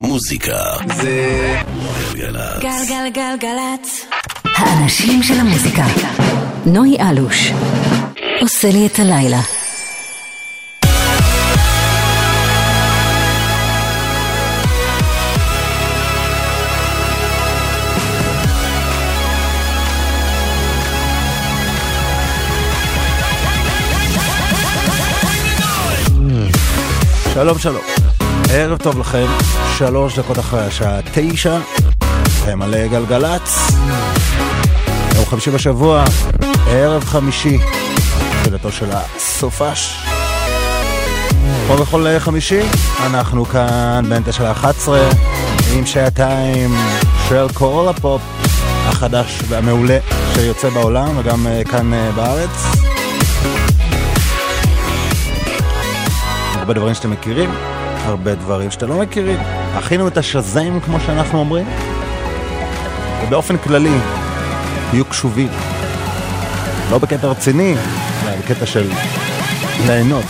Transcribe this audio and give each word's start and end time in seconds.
מוזיקה 0.00 0.62
זה 0.96 1.56
גלגלצ. 2.14 2.62
גלגלגלגלצ. 2.62 4.06
האנשים 4.44 5.22
של 5.22 5.34
המוזיקה. 5.40 5.84
נוי 6.66 6.96
אלוש. 7.00 7.52
עושה 8.40 8.68
לי 8.70 8.86
את 8.86 8.98
הלילה. 8.98 9.40
שלום 27.34 27.58
שלום, 27.58 27.82
ערב 28.50 28.78
טוב 28.78 28.98
לכם, 28.98 29.26
שלוש 29.78 30.18
דקות 30.18 30.38
אחרי 30.38 30.60
השעה 30.60 31.00
תשע, 31.14 31.58
אתם 32.42 32.62
על 32.62 32.74
גלגלצ, 32.88 33.72
יום 35.14 35.24
חמישי 35.26 35.50
בשבוע, 35.50 36.04
ערב 36.68 37.04
חמישי, 37.04 37.58
תחילתו 38.42 38.72
של 38.72 38.86
הסופש. 38.92 40.04
כמו 41.66 41.76
בכל 41.76 42.18
חמישי, 42.18 42.60
אנחנו 43.06 43.44
כאן 43.44 44.04
בין 44.08 44.22
תשע 44.26 44.44
לאחת 44.48 44.74
עשרה, 44.76 45.08
עם 45.76 45.86
שעתיים 45.86 46.74
של 47.28 47.46
כל 47.54 47.86
הפופ 47.90 48.22
החדש 48.86 49.38
והמעולה 49.48 49.98
שיוצא 50.34 50.68
בעולם 50.68 51.18
וגם 51.18 51.46
אה, 51.46 51.62
כאן 51.64 51.94
אה, 51.94 52.10
בארץ. 52.12 52.50
הרבה 56.54 56.74
דברים 56.74 56.94
שאתם 56.94 57.10
מכירים, 57.10 57.50
הרבה 58.04 58.34
דברים 58.34 58.70
שאתם 58.70 58.88
לא 58.88 58.98
מכירים. 58.98 59.38
הכינו 59.74 60.08
את 60.08 60.16
השזם, 60.16 60.80
כמו 60.84 61.00
שאנחנו 61.00 61.38
אומרים. 61.38 61.66
ובאופן 63.22 63.56
כללי, 63.56 63.98
תהיו 64.90 65.04
קשובים. 65.04 65.48
לא 66.90 66.98
בקטע 66.98 67.26
רציני, 67.26 67.74
אלא 68.24 68.36
בקטע 68.36 68.66
של 68.66 68.90
ליהנות. 69.86 70.24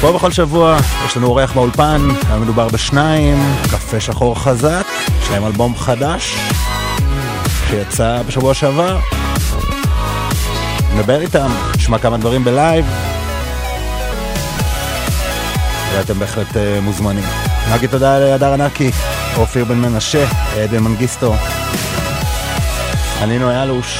פה 0.00 0.12
בכל 0.12 0.30
שבוע 0.30 0.76
יש 1.06 1.16
לנו 1.16 1.26
אורח 1.26 1.52
באולפן, 1.52 2.08
היה 2.28 2.38
מדובר 2.38 2.68
בשניים, 2.68 3.38
קפה 3.62 4.00
שחור 4.00 4.38
חזק, 4.38 4.86
יש 5.22 5.30
להם 5.30 5.46
אלבום 5.46 5.76
חדש, 5.76 6.36
שיצא 7.68 8.22
בשבוע 8.26 8.54
שעבר. 8.54 8.98
נדבר 10.94 11.20
איתם, 11.20 11.50
נשמע 11.76 11.98
כמה 11.98 12.16
דברים 12.16 12.44
בלייב, 12.44 12.86
ואתם 15.96 16.14
בהחלט 16.18 16.46
uh, 16.46 16.80
מוזמנים. 16.82 17.24
נגיד 17.74 17.90
תודה 17.90 18.18
להדר 18.18 18.52
ענקי, 18.52 18.90
אופיר 19.36 19.64
בן 19.64 19.78
מנשה, 19.78 20.26
עדן 20.56 20.78
מנגיסטו. 20.78 21.34
אני 23.22 23.38
נוי 23.38 23.62
אלוש. 23.62 23.98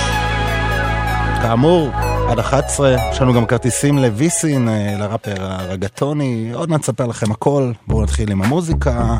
כאמור, 1.42 1.90
עד 2.28 2.38
11, 2.38 2.96
יש 3.12 3.20
לנו 3.20 3.34
גם 3.34 3.46
כרטיסים 3.46 3.98
לוויסין, 3.98 4.68
uh, 4.68 5.00
לראפר 5.00 5.34
הרגטוני. 5.38 6.50
עוד 6.54 6.70
מעט 6.70 6.80
נספר 6.80 7.06
לכם 7.06 7.32
הכל. 7.32 7.72
בואו 7.86 8.02
נתחיל 8.02 8.30
עם 8.30 8.42
המוזיקה. 8.42 9.18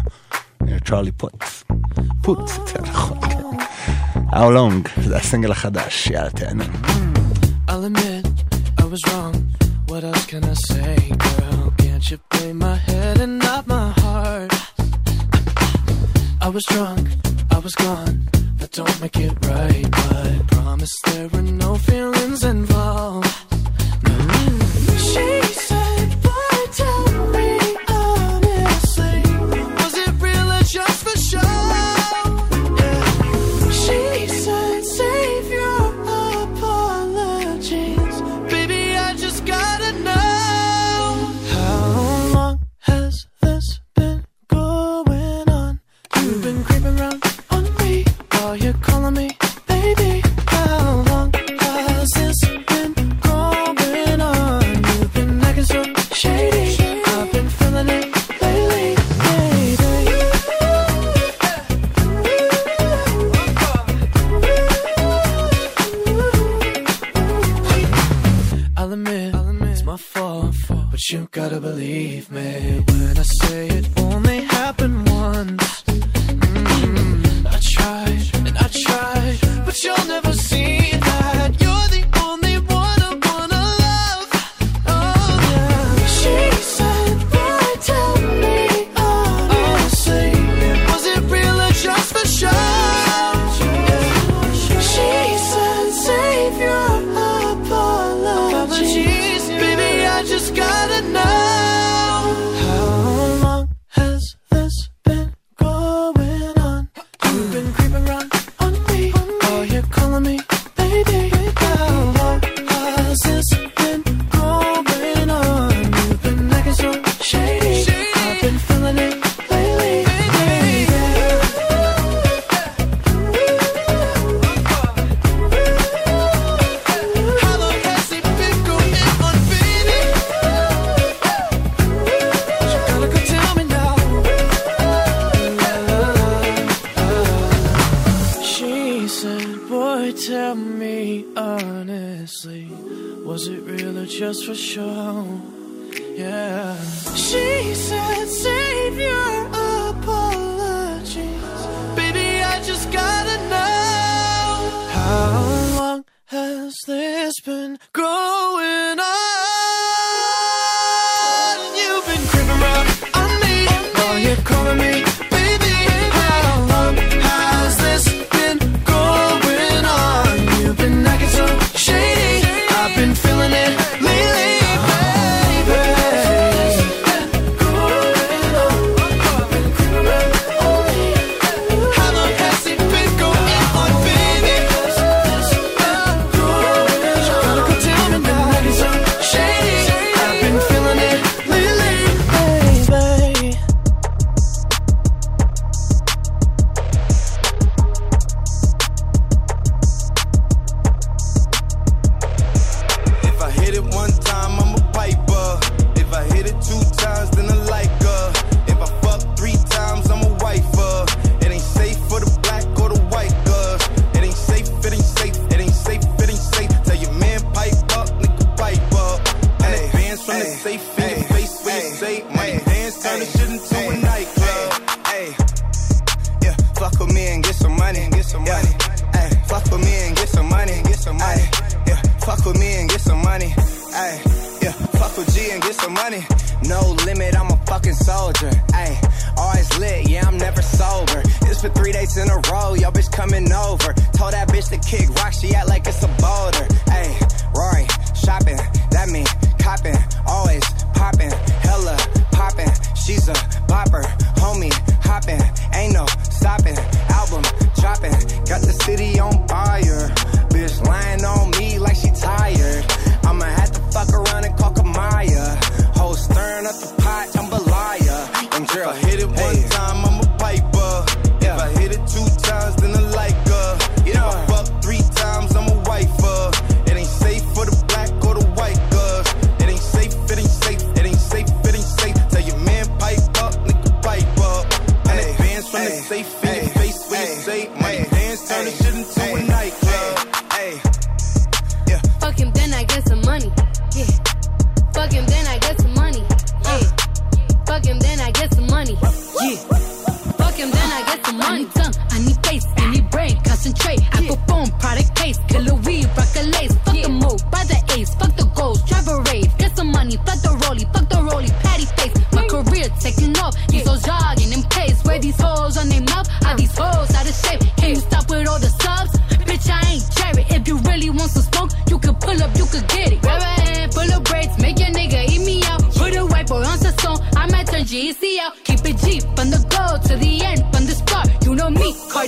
צ'ארלי 0.85 1.13
פוט. 1.13 1.45
פוט, 2.23 2.49
זה 2.49 2.79
נכון. 2.83 3.19
How 4.33 4.35
long, 4.35 5.03
זה 5.03 5.17
הסינגל 5.17 5.53
החדש, 5.53 6.07
יאללה 6.07 6.31
תהנו. 6.31 6.65
I'll 7.69 7.85
admit 7.85 8.27
I 8.81 8.85
was 8.85 9.13
wrong. 9.13 9.62
What 9.93 10.05
else 10.05 10.25
can 10.25 10.43
I 10.43 10.55
say, 10.55 10.97
girl? 11.19 11.75
Can't 11.77 12.11
you 12.11 12.17
play 12.31 12.55
my 12.55 12.77
head 12.77 13.21
and 13.21 13.39
not 13.39 13.67
my 13.67 13.91
heart? 13.99 14.51
I 16.41 16.49
was 16.49 16.65
drunk, 16.65 17.09
I 17.51 17.59
was 17.59 17.75
gone. 17.75 18.27
That 18.57 18.71
don't 18.73 19.01
make 19.03 19.19
it 19.19 19.35
right, 19.47 19.87
but 19.91 20.17
I 20.17 20.41
promise 20.47 20.95
there 21.09 21.29
were 21.29 21.43
no 21.43 21.77
feelings 21.77 22.43
involved. 22.43 23.22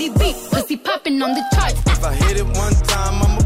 Cardi 0.04 0.18
B, 0.18 0.34
pussy 0.50 0.76
popping 0.76 1.22
on 1.22 1.32
the 1.34 1.42
charts. 1.54 1.80
If 1.86 2.04
I 2.04 2.14
hit 2.14 2.36
it 2.36 2.44
one 2.44 2.74
time, 2.86 3.22
I'ma 3.22 3.43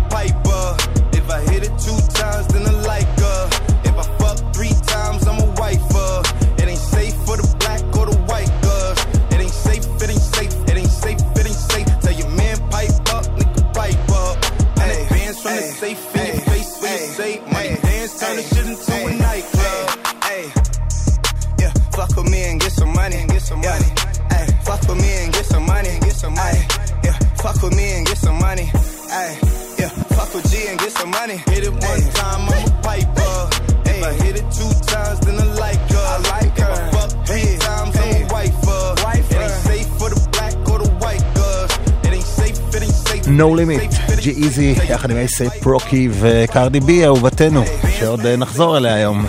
No 43.38 43.40
Limit, 43.40 44.20
ג'י 44.20 44.30
איזי, 44.30 44.74
יחד 44.88 45.10
עם 45.10 45.16
אייסאפ 45.16 45.50
רוקי 45.62 46.08
וקרדי 46.12 46.80
בי, 46.80 47.04
אהובתנו, 47.04 47.64
שעוד 47.98 48.26
אה, 48.26 48.36
נחזור 48.36 48.76
אליה 48.76 48.94
היום. 48.94 49.26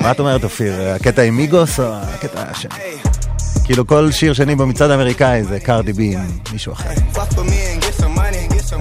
מה 0.00 0.10
את 0.10 0.20
אומרת, 0.20 0.44
אופיר? 0.44 0.80
הקטע 0.82 1.22
עם 1.22 1.36
מיגוס 1.36 1.80
או 1.80 1.84
הקטע 1.92 2.42
השני? 2.50 2.70
כאילו 3.64 3.86
כל 3.86 4.10
שיר 4.10 4.32
שני 4.32 4.54
במצעד 4.54 4.90
האמריקאי 4.90 5.44
זה 5.44 5.60
קרדי 5.60 5.92
בי 5.92 6.14
עם 6.14 6.20
מישהו 6.52 6.72
אחר. 6.72 6.90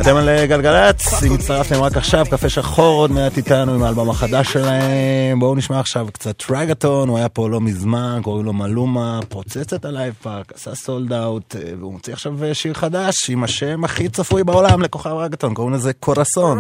אתם 0.01 0.15
על 0.15 0.29
אה, 0.29 0.45
גלגלצ, 0.45 1.23
אם 1.23 1.33
הצטרפתם 1.33 1.81
רק 1.81 1.97
עכשיו, 1.97 2.25
קפה 2.31 2.49
שחור 2.49 3.01
עוד 3.01 3.11
מעט 3.11 3.37
איתנו 3.37 3.73
עם 3.73 3.83
האלבום 3.83 4.09
החדש 4.09 4.53
שלהם. 4.53 5.39
בואו 5.39 5.55
נשמע 5.55 5.79
עכשיו 5.79 6.07
קצת 6.13 6.37
רגטון, 6.37 7.09
הוא 7.09 7.17
היה 7.17 7.29
פה 7.29 7.49
לא 7.49 7.61
מזמן, 7.61 8.19
קוראים 8.23 8.45
לו 8.45 8.53
מלומה, 8.53 9.19
פוצץ 9.29 9.73
את 9.73 9.85
הלייב 9.85 10.13
פארק, 10.21 10.51
עשה 10.55 10.75
sold 10.75 11.13
out, 11.13 11.55
אה, 11.55 11.61
והוא 11.79 11.93
מוציא 11.93 12.13
עכשיו 12.13 12.43
אה, 12.43 12.53
שיר 12.53 12.73
חדש 12.73 13.29
עם 13.29 13.43
השם 13.43 13.83
הכי 13.83 14.09
צפוי 14.09 14.43
בעולם 14.43 14.81
לכוכב 14.81 15.09
רגטון, 15.09 15.53
קוראים 15.53 15.73
לזה 15.73 15.93
Corazón. 15.93 16.59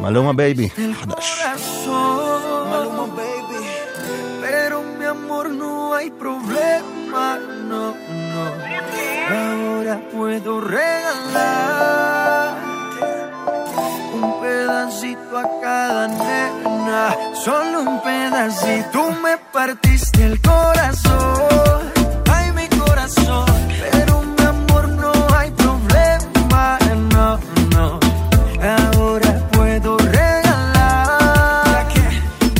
מלומה 0.00 0.32
בייבי, 0.32 0.68
חדש. 1.00 1.42
puedo 9.98 10.60
regalarte 10.60 12.60
un 14.14 14.40
pedacito 14.40 15.38
a 15.38 15.60
cada 15.60 16.08
nena, 16.08 17.14
solo 17.34 17.82
un 17.82 18.00
pedacito. 18.02 18.88
Tú 18.92 19.10
me 19.22 19.36
partiste 19.52 20.24
el 20.24 20.40
corazón, 20.40 21.92
ay 22.30 22.52
mi 22.52 22.66
corazón, 22.68 23.46
pero 23.92 24.22
mi 24.22 24.44
amor 24.44 24.88
no 24.88 25.12
hay 25.36 25.50
problema, 25.52 26.78
no, 27.12 27.38
no. 27.70 28.00
Ahora 28.62 29.48
puedo 29.52 29.98
regalarte 29.98 32.00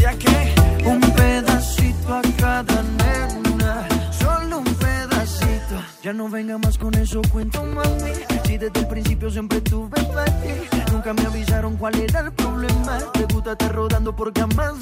ya 0.00 0.12
que, 0.14 0.54
un 0.84 1.00
pedacito 1.00 2.14
a 2.14 2.22
cada 2.38 2.82
nena, 2.82 3.86
solo 4.18 4.58
un 4.58 4.74
pedacito. 4.74 5.80
Ya 6.02 6.12
no 6.12 6.28
venga 6.28 6.58
más 6.58 6.69
eso 7.10 7.22
cuento, 7.32 7.64
mami. 7.64 8.12
Si 8.44 8.56
desde 8.56 8.80
el 8.80 8.86
principio 8.86 9.28
siempre 9.30 9.60
tuve 9.60 10.00
para 10.04 10.26
ti. 10.26 10.50
Nunca 10.92 11.12
me 11.12 11.22
avisaron 11.22 11.76
cuál 11.76 11.96
era 11.96 12.20
el 12.20 12.32
problema. 12.32 12.98
Te 13.12 13.24
gusta 13.24 13.52
estar 13.52 13.72
rodando 13.74 14.14
por 14.14 14.32
camas 14.32 14.74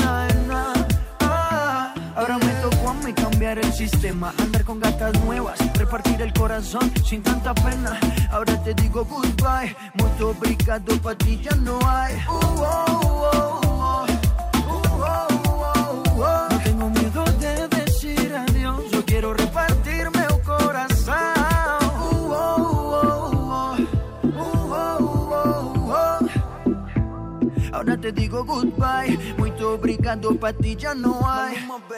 nada. 0.47 0.75
Ah, 1.21 1.95
ahora 2.15 2.37
me 2.37 2.53
tocó 2.61 2.91
a 2.91 2.95
mí 2.95 3.13
cambiar 3.15 3.59
el 3.59 3.73
sistema, 3.73 4.35
andar 4.39 4.65
con 4.65 4.79
gatas 4.81 5.13
nuevas, 5.25 5.59
repartir 5.79 6.21
el 6.21 6.33
corazón 6.33 6.93
sin 7.05 7.23
tanta 7.23 7.55
pena. 7.55 7.99
Ahora 8.31 8.63
te 8.63 8.75
digo 8.75 9.05
goodbye, 9.05 9.75
mucho 9.95 10.31
obrigado, 10.31 11.01
pa' 11.03 11.15
ti 11.15 11.41
ya 11.43 11.55
no 11.57 11.79
hay. 11.87 12.15
Uh, 12.15 12.33
oh, 12.33 13.31
oh, 13.33 13.61
oh. 13.63 13.68
nada, 27.89 27.97
te 27.97 28.13
digo 28.13 28.45
goodbye. 28.45 29.17
Muito 29.39 29.67
obrigado, 29.67 30.35
pra 30.37 30.53
ti 30.53 30.77
já 30.79 30.95
não 30.95 31.27
há. 31.27 31.51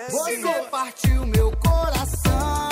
Você 0.09 0.39
partiu 0.71 1.27
meu 1.27 1.53
coração. 1.57 2.70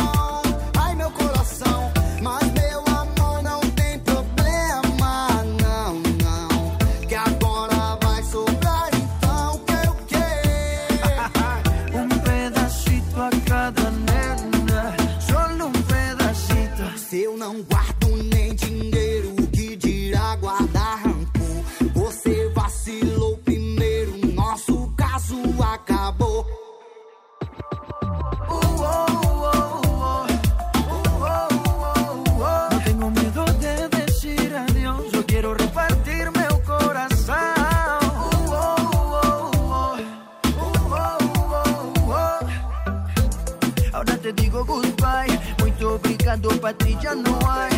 Para 46.40 46.76
ti 46.78 46.96
ya 47.02 47.14
no 47.14 47.38
hay. 47.50 47.70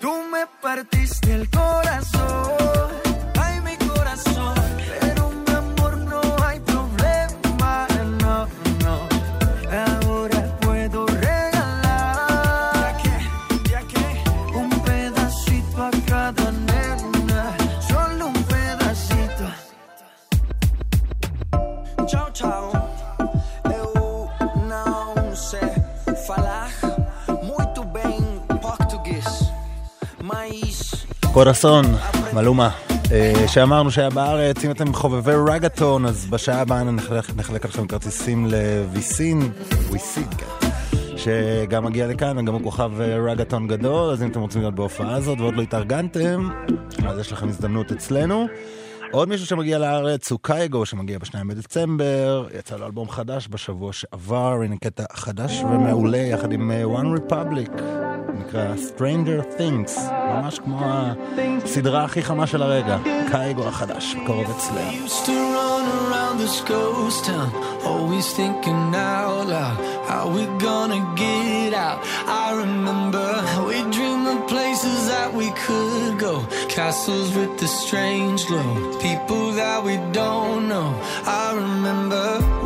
Tú 0.00 0.10
me 0.32 0.46
partiste 0.62 1.34
el 1.34 1.50
corazón 1.50 2.17
קורסון, 31.48 31.84
מלומה, 32.34 32.70
אה, 33.12 33.44
שאמרנו 33.46 33.90
שהיה 33.90 34.10
בארץ, 34.10 34.64
אם 34.64 34.70
אתם 34.70 34.94
חובבי 34.94 35.32
רגטון, 35.46 36.06
אז 36.06 36.26
בשעה 36.26 36.60
הבאה 36.60 36.84
נחלק 36.84 37.36
נחלק 37.36 37.64
לכם 37.64 37.86
כרטיסים 37.86 38.46
לויסין, 38.46 39.40
וויסיק, 39.88 40.28
שגם 41.16 41.84
מגיע 41.84 42.06
לכאן, 42.06 42.38
וגם 42.38 42.54
הוא 42.54 42.62
כוכב 42.62 43.00
אה, 43.00 43.16
רגטון 43.16 43.66
גדול, 43.68 44.10
אז 44.10 44.22
אם 44.22 44.30
אתם 44.30 44.40
רוצים 44.40 44.60
להיות 44.60 44.74
בהופעה 44.74 45.14
הזאת 45.14 45.40
ועוד 45.40 45.56
לא 45.56 45.62
התארגנתם, 45.62 46.48
אז 47.06 47.18
יש 47.18 47.32
לכם 47.32 47.48
הזדמנות 47.48 47.92
אצלנו. 47.92 48.46
עוד 49.10 49.28
מישהו 49.28 49.46
שמגיע 49.46 49.78
לארץ 49.78 50.30
הוא 50.30 50.38
קייגו 50.42 50.86
שמגיע 50.86 51.18
ב-2 51.18 51.34
בדצמבר, 51.48 52.46
יצא 52.58 52.76
לו 52.76 52.86
אלבום 52.86 53.10
חדש 53.10 53.48
בשבוע 53.50 53.92
שעבר, 53.92 54.60
הנה 54.64 54.76
קטע 54.76 55.04
חדש 55.12 55.62
ומעולה 55.62 56.18
יחד 56.18 56.52
עם 56.52 56.70
אה, 56.70 56.84
One 56.84 57.18
Republic. 57.18 58.07
נקרא 58.38 58.74
Stranger 58.74 59.60
Things, 59.60 60.00
ממש 60.12 60.58
כמו 60.58 60.80
הסדרה 61.64 62.04
הכי 62.04 62.22
חמה 62.22 62.46
של 62.46 62.62
הרגע, 62.62 62.96
קייגו 63.30 63.68
החדש, 63.68 64.16
קרוב 64.26 64.46
אצלנו. 64.50 65.06
Castles 76.78 77.28
with 77.38 77.54
the 77.62 77.66
strange 77.66 78.40
glow, 78.46 78.72
people 79.06 79.46
that 79.60 79.78
we 79.86 79.94
don't 80.18 80.68
know. 80.68 80.88
I 81.40 81.46
remember. 81.62 82.57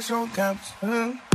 special 0.00 1.29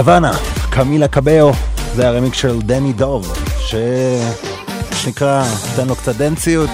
Havana, 0.00 0.32
קמילה 0.70 1.08
קבאיו, 1.08 1.52
זה 1.94 2.08
הרמיקס 2.08 2.34
של 2.34 2.62
דני 2.62 2.92
דוב, 2.92 3.34
ש... 3.58 3.74
שנקרא, 4.92 5.44
נותן 5.70 5.88
לו 5.88 5.96
קצת 5.96 6.16
דנציות. 6.16 6.70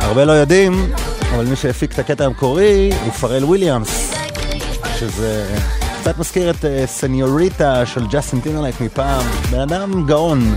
הרבה 0.00 0.24
לא 0.24 0.32
יודעים, 0.32 0.92
אבל 1.34 1.44
מי 1.44 1.56
שהפיק 1.56 1.92
את 1.92 1.98
הקטע 1.98 2.24
המקורי 2.24 2.90
הוא 3.04 3.12
פארל 3.12 3.44
וויליאמס, 3.44 4.12
שזה 4.98 5.56
קצת 6.00 6.18
מזכיר 6.18 6.50
את 6.50 6.64
אה, 6.64 6.84
סניוריטה 6.86 7.86
של 7.86 8.06
ג'סטין 8.06 8.40
טימברלייק 8.40 8.80
מפעם, 8.80 9.26
בן 9.50 9.60
אדם 9.60 10.06
גאון. 10.06 10.54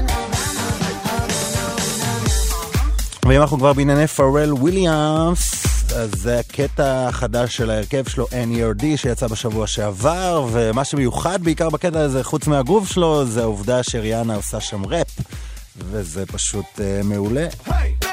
ואם 3.25 3.41
אנחנו 3.41 3.57
כבר 3.57 3.73
בענייני 3.73 4.07
פארל 4.07 4.53
וויליאמס, 4.53 5.58
אז 5.95 6.11
זה 6.15 6.39
הקטע 6.39 7.07
החדש 7.07 7.57
של 7.57 7.69
ההרכב 7.69 8.07
שלו, 8.07 8.27
N.E.R.D, 8.27 8.83
שיצא 8.95 9.27
בשבוע 9.27 9.67
שעבר, 9.67 10.47
ומה 10.51 10.83
שמיוחד 10.83 11.43
בעיקר 11.43 11.69
בקטע 11.69 11.99
הזה, 11.99 12.23
חוץ 12.23 12.47
מהגוף 12.47 12.91
שלו, 12.91 13.25
זה 13.25 13.41
העובדה 13.41 13.83
שריאנה 13.83 14.35
עושה 14.35 14.61
שם 14.61 14.85
ראפ, 14.85 15.19
וזה 15.77 16.25
פשוט 16.25 16.65
uh, 16.75 16.81
מעולה. 17.03 17.47
Hey, 17.67 18.05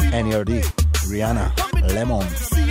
N.E.R.D, 0.00 0.82
ריאנה, 1.10 1.48
למונס. 1.74 2.61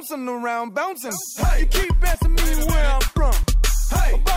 bouncing 0.00 0.28
around, 0.28 0.74
bouncing. 0.74 1.12
Hey. 1.36 1.60
You 1.60 1.66
keep 1.66 1.92
asking 2.02 2.32
me 2.32 2.42
where 2.72 2.86
I'm 2.86 3.00
from. 3.02 3.34
Hey. 3.90 4.29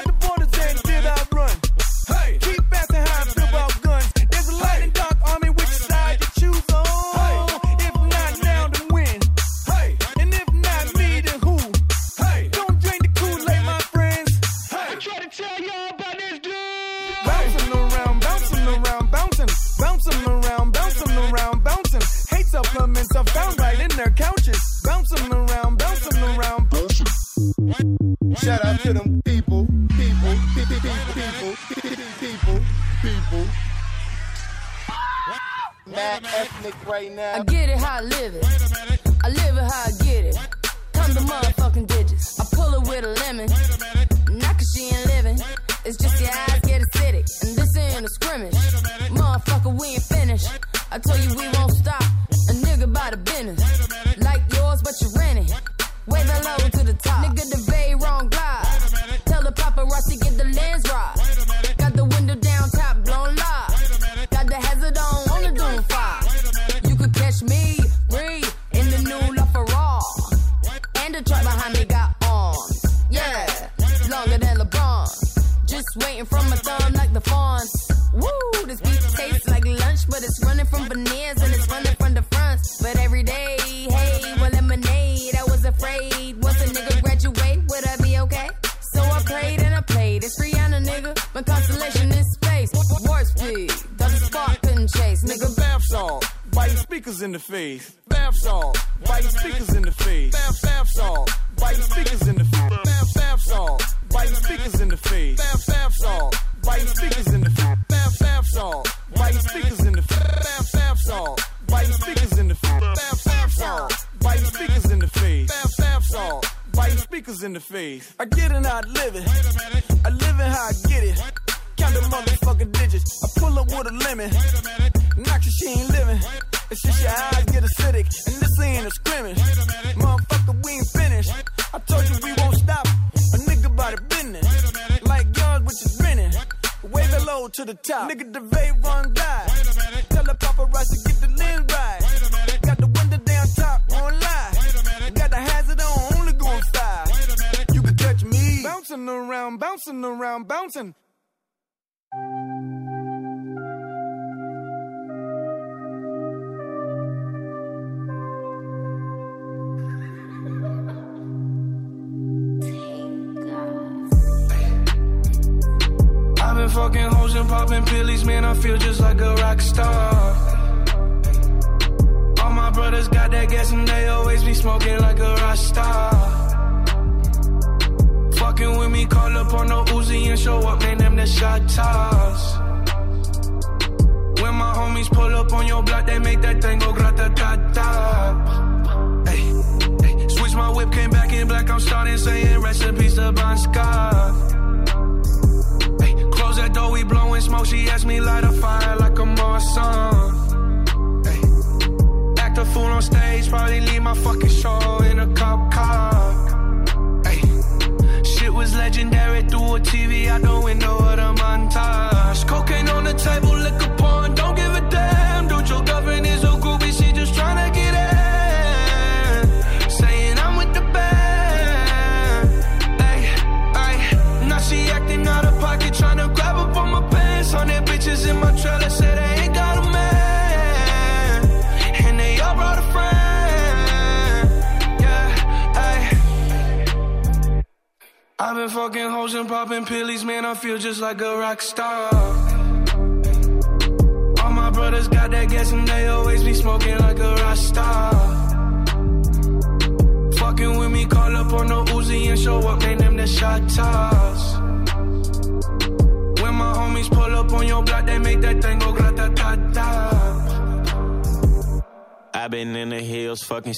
Nigga, 138.07 138.39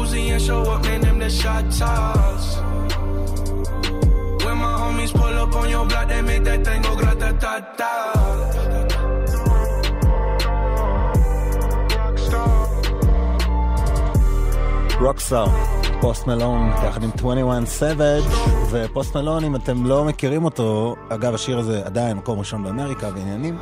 Uzi 0.00 0.30
and 0.34 0.42
show 0.42 0.62
up, 0.62 0.82
man. 0.84 1.00
Them 1.00 1.18
the 1.18 1.30
shot 1.30 1.64
toss. 1.78 2.56
When 4.44 4.56
my 4.64 4.74
homies 4.80 5.12
pull 5.12 5.36
up 5.42 5.54
on 5.54 5.68
your 5.70 5.86
block, 5.86 6.08
they 6.08 6.22
make 6.22 6.44
that 6.44 6.64
thing 6.64 6.82
go 6.82 6.96
grata 6.96 7.30
ta 7.42 7.54
ta. 7.78 7.92
רוקסטאר, 15.00 15.46
פוסט 16.00 16.26
מלון, 16.26 16.70
יחד 16.86 17.02
עם 17.02 17.10
21 17.14 17.66
סאביג' 17.66 18.24
ופוסט 18.70 19.16
מלון, 19.16 19.44
אם 19.44 19.56
אתם 19.56 19.86
לא 19.86 20.04
מכירים 20.04 20.44
אותו, 20.44 20.96
אגב, 21.08 21.34
השיר 21.34 21.58
הזה 21.58 21.86
עדיין 21.86 22.16
מקום 22.16 22.38
ראשון 22.38 22.62
באמריקה 22.62 23.10
בעניינים. 23.10 23.58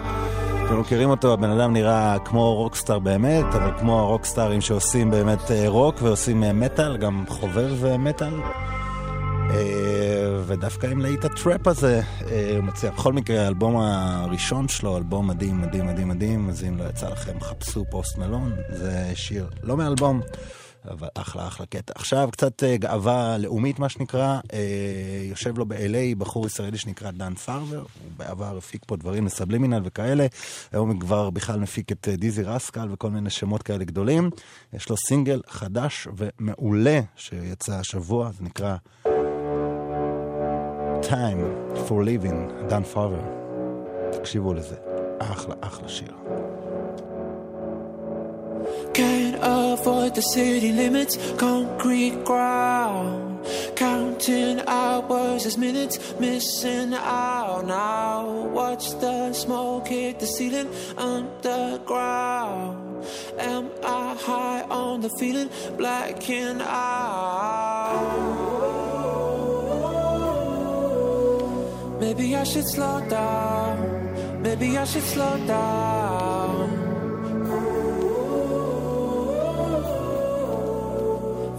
אתם 0.67 0.81
מכירים 0.81 1.11
אותו, 1.11 1.33
הבן 1.33 1.51
אדם 1.51 1.73
נראה 1.73 2.17
כמו 2.25 2.55
רוקסטאר 2.55 2.99
באמת, 2.99 3.45
אבל 3.45 3.79
כמו 3.79 3.99
הרוקסטארים 4.01 4.61
שעושים 4.61 5.11
באמת 5.11 5.51
אה, 5.51 5.65
רוק 5.69 6.03
ועושים 6.03 6.45
אה, 6.45 6.53
מטאל, 6.53 6.97
גם 6.97 7.25
חובב 7.29 7.85
אה, 7.85 7.99
מטאל. 7.99 8.35
ודווקא 10.47 10.87
עם 10.87 11.01
להיט 11.01 11.25
הטראפ 11.25 11.67
הזה, 11.67 12.01
הוא 12.57 12.65
מצליח. 12.65 12.95
בכל 12.95 13.13
מקרה, 13.13 13.45
האלבום 13.45 13.77
הראשון 13.77 14.69
שלו, 14.69 14.97
אלבום 14.97 15.27
מדהים, 15.27 15.61
מדהים, 15.61 15.87
מדהים, 15.87 16.09
מדהים, 16.09 16.49
אז 16.49 16.65
אם 16.65 16.79
לא 16.79 16.85
יצא 16.85 17.09
לכם, 17.09 17.41
חפשו 17.41 17.85
פוסט 17.91 18.19
מלון, 18.19 18.53
זה 18.69 19.13
שיר 19.15 19.49
לא 19.63 19.77
מאלבום. 19.77 20.21
אבל 20.91 21.09
אחלה 21.15 21.47
אחלה 21.47 21.67
קטע. 21.67 21.93
עכשיו 21.97 22.29
קצת 22.33 22.65
אה, 22.65 22.77
גאווה 22.77 23.39
לאומית 23.39 23.79
מה 23.79 23.89
שנקרא, 23.89 24.39
אה, 24.53 24.59
יושב 25.31 25.59
לו 25.59 25.67
ב-LA 25.67 26.19
בחור 26.19 26.47
ישראלי 26.47 26.79
שנקרא 26.79 27.11
דן 27.11 27.35
פרבר, 27.35 27.79
הוא 27.79 28.11
בעבר 28.17 28.57
הפיק 28.57 28.83
פה 28.87 28.97
דברים 28.97 29.27
לסבלימינל 29.27 29.81
וכאלה, 29.85 30.27
היום 30.73 30.91
הוא 30.91 31.01
כבר 31.01 31.31
בכלל 31.31 31.61
מפיק 31.61 31.93
את 31.93 32.09
אה, 32.09 32.17
דיזי 32.17 32.43
רסקל 32.43 32.89
וכל 32.93 33.11
מיני 33.11 33.31
שמות 33.31 33.63
כאלה 33.63 33.85
גדולים. 33.85 34.31
יש 34.73 34.89
לו 34.89 34.97
סינגל 34.97 35.41
חדש 35.47 36.09
ומעולה 36.17 37.01
שיצא 37.17 37.75
השבוע, 37.75 38.31
זה 38.33 38.45
נקרא 38.45 38.77
Time 41.03 41.45
for 41.89 42.05
Living, 42.05 42.69
דן 42.69 42.83
פרבר. 42.83 43.23
תקשיבו 44.13 44.55
לזה, 44.55 44.77
אחלה 45.21 45.55
אחלה 45.61 45.89
שיר. 45.89 46.54
Can't 48.93 49.37
avoid 49.41 50.15
the 50.15 50.23
city 50.23 50.73
limits, 50.73 51.17
concrete 51.37 52.25
ground. 52.25 53.47
Counting 53.77 54.61
hours 54.67 55.47
as 55.47 55.59
minutes, 55.59 55.99
missing 56.19 56.95
out 56.95 57.67
now. 57.67 58.49
Watch 58.53 58.91
the 59.01 59.33
smoke 59.33 59.89
hit 59.89 60.21
the 60.21 60.27
ceiling 60.27 60.69
underground. 60.97 63.05
Am 63.39 63.71
I 63.85 64.15
high 64.15 64.63
on 64.71 65.01
the 65.01 65.11
feeling, 65.19 65.51
blacking 65.77 66.61
out? 66.63 68.01
Maybe 72.01 72.37
I 72.37 72.45
should 72.45 72.69
slow 72.69 73.01
down. 73.09 74.43
Maybe 74.43 74.79
I 74.79 74.85
should 74.85 75.03
slow 75.03 75.37
down. 75.47 76.64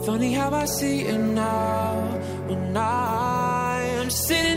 Funny 0.05 0.33
how 0.33 0.51
I 0.51 0.65
see 0.65 0.99
it 1.01 1.17
now 1.17 1.95
when 2.45 2.77
I 2.77 3.81
am 4.01 4.11
sitting 4.11 4.54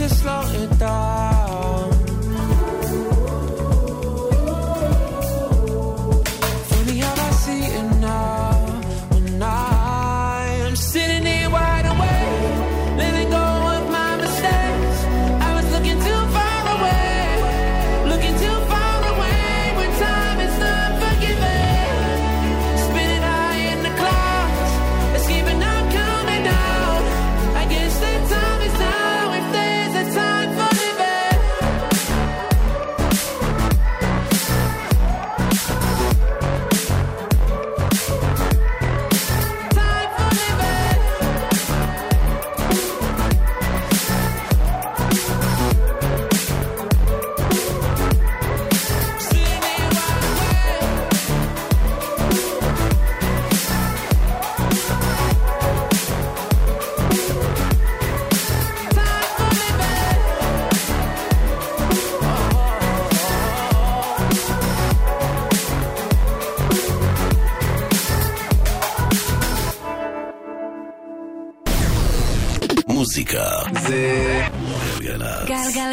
to 0.00 0.08
slow 0.08 0.40
it 0.54 0.78
down. 0.78 1.09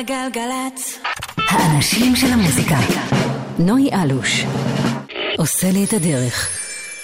גלגלצ. 0.01 0.09
גלגלגלגלצ. 0.27 0.99
האנשים 1.37 2.15
של 2.15 2.27
המוזיקה. 2.27 2.77
נוי 3.59 3.89
אלוש. 4.03 4.45
עושה 5.37 5.71
לי 5.71 5.83
את 5.83 5.93
הדרך. 5.93 6.56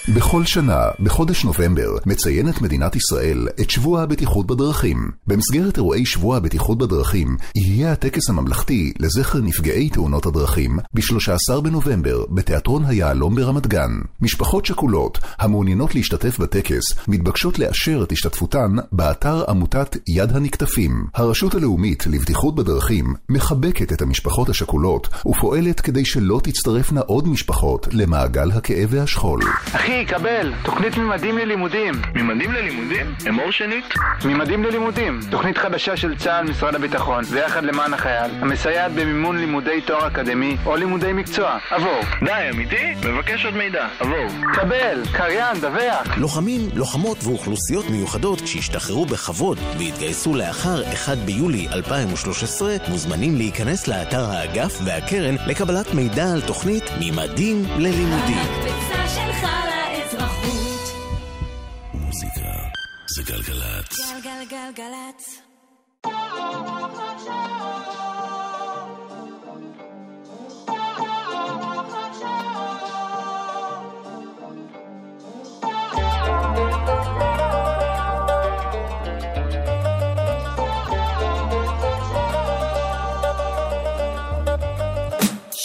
בכל 0.08 0.44
שנה, 0.44 0.80
בחודש 1.00 1.44
נובמבר, 1.44 1.96
מציינת 2.06 2.62
מדינת 2.62 2.96
ישראל 2.96 3.48
את 3.60 3.70
שבוע 3.70 4.02
הבטיחות 4.02 4.46
בדרכים. 4.46 5.10
במסגרת 5.26 5.76
אירועי 5.76 6.06
שבוע 6.06 6.36
הבטיחות 6.36 6.78
בדרכים, 6.78 7.36
יהיה 7.54 7.92
הטקס 7.92 8.30
הממלכתי 8.30 8.92
לזכר 8.98 9.38
נפגעי 9.40 9.88
תאונות 9.88 10.26
הדרכים 10.26 10.78
ב-13 10.94 11.60
בנובמבר 11.60 12.24
בתיאטרון 12.30 12.84
היהלום 12.84 13.34
ברמת 13.34 13.66
גן. 13.66 13.90
משפחות 14.20 14.66
שכולות 14.66 15.18
המעוניינות 15.38 15.94
להשתתף 15.94 16.38
בטקס 16.38 16.82
מתבקשות 17.08 17.58
לאשר 17.58 18.02
את 18.02 18.12
השתתפותן 18.12 18.70
באתר 18.92 19.44
עמותת 19.48 19.96
יד 20.08 20.36
הנקטפים. 20.36 21.06
הרשות 21.14 21.54
הלאומית 21.54 22.06
לבטיחות 22.06 22.54
בדרכים 22.54 23.14
מחבקת 23.28 23.92
את 23.92 24.02
המשפחות 24.02 24.48
השכולות 24.48 25.08
ופועלת 25.26 25.80
כדי 25.80 26.04
שלא 26.04 26.40
תצטרפנה 26.42 27.00
עוד 27.00 27.28
משפחות 27.28 27.88
למעגל 27.92 28.50
הכאב 28.50 28.88
והשכול. 28.90 29.40
אחי, 29.72 29.93
קבל, 30.02 30.52
תוכנית 30.62 30.96
ממדים 30.96 31.38
ללימודים. 31.38 31.94
ממדים 32.14 32.52
ללימודים? 32.52 33.14
אמור 33.28 33.50
שנית? 33.50 33.94
ממדים 34.24 34.64
ללימודים, 34.64 35.20
תוכנית 35.30 35.58
חדשה 35.58 35.96
של 35.96 36.16
צה"ל, 36.16 36.50
משרד 36.50 36.74
הביטחון, 36.74 37.24
ויחד 37.30 37.64
למען 37.64 37.94
החייל, 37.94 38.30
המסייעת 38.40 38.92
במימון 38.92 39.38
לימודי 39.38 39.80
תואר 39.80 40.06
אקדמי 40.06 40.56
או 40.66 40.76
לימודי 40.76 41.12
מקצוע. 41.12 41.58
עבור. 41.70 42.00
די, 42.24 42.50
אמיתי? 42.54 42.94
מבקש 43.04 43.44
עוד 43.44 43.56
מידע. 43.56 43.86
עבור. 44.00 44.26
קבל, 44.54 45.02
קריין, 45.12 45.60
דווח. 45.60 46.18
לוחמים, 46.18 46.60
לוחמות 46.74 47.18
ואוכלוסיות 47.24 47.90
מיוחדות 47.90 48.46
שהשתחררו 48.46 49.06
בכבוד 49.06 49.58
והתגייסו 49.78 50.34
לאחר 50.34 50.82
1 50.92 51.18
ביולי 51.18 51.68
2013 51.72 52.76
מוזמנים 52.88 53.36
להיכנס 53.36 53.88
לאתר 53.88 54.24
האגף 54.30 54.78
והקרן 54.84 55.34
לקבלת 55.46 55.94
מידע 55.94 56.32
על 56.32 56.40
תוכנית 56.40 56.84
ממדים 57.00 57.64
ללימודים. 57.78 58.42
שלך 59.14 59.44
לאזרחות. 60.14 60.94
מוזיקה 61.94 62.50
זה 63.16 63.22
גלגלצ. 63.22 63.98
גלגלגלגלצ. 64.24 65.40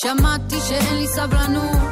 שמעתי 0.01 0.59
שאין 0.67 0.95
לי 0.95 1.07
סבלנות, 1.07 1.88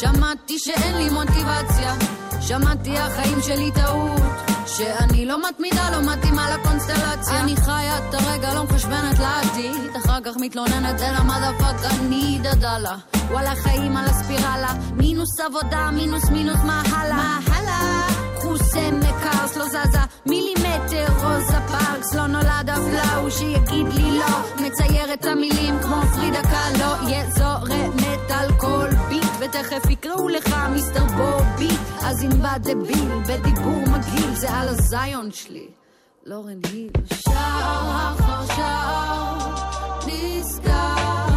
שמעתי 0.00 0.58
שאין 0.58 0.96
לי 0.96 1.10
מוטיבציה, 1.10 1.94
שמעתי 2.40 2.98
החיים 2.98 3.38
שלי 3.42 3.70
טעות, 3.72 4.20
שאני 4.66 5.26
לא 5.26 5.48
מתמידה, 5.48 5.90
לא 5.90 6.12
מתאימה 6.12 6.50
לקונסטלציה. 6.50 7.40
אני 7.40 7.56
חיה 7.56 7.98
את 7.98 8.14
הרגע, 8.14 8.54
לא 8.54 8.64
מחשבנת 8.64 9.18
לעתיד, 9.18 9.96
אחר 9.96 10.20
כך 10.24 10.32
מתלוננת 10.40 11.00
אל 11.00 11.14
המדפק, 11.14 11.84
אני 11.90 12.38
דדלה. 12.42 12.96
וואלה 13.30 13.54
חיים 13.54 13.96
על 13.96 14.04
הספירלה, 14.04 14.72
מינוס 14.96 15.40
עבודה, 15.40 15.90
מינוס 15.92 16.24
מינוס 16.30 16.60
מה 16.64 16.82
הלאה? 16.92 17.16
מה 17.16 17.40
הלאה? 17.46 18.08
חוסם 18.42 19.00
מקרס 19.00 19.56
לא 19.56 19.68
זזה, 19.68 19.98
מילימטר 20.26 21.06
רוזה 21.14 21.46
ספארקס 21.46 22.14
לא 22.14 22.26
נולד 22.26 22.70
אף 22.70 23.16
הוא 23.16 23.30
שיגיד 23.30 23.86
לי 23.94 24.18
לא. 24.18 24.66
מצייר 24.66 25.14
את 25.14 25.24
המילים 25.24 25.78
כמו 25.82 25.96
פרידה 26.14 26.42
קאלו, 26.42 27.10
יזורמת 27.10 28.30
על 28.30 28.52
כל 28.58 28.88
ביט, 29.08 29.27
ותכף 29.40 29.90
יקראו 29.90 30.28
לך 30.28 30.56
מיסטר 30.72 31.04
בובי. 31.04 31.68
אז 32.00 32.24
בא 32.42 32.58
דביל, 32.58 33.22
בדיבור 33.28 33.80
מגעיל, 33.80 34.34
זה 34.34 34.50
על 34.50 34.68
הזיון 34.68 35.30
שלי. 35.32 35.68
לורן 36.26 36.60
היל. 36.72 36.90
שער 37.14 38.14
אחר 38.14 38.54
שער 38.54 39.54
נסגר. 40.06 41.27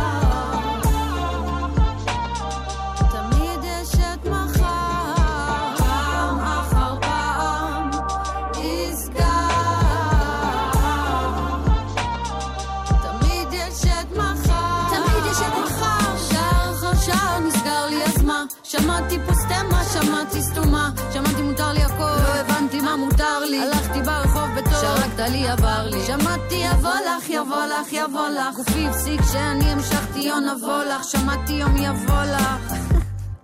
מה 22.91 22.97
מותר 22.97 23.39
לי. 23.49 23.59
הלכתי 23.59 24.01
ברחוב 24.01 24.49
בטוב, 24.57 24.73
שרקת 24.73 25.29
לי 25.31 25.49
עבר 25.49 25.87
לי. 25.91 26.05
שמעתי 26.05 26.55
יבוא 26.55 26.89
לך, 26.89 27.29
יבוא 27.29 27.65
לך, 27.65 27.93
יבוא 27.93 28.27
לך. 28.27 28.55
גופי 28.55 28.87
הפסיק 28.87 29.21
שאני 29.31 29.71
המשכתי 29.71 30.19
יום 30.19 30.39
נבוא 30.39 30.83
לך. 30.83 31.03
שמעתי 31.03 31.53
יום 31.53 31.77
יבוא 31.77 32.23
לך. 32.23 32.73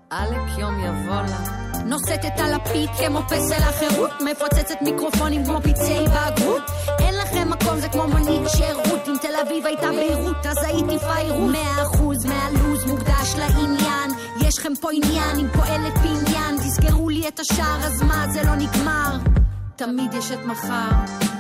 עלק 0.09 0.57
יום 0.57 0.79
יבוא 0.79 1.21
לך. 1.21 1.51
נושאת 1.85 2.25
את 2.25 2.39
הלפיד 2.39 2.89
כמו 2.89 3.19
פסל 3.29 3.63
החירות 3.63 4.11
מפוצצת 4.21 4.81
מיקרופונים 4.81 5.45
כמו 5.45 5.59
פצעי 5.61 6.05
בגרות 6.07 6.61
אין 6.99 7.15
לכם 7.15 7.49
מקום 7.49 7.79
זה 7.79 7.87
כמו 7.89 8.07
מונית 8.07 8.49
שירות 8.57 9.07
אם 9.07 9.13
תל 9.21 9.35
אביב 9.47 9.65
הייתה 9.65 9.89
ביירות 9.89 10.45
אז 10.45 10.57
הייתי 10.63 10.99
פיירות 10.99 11.51
מאה 11.51 11.81
אחוז 11.81 12.25
מהלו"ז 12.25 12.85
מוקדש 12.85 13.35
לעניין 13.37 14.11
יש 14.47 14.59
לכם 14.59 14.75
פה 14.81 14.89
עניין 14.91 15.39
עם 15.39 15.47
פועלת 15.53 15.93
בניין 15.97 16.57
תסגרו 16.57 17.09
לי 17.09 17.27
את 17.27 17.39
השער 17.39 17.79
אז 17.83 18.01
מה 18.01 18.25
זה 18.29 18.43
לא 18.43 18.55
נגמר 18.55 19.36
תמיד 19.87 20.13
יש 20.13 20.31
את 20.31 20.45
מחר 20.45 21.36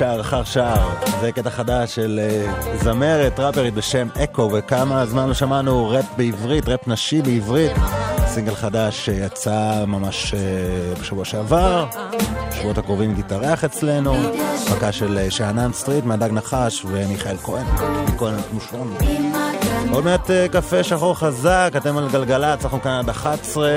שער 0.00 0.20
אחר 0.20 0.44
שער, 0.44 0.88
זה 1.20 1.32
קטע 1.32 1.50
חדש 1.50 1.94
של 1.94 2.20
אה, 2.22 2.76
זמרת, 2.76 3.40
ראפרית 3.40 3.74
בשם 3.74 4.08
אקו, 4.24 4.50
וכמה 4.52 5.06
זמן 5.06 5.28
לא 5.28 5.34
שמענו 5.34 5.88
ראפ 5.88 6.04
בעברית, 6.16 6.68
ראפ 6.68 6.88
נשי 6.88 7.22
בעברית. 7.22 7.72
סינגל 8.26 8.54
חדש 8.54 9.04
שיצא 9.04 9.84
ממש 9.86 10.34
אה, 10.34 10.40
בשבוע 11.00 11.24
שעבר, 11.24 11.86
בשבועות 12.48 12.78
הקרובים 12.78 13.22
תתארח 13.22 13.64
אצלנו, 13.64 14.14
הפקה 14.68 14.92
של 14.92 15.18
אה, 15.18 15.30
שאנן 15.30 15.72
סטריט 15.72 16.04
מהדג 16.04 16.32
נחש 16.32 16.84
ומיכאל 16.84 17.36
כהן, 17.36 17.66
מכהן 18.14 18.34
מושון. 18.52 18.96
עוד 19.92 20.04
מעט 20.04 20.30
אה, 20.30 20.48
קפה 20.48 20.82
שחור 20.82 21.18
חזק, 21.18 21.72
אתם 21.76 21.96
על 21.96 22.08
גלגלצ, 22.12 22.64
אנחנו 22.64 22.82
כאן 22.82 22.92
עד 22.92 23.08
11, 23.08 23.70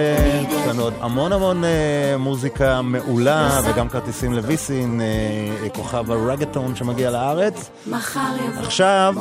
יש 0.51 0.67
לנו 0.67 0.83
עוד 0.83 0.93
המון 0.99 1.31
המון 1.33 1.63
אה, 1.63 2.15
מוזיקה 2.19 2.81
מעולה 2.81 3.59
וגם 3.65 3.89
כרטיסים 3.89 4.33
לוויסין, 4.33 5.01
אה, 5.01 5.69
כוכב 5.69 6.11
הרגטון 6.11 6.75
שמגיע 6.75 7.11
לארץ. 7.11 7.69
מחר 7.87 8.19
יבוא. 8.45 8.63
עכשיו, 8.63 9.13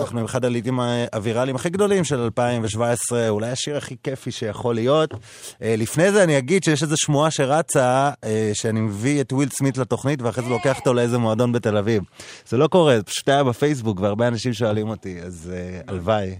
אנחנו 0.00 0.18
עם 0.18 0.24
אחד 0.24 0.44
הלהיטים 0.44 0.80
הוויראליים 1.14 1.56
הכי 1.56 1.70
גדולים 1.70 2.04
של 2.04 2.20
2017, 2.20 3.28
אולי 3.28 3.50
השיר 3.50 3.76
הכי 3.76 3.96
כיפי 4.02 4.30
שיכול 4.30 4.74
להיות. 4.74 5.14
לפני 5.60 6.12
זה 6.12 6.22
אני 6.22 6.38
אגיד 6.38 6.64
שיש 6.64 6.82
איזו 6.82 6.96
שמועה 6.96 7.30
שרצה, 7.30 8.10
שאני 8.52 8.80
מביא 8.80 9.20
את 9.20 9.32
וויל 9.32 9.48
סמית 9.48 9.78
לתוכנית 9.78 10.22
ואחרי 10.22 10.44
זה 10.44 10.50
לוקח 10.50 10.78
אותו 10.78 10.94
לאיזה 10.94 11.18
מועדון 11.18 11.52
בתל 11.52 11.76
אביב. 11.76 12.02
זה 12.48 12.56
לא 12.56 12.66
קורה, 12.66 12.96
זה 12.96 13.02
פשוט 13.02 13.28
היה 13.28 13.44
בפייסבוק 13.44 14.00
והרבה 14.00 14.28
אנשים 14.28 14.52
שואלים 14.52 14.88
אותי, 14.88 15.18
אז 15.26 15.52
הלוואי. 16.01 16.35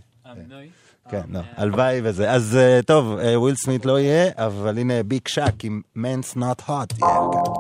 כן, 1.10 1.22
לא, 1.30 1.40
הלוואי 1.56 2.00
וזה. 2.04 2.32
אז 2.32 2.58
אה, 2.58 2.80
טוב, 2.86 3.18
אה, 3.20 3.40
וויל 3.40 3.56
סמית 3.56 3.86
לא 3.86 4.00
יהיה, 4.00 4.32
אבל 4.36 4.78
הנה 4.78 5.04
ביג 5.04 5.28
שק 5.28 5.64
עם 5.64 5.82
Man's 5.98 6.38
Not 6.38 6.70
Hot. 6.70 6.96
יהיה, 7.00 7.10
כן. 7.34 7.52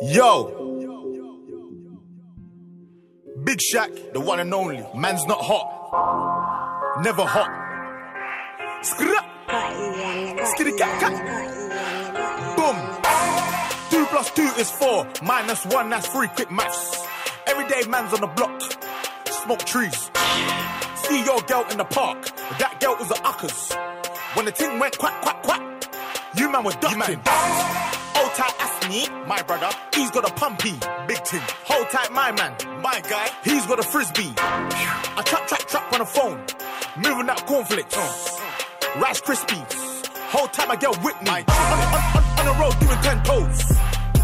Yo! 0.00 0.68
Big 3.44 3.60
Shaq, 3.60 4.12
the 4.12 4.20
one 4.20 4.40
and 4.40 4.52
only. 4.52 4.84
Man's 4.94 5.24
not 5.26 5.40
hot. 5.40 5.66
Never 7.02 7.24
hot. 7.24 7.50
Skra! 8.82 9.20
Skitty 10.50 10.76
cat 10.76 11.00
cat. 11.00 11.14
Boom! 12.56 12.76
Two 13.90 14.04
plus 14.06 14.30
two 14.32 14.50
is 14.62 14.70
four. 14.70 15.06
Minus 15.22 15.64
one, 15.66 15.88
that's 15.88 16.08
three. 16.08 16.28
Quick 16.28 16.50
maths. 16.50 17.06
Everyday 17.46 17.82
man's 17.88 18.12
on 18.12 18.20
the 18.20 18.26
block. 18.26 18.60
Smoke 19.42 19.64
trees. 19.64 20.10
See 21.03 21.23
your 21.23 21.41
girl 21.41 21.65
in 21.69 21.77
the 21.77 21.85
park. 21.85 22.25
That 22.59 22.79
girl 22.79 22.95
was 22.99 23.11
a 23.11 23.15
uckers. 23.27 23.75
When 24.35 24.45
the 24.45 24.51
ting 24.51 24.79
went 24.79 24.97
quack, 24.97 25.21
quack, 25.21 25.43
quack. 25.43 25.61
You 26.37 26.51
man 26.51 26.63
were 26.63 26.71
ducking. 26.71 27.19
Hold 28.15 28.31
tight, 28.33 28.55
Asni, 28.65 29.27
my 29.27 29.41
brother. 29.43 29.69
He's 29.93 30.11
got 30.11 30.29
a 30.29 30.33
pumpy, 30.33 30.73
big 31.07 31.23
ting. 31.23 31.41
Hold 31.65 31.89
tight, 31.89 32.11
my 32.11 32.31
man, 32.31 32.55
my 32.81 33.01
guy. 33.01 33.29
He's 33.43 33.65
got 33.65 33.79
a 33.79 33.83
frisbee. 33.83 34.33
I 34.37 35.21
trap, 35.25 35.47
trap, 35.47 35.67
trap 35.67 35.93
on 35.93 35.99
the 35.99 36.05
phone. 36.05 36.39
Moving 36.97 37.27
that 37.27 37.45
cornflakes. 37.45 37.97
Rice 38.97 39.21
Krispies. 39.21 40.07
Hold 40.31 40.53
tight, 40.53 40.67
my 40.67 40.75
girl 40.75 40.95
Whitney. 40.95 41.29
On, 41.29 41.37
on, 41.37 41.93
on, 42.15 42.23
on 42.39 42.45
the 42.45 42.55
road 42.61 42.79
doing 42.79 43.01
ten 43.03 43.23
toes. 43.23 43.59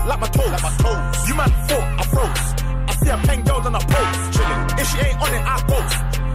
Like 0.07 0.19
my 0.19 0.27
toes. 0.27 0.49
Like 0.49 0.63
my 0.63 0.75
toes. 0.79 1.27
You 1.27 1.35
man 1.35 1.51
thought 1.67 1.87
I 1.99 2.03
froze. 2.13 2.47
I 2.87 2.93
see 3.03 3.09
a 3.09 3.17
pen 3.27 3.43
girls 3.43 3.65
on 3.65 3.75
a 3.75 3.79
post. 3.79 4.33
Chilling. 4.33 4.79
If 4.79 4.87
she 4.89 4.97
ain't 5.05 5.21
on 5.21 5.33
it, 5.33 5.43
I 5.45 5.61
post. 5.67 6.28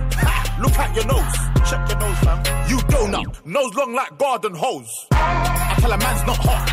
Look 0.65 0.79
at 0.79 0.97
your 0.97 1.05
nose. 1.05 1.37
Check 1.69 1.89
your 1.91 1.99
nose, 1.99 2.19
fam. 2.25 2.39
You 2.71 2.79
donut. 2.89 3.45
Nose 3.45 3.75
long 3.75 3.93
like 3.93 4.17
garden 4.17 4.55
hose. 4.55 4.89
I 5.13 5.77
tell 5.79 5.93
a 5.93 5.99
man's 5.99 6.25
not 6.25 6.39
hot. 6.41 6.65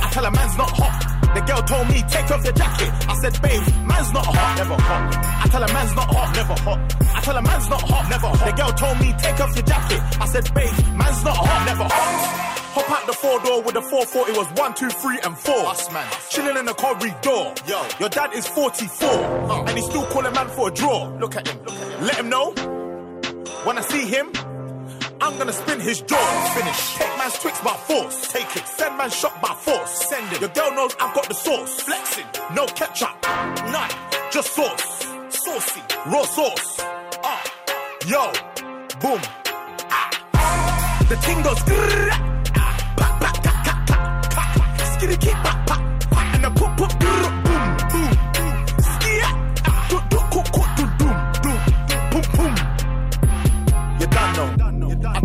I 0.00 0.08
tell 0.10 0.24
a 0.24 0.30
man's 0.30 0.56
not 0.56 0.70
hot. 0.72 0.96
The 1.34 1.40
girl 1.42 1.62
told 1.68 1.86
me, 1.88 2.00
take 2.08 2.30
off 2.30 2.42
your 2.42 2.54
jacket. 2.54 2.88
I 3.12 3.14
said, 3.20 3.36
babe, 3.42 3.60
man's 3.84 4.12
not 4.14 4.24
hot, 4.24 4.56
never 4.56 4.74
hot. 4.80 5.44
I 5.44 5.48
tell 5.52 5.62
a 5.62 5.68
man's 5.68 5.94
not 5.94 6.08
hot, 6.08 6.34
never 6.34 6.54
hot. 6.64 6.80
I 7.14 7.20
tell 7.20 7.36
a 7.36 7.42
man's 7.42 7.68
not 7.68 7.82
hot, 7.82 8.08
never 8.08 8.26
hot. 8.26 8.46
The 8.48 8.52
girl 8.56 8.72
told 8.72 9.00
me, 9.00 9.12
take 9.20 9.38
off 9.38 9.54
your 9.54 9.66
jacket. 9.66 10.00
I 10.16 10.26
said, 10.26 10.54
babe, 10.54 10.96
man's 10.96 11.22
not 11.22 11.36
hot, 11.36 11.66
never 11.66 11.84
hot. 11.84 12.56
Hop 12.72 12.90
out 12.90 13.06
the 13.06 13.12
four 13.12 13.38
door 13.44 13.60
with 13.60 13.74
the 13.74 13.82
440 13.82 14.32
was 14.32 14.48
one, 14.56 14.72
two, 14.72 14.88
three, 14.88 15.20
and 15.22 15.36
four. 15.36 15.66
Us 15.68 15.92
man, 15.92 16.08
chilling 16.30 16.56
in 16.56 16.64
the 16.64 16.72
corridor. 16.72 17.52
Yo, 17.68 17.84
your 18.00 18.08
dad 18.08 18.32
is 18.32 18.46
44, 18.48 19.68
and 19.68 19.76
he's 19.76 19.84
still 19.84 20.06
calling 20.06 20.32
man 20.32 20.48
for 20.48 20.68
a 20.68 20.72
draw. 20.72 21.12
Look 21.20 21.36
at 21.36 21.46
him, 21.46 21.58
look 21.64 21.74
at 21.74 21.92
him. 21.92 22.06
Let 22.06 22.16
him 22.16 22.28
know. 22.30 22.79
When 23.64 23.76
I 23.76 23.82
see 23.82 24.06
him, 24.06 24.32
I'm 25.20 25.36
gonna 25.36 25.52
spin 25.52 25.80
his 25.80 26.00
jaw. 26.00 26.52
Finish. 26.54 26.94
Take 26.94 27.18
man's 27.18 27.38
twix 27.38 27.60
by 27.60 27.74
force. 27.74 28.32
Take 28.32 28.56
it. 28.56 28.66
Send 28.66 28.96
man 28.96 29.10
shot 29.10 29.40
by 29.42 29.52
force. 29.54 29.90
Send 30.08 30.32
it. 30.32 30.40
Your 30.40 30.48
girl 30.50 30.72
knows 30.74 30.96
I've 30.98 31.14
got 31.14 31.28
the 31.28 31.34
sauce. 31.34 31.80
Flexing. 31.80 32.24
No 32.54 32.64
ketchup. 32.66 33.14
None. 33.70 33.90
Just 34.32 34.54
sauce. 34.54 35.06
Saucy. 35.28 35.82
Raw 36.06 36.22
sauce. 36.24 36.80
Ah. 37.22 37.42
Yo. 38.06 38.32
Boom. 39.02 39.20
Ah. 39.90 41.06
The 41.10 41.16
ting 41.16 41.42
goes. 41.42 41.58
Ah. 42.56 42.80
Skitty 44.96 45.32
pop, 45.42 45.66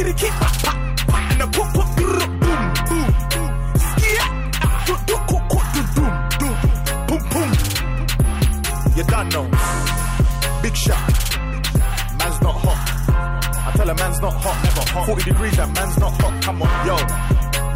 Skitty 0.00 0.16
kick, 0.16 0.32
pa, 0.32 0.48
pa, 0.64 0.72
pa. 1.08 1.18
And 1.30 1.40
the 1.42 1.46
pop, 1.52 1.74
pop, 1.74 1.88
boom, 1.96 2.16
boom, 2.40 2.64
boom. 2.88 3.50
Skia, 3.84 4.24
do, 4.86 4.94
do, 5.04 5.16
ko, 5.28 5.36
ko, 5.52 5.58
do, 5.74 5.82
doom, 5.96 6.14
doom. 6.40 6.56
Boom, 7.06 7.22
boom. 7.32 7.50
You 8.96 9.04
done 9.04 9.28
know. 9.28 9.44
Big 10.62 10.74
shot. 10.74 11.04
Man's 12.16 12.40
not 12.40 12.56
hot. 12.64 12.80
I 13.68 13.72
tell 13.76 13.90
a 13.90 13.94
man's 13.94 14.20
not 14.22 14.32
hot, 14.32 14.64
never 14.64 14.84
hot. 14.90 15.06
40 15.06 15.22
degrees 15.30 15.58
and 15.58 15.74
man's 15.74 15.98
not 15.98 16.12
hot. 16.22 16.42
Come 16.44 16.62
on, 16.62 16.86
yo. 16.86 16.96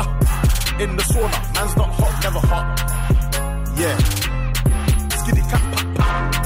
Ah, 0.00 0.80
in 0.80 0.96
the 0.96 1.02
sauna, 1.02 1.54
man's 1.54 1.76
not 1.76 1.90
hot, 2.00 2.22
never 2.24 2.40
hot. 2.40 2.66
Yeah. 3.76 3.98
Skitty 5.20 5.44
cat, 5.50 5.62
pa, 5.72 5.80
pa. 5.94 6.43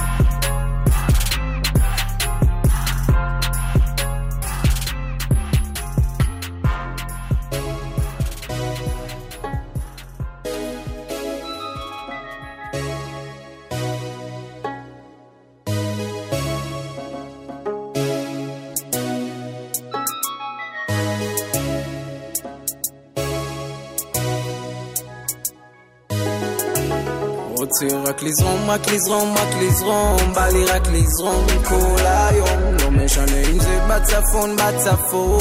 רק 28.08 28.22
לזרום, 28.22 28.70
רק 28.70 28.92
לזרום, 28.92 29.34
רק 29.36 29.54
לזרום, 29.60 30.34
בא 30.34 30.46
לי 30.48 30.64
רק 30.64 30.82
לזרום 30.92 31.46
כל 31.64 32.06
היום, 32.06 32.76
לא 32.80 32.90
משנה 32.90 33.40
אם 33.50 33.60
זה 33.60 33.80
בצפון, 33.88 34.56
בצפון, 34.56 35.38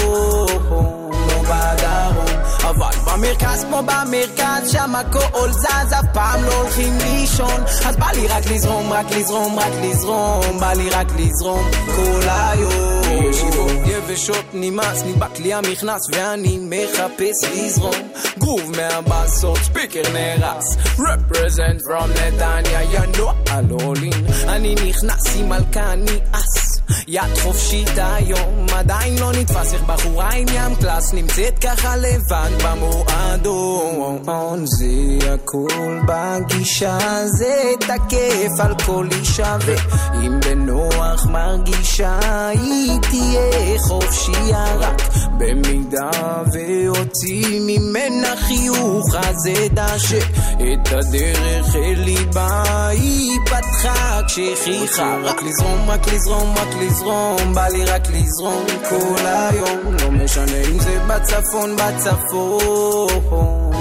לא 1.27 1.41
בדרום, 1.41 2.25
אבל 2.61 2.97
במרכז 3.05 3.63
כמו 3.63 3.81
במרכז, 3.81 4.71
שם 4.71 4.95
הכל 4.95 5.51
זז, 5.51 5.93
אף 5.93 6.05
פעם 6.13 6.43
לא 6.43 6.53
הולכים 6.61 6.97
לישון, 6.97 7.63
אז 7.85 7.95
בא 7.95 8.07
לי 8.13 8.27
רק 8.27 8.45
לזרום, 8.45 8.93
רק 8.93 9.05
לזרום, 9.11 9.59
רק 9.59 9.73
לזרום, 9.81 10.59
בא 10.59 10.73
לי 10.73 10.89
רק 10.89 11.07
לזרום 11.17 11.71
כל 11.95 12.29
היום. 12.29 12.96
ישיבות 13.29 13.71
יבשות 13.85 14.45
נמאס, 14.53 15.03
נדבק 15.03 15.39
לי 15.39 15.53
המכנס 15.53 16.01
ואני 16.13 16.59
מחפש 16.61 17.43
לזרום. 17.43 18.11
גרוב 18.39 18.71
מהבאסות, 18.77 19.57
ספיקר 19.57 20.01
נהרס. 20.13 20.77
Represent 20.97 21.81
from 21.87 22.07
נתניה, 22.09 22.81
you 22.83 23.17
know 23.17 23.51
הלולין 23.51 24.13
אני 24.47 24.75
נכנס 24.89 25.37
עם 25.39 25.49
מלכה, 25.49 25.93
אני 25.93 26.19
אס 26.31 26.66
יד 27.07 27.37
חופשית 27.43 27.89
היום, 27.95 28.65
עדיין 28.75 29.17
לא 29.17 29.31
נתפס 29.31 29.73
איך 29.73 29.83
בחורה 29.83 30.29
עם 30.29 30.47
ים 30.53 30.75
קלאס 30.75 31.13
נמצאת 31.13 31.59
ככה 31.59 31.95
לבד 31.95 32.49
במועדון. 32.63 34.65
זה 34.65 35.33
הכל 35.33 35.99
בגישה, 36.07 36.97
זה 37.37 37.71
תקף 37.79 38.59
על 38.59 38.73
כל 38.85 39.07
אישה 39.19 39.57
ואם 39.65 40.39
בנוח 40.39 41.25
מרגישה 41.25 42.19
היא 42.49 42.99
תהיה 43.01 43.79
חופשייה 43.79 44.75
רק 44.75 45.01
במידה 45.37 46.11
והוציא 46.53 47.61
ממנה 47.61 48.35
חיוך. 48.37 49.15
אז 49.15 49.49
אדע 49.65 49.99
שאת 49.99 50.91
הדרך 50.91 51.75
אל 51.75 51.95
ליבה 51.97 52.87
היא 52.87 53.39
פתחה 53.45 54.19
כשכיחה 54.27 55.17
רק 55.23 55.43
לזרום, 55.43 55.89
רק 55.89 56.13
לזרום, 56.13 56.53
רק 56.57 56.75
לזרום 56.79 57.53
בא 57.53 57.67
לי 57.67 57.85
רק 57.85 58.01
לזרום 58.09 58.65
כל 58.89 59.25
היום. 59.25 59.95
לא 60.01 60.11
משנה 60.11 60.57
אם 60.71 60.79
זה 60.79 60.99
בצפון, 61.07 61.75
בצפון 61.75 63.09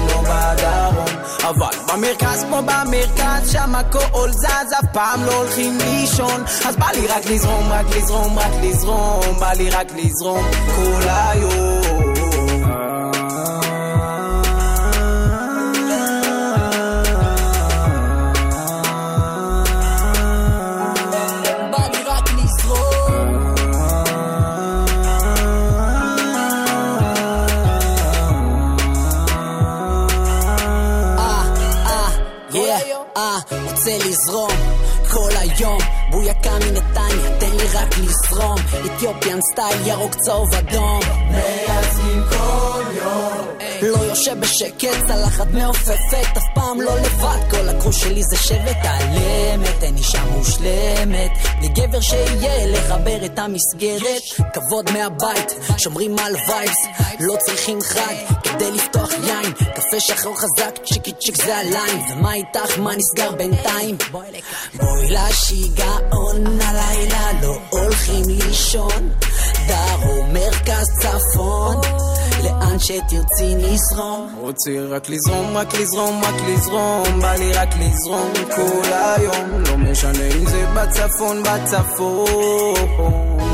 לא 0.09 0.23
בדרום. 0.23 1.07
אבל 1.49 1.77
במרכז 1.89 2.45
כמו 2.45 2.57
במרכז 2.63 3.53
שם 3.53 3.75
הכל 3.75 4.33
זז 4.33 4.73
אף 4.81 4.85
פעם 4.93 5.25
לא 5.25 5.33
הולכים 5.33 5.79
לישון. 5.79 6.45
אז 6.65 6.77
בא 6.77 6.87
לי 6.95 7.07
רק 7.07 7.27
לזרום, 7.27 7.73
רק 7.73 7.87
לזרום, 7.97 8.39
רק 8.39 8.53
לזרום 8.63 9.41
בא 9.41 9.53
לי 9.53 9.71
רק 9.71 9.87
לזרום 9.97 10.45
כל 10.77 11.09
היום 11.09 11.86
בויקה 36.27 36.59
מנתניה, 36.59 37.39
תן 37.41 37.57
לי 37.57 37.65
רק 37.75 37.95
לזרום. 37.99 38.59
Ethiopian 38.87 39.39
style, 39.53 39.87
ירוק 39.87 40.15
צהוב 40.15 40.55
אדום. 40.55 41.01
מייצגים 41.31 42.23
כל 42.29 42.83
יום 42.97 43.56
לא 43.83 43.99
יושב 43.99 44.41
בשקט, 44.41 45.07
צלחת 45.09 45.47
מעופפת, 45.53 46.37
אף 46.37 46.45
פעם 46.55 46.81
לא 46.81 46.99
לבד, 46.99 47.39
כל 47.51 47.69
ה 47.69 47.73
crew 47.73 47.93
שלי 47.93 48.23
זה 48.23 48.37
שבט 48.37 48.77
אמת, 49.55 49.83
אין 49.83 49.97
אישה 49.97 50.25
מושלמת, 50.25 51.31
בלי 51.59 51.69
גבר 51.69 52.01
שיהיה 52.01 52.67
לחבר 52.67 53.25
את 53.25 53.39
המסגרת, 53.39 54.23
כבוד 54.55 54.91
מהבית, 54.91 55.55
שומרים 55.79 56.19
על 56.19 56.35
vibes, 56.49 56.77
לא 57.21 57.35
צריכים 57.47 57.81
חג 57.81 58.15
כדי 58.43 58.71
לפתוח 58.71 59.13
יין, 59.13 59.53
קפה 59.53 60.01
שחור 60.01 60.37
חזק, 60.37 60.79
צ'יקי 60.85 61.13
צ'יק 61.13 61.37
זה 61.37 61.57
ה 61.57 61.64
line, 61.64 62.01
ומה 62.13 62.35
איתך, 62.35 62.79
מה 62.79 62.93
נסגר 62.97 63.33
בינתיים? 63.33 63.97
בואי 64.11 64.41
לשיגעון 65.11 66.61
הלילה, 66.61 67.31
לא 67.43 67.59
הולכים 67.71 68.23
לישון, 68.29 69.11
דרום, 69.69 70.33
מרכז, 70.33 70.87
צפון, 71.01 71.77
לאן 72.45 72.79
שתרצי 72.79 73.55
נזרום. 73.55 74.35
רוצה 74.41 74.71
רק 74.91 75.09
לזרום, 75.09 75.57
רק 75.57 75.75
לזרום, 75.75 76.25
רק 76.25 76.35
לזרום, 76.49 77.21
בא 77.21 77.35
לי 77.35 77.53
רק 77.53 77.69
לזרום 77.81 78.33
כל 78.57 78.93
היום, 78.93 79.63
לא 79.67 79.77
משנה 79.77 80.27
אם 80.27 80.47
זה 80.47 80.67
בצפון, 80.75 81.43
בצפון, 81.43 82.85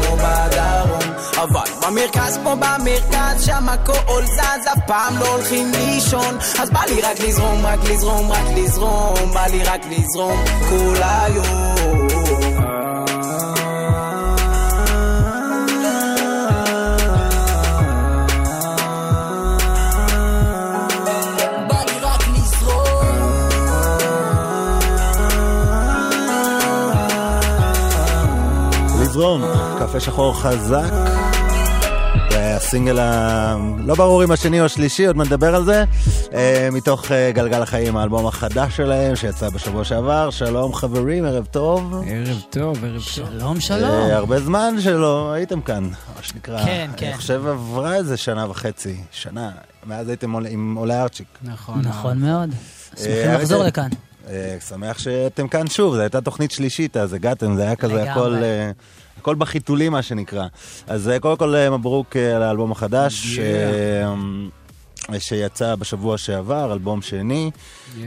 לא 0.02 0.16
בדרום, 0.16 1.14
אבל 1.36 1.70
במרכז 1.82 2.38
פה 2.44 2.54
במרכז, 2.54 3.46
שם 3.46 3.68
הכל 3.68 4.22
זז, 4.24 4.66
אף 4.72 4.78
פעם 4.86 5.18
לא 5.18 5.26
הולכים 5.26 5.72
לישון, 5.72 6.38
אז 6.60 6.70
בא 6.70 6.80
לי 6.88 7.00
רק 7.00 7.20
לזרום, 7.20 7.66
רק 7.66 7.78
לזרום, 7.90 8.32
רק 8.32 8.46
לזרום, 8.56 9.32
בא 9.34 9.46
לי 9.46 9.62
רק 9.64 9.80
לזרום 9.90 10.44
כל 10.68 11.02
היום. 11.02 11.81
קפה 29.92 30.00
שחור 30.00 30.40
חזק. 30.40 30.92
זה 32.30 32.56
הסינגל 32.56 32.98
ה... 32.98 33.56
לא 33.78 33.94
ברור 33.94 34.24
אם 34.24 34.30
השני 34.30 34.60
או 34.60 34.64
השלישי, 34.64 35.06
עוד 35.06 35.16
נדבר 35.16 35.54
על 35.54 35.64
זה. 35.64 35.84
אה, 36.34 36.68
מתוך 36.72 37.12
אה, 37.12 37.32
גלגל 37.32 37.62
החיים, 37.62 37.96
האלבום 37.96 38.26
החדש 38.26 38.76
שלהם, 38.76 39.16
שיצא 39.16 39.50
בשבוע 39.50 39.84
שעבר. 39.84 40.30
שלום 40.30 40.74
חברים, 40.74 41.24
ערב 41.24 41.46
טוב. 41.46 41.94
ערב 42.06 42.42
טוב, 42.50 42.84
ערב 42.84 42.92
טוב. 42.92 43.28
שלום, 43.28 43.60
שלום. 43.60 43.90
אה, 43.90 44.16
הרבה 44.16 44.40
זמן 44.40 44.74
שלא 44.80 45.32
הייתם 45.32 45.60
כאן, 45.60 45.84
מה 46.16 46.22
שנקרא. 46.22 46.64
כן, 46.64 46.90
כן. 46.96 47.06
אני 47.06 47.16
חושב 47.16 47.46
עברה 47.46 47.94
איזה 47.94 48.16
שנה 48.16 48.50
וחצי, 48.50 48.96
שנה, 49.10 49.50
מאז 49.86 50.08
הייתם 50.08 50.36
עם 50.36 50.74
עולי 50.74 50.94
ארצ'יק. 50.94 51.38
נכון. 51.42 51.80
נכון 51.80 52.18
מאוד. 52.18 52.50
שמחים 52.96 53.30
לחזור 53.32 53.64
לכאן. 53.64 53.88
שמח 54.68 54.98
שאתם 54.98 55.48
כאן 55.48 55.66
שוב, 55.66 55.94
זו 55.94 56.00
הייתה 56.00 56.20
תוכנית 56.20 56.50
שלישית, 56.50 56.96
אז 56.96 57.12
הגעתם, 57.12 57.56
זה 57.56 57.62
היה 57.62 57.76
כזה 57.76 57.94
לגמרי. 57.94 58.10
הכל... 58.10 58.34
אה, 58.34 58.70
הכל 59.22 59.34
בחיתולים, 59.34 59.92
מה 59.92 60.02
שנקרא. 60.02 60.46
אז 60.86 61.08
אה, 61.08 61.18
קודם 61.18 61.36
כל 61.36 61.54
אה, 61.54 61.70
מברוק 61.70 62.16
אה, 62.16 62.36
על 62.36 62.42
האלבום 62.42 62.72
החדש, 62.72 63.38
Yeah. 63.38 63.38
אה, 65.12 65.20
שיצא 65.20 65.74
בשבוע 65.74 66.18
שעבר, 66.18 66.72
אלבום 66.72 67.02
שני. 67.02 67.50
Yes. 67.96 67.98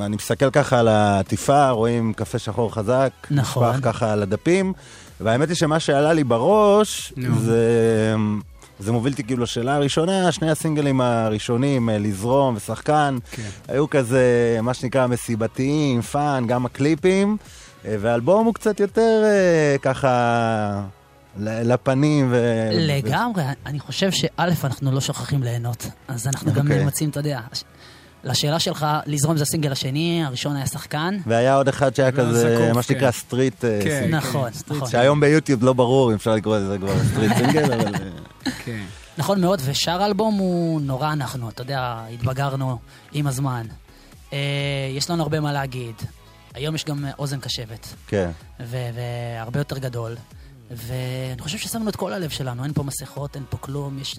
אני 0.00 0.16
מסתכל 0.16 0.50
ככה 0.50 0.78
על 0.78 0.88
העטיפה, 0.88 1.70
רואים 1.70 2.12
קפה 2.12 2.38
שחור 2.38 2.74
חזק, 2.74 3.10
נכון. 3.30 3.68
נשפך 3.68 3.84
ככה 3.84 4.12
על 4.12 4.22
הדפים, 4.22 4.72
והאמת 5.20 5.48
היא 5.48 5.56
שמה 5.56 5.80
שעלה 5.80 6.12
לי 6.12 6.24
בראש 6.24 7.12
נו. 7.16 7.38
זה... 7.38 8.14
זה 8.80 8.92
מוביל 8.92 9.12
אותי 9.12 9.24
כאילו 9.24 9.42
לשאלה 9.42 9.74
הראשונה, 9.74 10.32
שני 10.32 10.50
הסינגלים 10.50 11.00
הראשונים, 11.00 11.88
לזרום 11.92 12.54
ושחקן, 12.56 13.18
כן. 13.30 13.42
היו 13.68 13.90
כזה, 13.90 14.58
מה 14.62 14.74
שנקרא, 14.74 15.06
מסיבתיים, 15.06 16.02
fun, 16.02 16.44
גם 16.46 16.66
הקליפים, 16.66 17.36
והאלבום 17.84 18.46
הוא 18.46 18.54
קצת 18.54 18.80
יותר 18.80 19.22
אה, 19.24 19.76
ככה 19.82 20.82
ל- 21.38 21.72
לפנים. 21.72 22.28
ו... 22.30 22.68
לגמרי, 22.72 23.42
אני 23.66 23.80
חושב 23.80 24.10
שא', 24.10 24.28
אנחנו 24.64 24.92
לא 24.92 25.00
שוכחים 25.00 25.42
ליהנות, 25.42 25.86
אז 26.08 26.26
אנחנו 26.26 26.52
גם 26.52 26.66
אוקיי. 26.66 26.84
מוצאים, 26.84 27.10
אתה 27.10 27.20
יודע, 27.20 27.40
לשאלה 28.24 28.58
שלך, 28.58 28.86
לזרום 29.06 29.36
זה 29.36 29.42
הסינגל 29.42 29.72
השני, 29.72 30.22
הראשון 30.26 30.56
היה 30.56 30.66
שחקן. 30.66 31.16
והיה 31.26 31.54
עוד 31.54 31.68
אחד 31.68 31.94
שהיה 31.94 32.12
כזה, 32.12 32.54
זקוף, 32.56 32.68
מה 32.68 32.74
כן. 32.74 32.82
שנקרא 32.82 33.10
street 33.10 33.64
אה, 33.64 33.80
כן, 33.82 34.00
סינגל. 34.00 34.16
נכון, 34.16 34.50
נכון. 34.70 34.90
שהיום 34.90 35.20
ביוטיוב 35.20 35.64
לא 35.64 35.72
ברור 35.72 36.10
אם 36.10 36.14
אפשר 36.14 36.34
לקרוא 36.34 36.56
לזה 36.56 36.78
כבר 36.78 36.92
street 37.12 37.32
single, 37.36 37.72
אבל... 37.72 37.94
אה, 37.94 38.52
כן. 38.64 38.84
נכון 39.18 39.40
מאוד, 39.40 39.60
ושאר 39.64 40.02
האלבום 40.02 40.34
הוא 40.34 40.80
נורא 40.80 41.12
אנחנו, 41.12 41.48
אתה 41.48 41.62
יודע, 41.62 42.00
התבגרנו 42.14 42.78
עם 43.12 43.26
הזמן. 43.26 43.66
אה, 44.32 44.38
יש 44.96 45.10
לנו 45.10 45.22
הרבה 45.22 45.40
מה 45.40 45.52
להגיד. 45.52 45.94
היום 46.58 46.74
יש 46.74 46.84
גם 46.84 47.04
אוזן 47.18 47.40
קשבת, 47.40 47.94
כן. 48.06 48.30
ו- 48.60 48.88
והרבה 48.94 49.60
יותר 49.60 49.78
גדול. 49.78 50.16
ואני 50.70 51.42
חושב 51.42 51.58
ששמנו 51.58 51.90
את 51.90 51.96
כל 51.96 52.12
הלב 52.12 52.30
שלנו, 52.30 52.64
אין 52.64 52.72
פה 52.72 52.82
מסכות, 52.82 53.36
אין 53.36 53.44
פה 53.50 53.56
כלום, 53.56 53.98
יש... 53.98 54.16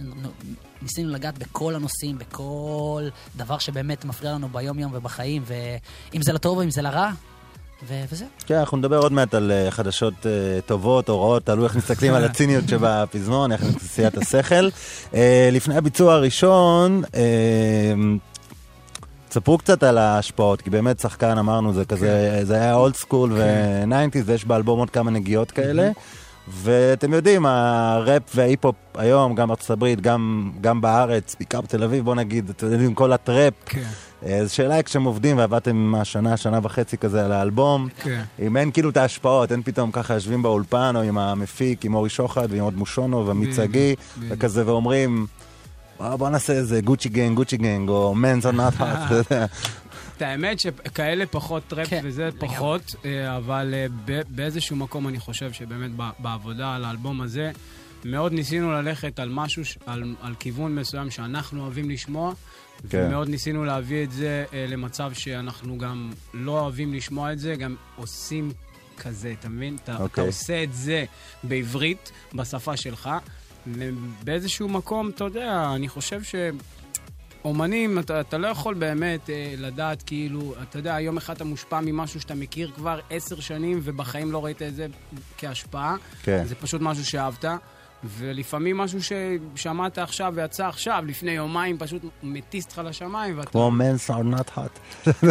ניסינו 0.81 1.09
לגעת 1.09 1.37
בכל 1.37 1.75
הנושאים, 1.75 2.17
בכל 2.17 3.07
דבר 3.35 3.57
שבאמת 3.57 4.05
מפריע 4.05 4.31
לנו 4.33 4.49
ביום-יום 4.49 4.91
ובחיים, 4.95 5.43
ואם 5.45 6.21
זה 6.21 6.33
לטוב 6.33 6.57
או 6.57 6.63
אם 6.63 6.71
זה 6.71 6.81
לרע, 6.81 7.11
ו- 7.87 8.03
וזהו. 8.11 8.27
כן, 8.45 8.55
אנחנו 8.55 8.77
נדבר 8.77 8.97
עוד 8.97 9.11
מעט 9.11 9.33
על 9.33 9.51
אה, 9.51 9.71
חדשות 9.71 10.13
אה, 10.25 10.61
טובות 10.65 11.09
או 11.09 11.21
רעות, 11.21 11.45
תלוי 11.45 11.63
איך 11.63 11.75
מסתכלים 11.75 12.13
על 12.13 12.23
הציניות 12.29 12.69
שבפזמון, 12.69 13.51
איך 13.51 13.63
נסיע 13.63 14.07
את 14.07 14.17
השכל. 14.17 14.69
אה, 15.13 15.49
לפני 15.51 15.77
הביצוע 15.77 16.13
הראשון, 16.13 17.03
אה, 17.15 17.93
תספרו 19.29 19.57
קצת 19.57 19.83
על 19.83 19.97
ההשפעות, 19.97 20.61
כי 20.61 20.69
באמת 20.69 20.99
שחקן, 20.99 21.37
אמרנו, 21.37 21.73
זה 21.73 21.85
כזה, 21.85 22.39
זה 22.43 22.55
היה 22.55 22.75
old 22.75 22.95
school 22.95 23.33
ו-90's, 23.33 24.23
ויש 24.25 24.45
באלבום 24.45 24.79
עוד 24.79 24.89
כמה 24.89 25.11
נגיעות 25.11 25.51
כאלה. 25.51 25.91
ואתם 26.47 27.13
יודעים, 27.13 27.45
הראפ 27.45 28.21
וההיפ-הופ 28.35 28.75
היום, 28.95 29.35
גם 29.35 29.47
בארצות 29.47 29.69
הברית, 29.69 30.01
גם, 30.01 30.51
גם 30.61 30.81
בארץ, 30.81 31.35
בעיקר 31.39 31.61
בתל 31.61 31.83
אביב, 31.83 32.05
בוא 32.05 32.15
נגיד, 32.15 32.49
אתם 32.49 32.71
יודעים, 32.71 32.93
כל 32.93 33.13
הטראפ. 33.13 33.53
כן. 33.65 33.83
אה, 34.25 34.37
אז 34.37 34.51
שאלה 34.51 34.75
היא, 34.75 34.83
כשאתם 34.83 35.03
עובדים 35.03 35.37
ועבדתם 35.37 35.95
השנה, 35.95 36.37
שנה 36.37 36.59
וחצי 36.63 36.97
כזה 36.97 37.25
על 37.25 37.31
האלבום, 37.31 37.87
כן. 38.03 38.21
אם 38.39 38.57
אין 38.57 38.71
כאילו 38.71 38.89
את 38.89 38.97
ההשפעות, 38.97 39.51
אין 39.51 39.61
פתאום 39.63 39.91
ככה 39.91 40.13
יושבים 40.13 40.41
באולפן, 40.41 40.95
או 40.95 41.01
עם 41.01 41.17
המפיק, 41.17 41.85
עם 41.85 41.93
אורי 41.93 42.09
שוחט 42.09 42.49
ועם 42.49 42.63
עוד 42.63 42.77
מושון 42.77 43.27
ועמית 43.27 43.49
בדיוק, 43.49 43.67
שגיא, 43.67 43.95
בדיוק. 44.17 44.33
וכזה, 44.37 44.67
ואומרים, 44.67 45.25
"בוא, 45.99 46.15
בוא 46.15 46.29
נעשה 46.29 46.53
איזה 46.53 46.81
Gucci 46.81 47.09
Gang, 47.09 47.35
Gucci 47.35 47.57
Gang, 47.57 47.89
או 47.89 48.15
Man's 48.15 48.45
Not 48.45 48.73
Hot, 48.81 48.99
אתה 49.05 49.15
יודע. 49.15 49.45
את 50.17 50.21
האמת 50.21 50.59
שכאלה 50.59 51.25
פחות 51.25 51.63
טראפ 51.67 51.87
כן, 51.87 52.01
וזה 52.03 52.29
פחות, 52.39 52.95
אה, 53.05 53.37
אבל 53.37 53.73
אה, 53.73 53.85
באיזשהו 54.29 54.75
מקום 54.75 55.07
אני 55.07 55.19
חושב 55.19 55.51
שבאמת 55.51 55.91
בעבודה 56.19 56.75
על 56.75 56.85
האלבום 56.85 57.21
הזה, 57.21 57.51
מאוד 58.05 58.33
ניסינו 58.33 58.71
ללכת 58.71 59.19
על 59.19 59.29
משהו, 59.29 59.63
על, 59.85 60.15
על 60.21 60.33
כיוון 60.39 60.75
מסוים 60.75 61.11
שאנחנו 61.11 61.61
אוהבים 61.61 61.89
לשמוע, 61.89 62.33
כן. 62.89 63.05
ומאוד 63.07 63.29
ניסינו 63.29 63.65
להביא 63.65 64.03
את 64.03 64.11
זה 64.11 64.45
אה, 64.53 64.65
למצב 64.69 65.13
שאנחנו 65.13 65.77
גם 65.77 66.11
לא 66.33 66.59
אוהבים 66.59 66.93
לשמוע 66.93 67.33
את 67.33 67.39
זה, 67.39 67.55
גם 67.55 67.75
עושים 67.95 68.51
כזה, 68.99 69.33
אתה 69.39 69.49
מבין? 69.49 69.77
אתה, 69.83 69.95
אתה 69.95 70.03
אוקיי. 70.03 70.27
עושה 70.27 70.63
את 70.63 70.73
זה 70.73 71.05
בעברית, 71.43 72.11
בשפה 72.33 72.77
שלך, 72.77 73.09
ובאיזשהו 73.67 74.69
מקום, 74.69 75.09
אתה 75.09 75.23
יודע, 75.23 75.71
אני 75.75 75.89
חושב 75.89 76.23
ש... 76.23 76.35
אומנים, 77.45 77.99
אתה, 77.99 78.21
אתה 78.21 78.37
לא 78.37 78.47
יכול 78.47 78.73
באמת 78.73 79.29
אה, 79.29 79.53
לדעת, 79.57 80.03
כאילו, 80.03 80.53
אתה 80.63 80.79
יודע, 80.79 80.99
יום 80.99 81.17
אחד 81.17 81.35
אתה 81.35 81.43
מושפע 81.43 81.79
ממשהו 81.81 82.21
שאתה 82.21 82.35
מכיר 82.35 82.71
כבר 82.75 82.99
עשר 83.09 83.39
שנים 83.39 83.79
ובחיים 83.83 84.31
לא 84.31 84.45
ראית 84.45 84.61
את 84.61 84.75
זה 84.75 84.87
כהשפעה. 85.37 85.95
כן. 86.23 86.45
זה 86.45 86.55
פשוט 86.55 86.81
משהו 86.81 87.05
שאהבת. 87.05 87.45
ולפעמים 88.03 88.77
משהו 88.77 88.99
ששמעת 89.03 89.97
עכשיו 89.97 90.33
ויצא 90.35 90.67
עכשיו, 90.67 91.03
לפני 91.07 91.31
יומיים, 91.31 91.77
פשוט 91.77 92.01
מטיס 92.23 92.65
אותך 92.65 92.81
לשמיים, 92.85 93.37
ואתה... 93.37 93.49
כמו 93.49 93.71
Man's 93.71 94.09
Not 94.09 94.51
Hot. 94.55 94.79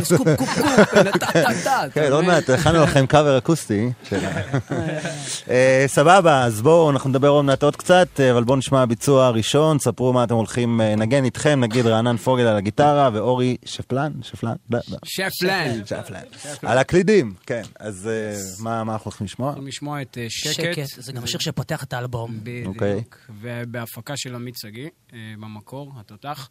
סקופ, 0.02 0.28
קופ, 0.36 0.48
קופ, 0.58 1.18
טה, 1.18 1.26
טה, 1.32 1.48
טה, 1.64 1.82
כן, 1.92 2.12
עוד? 2.12 2.24
מעט, 2.24 2.50
הכנו 2.50 2.82
לכם 2.82 3.06
קאבר 3.06 3.38
אקוסטי. 3.38 3.88
אה, 5.50 5.84
סבבה, 5.86 6.44
אז 6.44 6.62
בואו, 6.62 6.90
אנחנו 6.90 7.10
נדבר 7.10 7.28
עוד 7.28 7.44
מעט 7.44 7.62
עוד 7.62 7.76
קצת, 7.76 8.08
אה, 8.20 8.30
אבל 8.32 8.44
בואו 8.44 8.58
נשמע 8.58 8.82
הביצוע 8.82 9.26
הראשון, 9.26 9.78
ספרו 9.78 10.12
מה 10.12 10.24
אתם 10.24 10.34
הולכים 10.34 10.80
אה, 10.80 10.92
לנגן 10.92 11.24
איתכם, 11.24 11.60
נגיד 11.60 11.86
רענן 11.86 12.16
פוגל 12.16 12.46
על 12.46 12.56
הגיטרה 12.56 13.10
ואורי 13.12 13.56
שפלן, 13.64 14.12
שפלן? 14.22 14.54
לא, 14.70 14.78
לא. 14.88 14.98
שפלן. 15.04 15.86
שפלן. 15.86 16.20
על 16.62 16.78
הקלידים, 16.78 17.34
כן. 17.46 17.62
אז 17.78 18.08
אה, 18.12 18.62
מה 18.64 18.84
מה 18.84 18.92
אנחנו 18.92 19.08
הולכים 19.08 19.24
לשמוע? 19.24 19.50
יכולים 19.50 19.68
לשמוע 19.68 20.02
את 20.02 20.18
אה, 20.20 20.26
שקט. 20.28 20.54
שקט, 20.54 21.02
זה 21.02 21.12
גם 21.12 21.24
השיר 21.24 21.40
שפותח 21.40 21.84
את 21.84 21.92
האלבום. 21.92 22.38
אוקיי. 22.66 22.94
בדיוק. 22.94 23.16
ובהפקה 23.40 24.16
של 24.16 24.34
עמית 24.34 24.56
שגיא, 24.56 24.88
אה, 25.12 25.34
במקור, 25.40 25.92
התותח. 25.96 26.48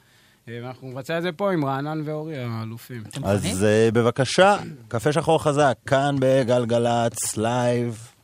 אה, 0.49 0.59
ואנחנו 0.63 0.87
נבצע 0.87 1.17
את 1.17 1.23
זה 1.23 1.31
פה 1.31 1.53
עם 1.53 1.65
רענן 1.65 2.01
ואורי 2.05 2.37
האלופים. 2.37 3.03
אז 3.23 3.63
אה, 3.63 3.89
בבקשה, 3.93 4.57
קפה 4.87 5.13
שחור 5.13 5.43
חזק, 5.43 5.77
כאן 5.85 6.15
בגלגלצ, 6.19 7.37
לייב. 7.37 8.16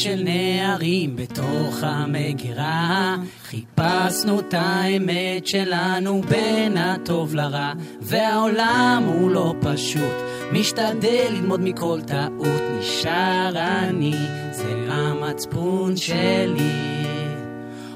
של 0.00 0.22
נערים 0.24 1.16
בתוך 1.16 1.78
המגירה. 1.82 3.16
חיפשנו 3.42 4.40
את 4.40 4.54
האמת 4.54 5.46
שלנו 5.46 6.22
בין 6.28 6.76
הטוב 6.76 7.34
לרע 7.34 7.72
והעולם 8.00 9.02
הוא 9.06 9.30
לא 9.30 9.54
פשוט. 9.60 10.14
משתדל 10.52 11.26
ללמוד 11.30 11.60
מכל 11.60 12.00
טעות 12.06 12.62
נשאר 12.78 13.52
אני 13.56 14.14
זה 14.50 14.86
המצפון 14.88 15.96
שלי. 15.96 16.72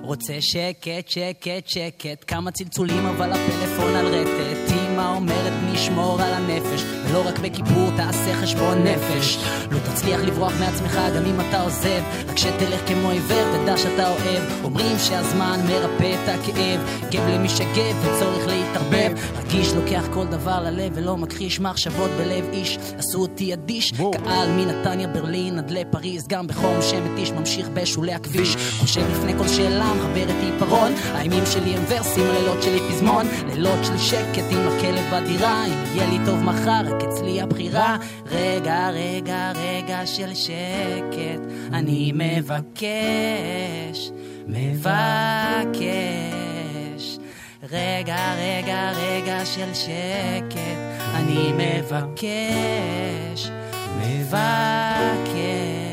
רוצה 0.01 0.41
שקט, 0.41 1.09
שקט, 1.09 1.67
שקט, 1.67 2.25
כמה 2.27 2.51
צלצולים 2.51 3.07
אבל 3.07 3.33
הפלאפון 3.33 3.95
על 3.95 4.07
רטט. 4.07 4.73
אמא 4.73 5.15
אומרת 5.17 5.53
נשמור 5.75 6.23
על 6.23 6.33
הנפש, 6.33 6.85
ולא 7.05 7.29
רק 7.29 7.39
בכיפור 7.39 7.91
תעשה 7.97 8.35
חשבון 8.35 8.83
נפש. 8.83 9.39
לא 9.71 9.79
תצליח 9.79 10.21
לברוח 10.21 10.53
מעצמך 10.61 10.99
גם 11.17 11.25
אם 11.27 11.41
אתה 11.41 11.63
עוזב, 11.63 12.03
רק 12.29 12.39
שתלך 12.39 12.89
כמו 12.89 13.11
עיוור 13.11 13.57
תדע 13.57 13.77
שאתה 13.77 14.09
אוהב. 14.09 14.65
אומרים 14.65 14.99
שהזמן 14.99 15.61
מרפא 15.69 16.15
את 16.15 16.29
הכאב, 16.29 16.81
גב 17.11 17.29
למי 17.29 17.49
שגב 17.49 17.97
וצורך 18.03 18.47
להתערבב. 18.47 19.13
רגיש 19.37 19.73
לוקח 19.73 20.05
כל 20.15 20.27
דבר 20.27 20.61
ללב 20.63 20.93
ולא 20.95 21.17
מכחיש 21.17 21.61
מחשבות 21.61 22.11
בלב 22.11 22.45
איש, 22.53 22.79
עשו 22.99 23.19
אותי 23.19 23.55
אדיש. 23.55 23.93
קהל 23.93 24.49
מנתניה, 24.51 25.09
ברלין 25.09 25.59
עד 25.59 25.71
לפריז, 25.71 26.29
גם 26.29 26.47
בחום 26.47 26.83
שמתיש 26.83 27.31
ממשיך 27.31 27.69
בשולי 27.75 28.13
הכביש. 28.13 28.57
חושב 28.79 29.11
לפני 29.11 29.33
כל 29.39 29.49
שאלה, 29.49 29.93
מחבר 29.95 30.25
את 30.25 30.45
עיפרון. 30.53 30.93
הימים 31.15 31.47
שלי 31.47 31.77
הם 31.77 31.85
ורסים, 31.89 32.25
הלילות 32.27 32.63
שלי 32.63 32.81
פזמון. 32.91 33.27
לילות 33.47 33.85
של 33.85 33.99
שקט 33.99 34.45
עם 34.51 34.59
הכלב 34.69 35.05
בדירה, 35.13 35.64
אם 35.67 35.85
יהיה 35.95 36.07
לי 36.11 36.19
טוב 36.25 36.43
מחר, 36.43 36.83
רק 36.87 37.03
אצלי 37.05 37.41
הבחירה. 37.41 37.97
רגע, 38.27 38.91
רגע, 38.91 39.53
רגע 39.55 40.07
של 40.07 40.35
שקט, 40.35 41.41
אני 41.73 42.13
מבקש, 42.15 44.11
מבקש. 44.47 45.85
רגע, 47.71 48.35
רגע, 48.39 48.93
רגע 48.97 49.47
של 49.47 49.75
שקט, 49.75 50.79
אני 51.15 51.53
מבקש, 51.53 53.51
מבקש. 54.01 55.84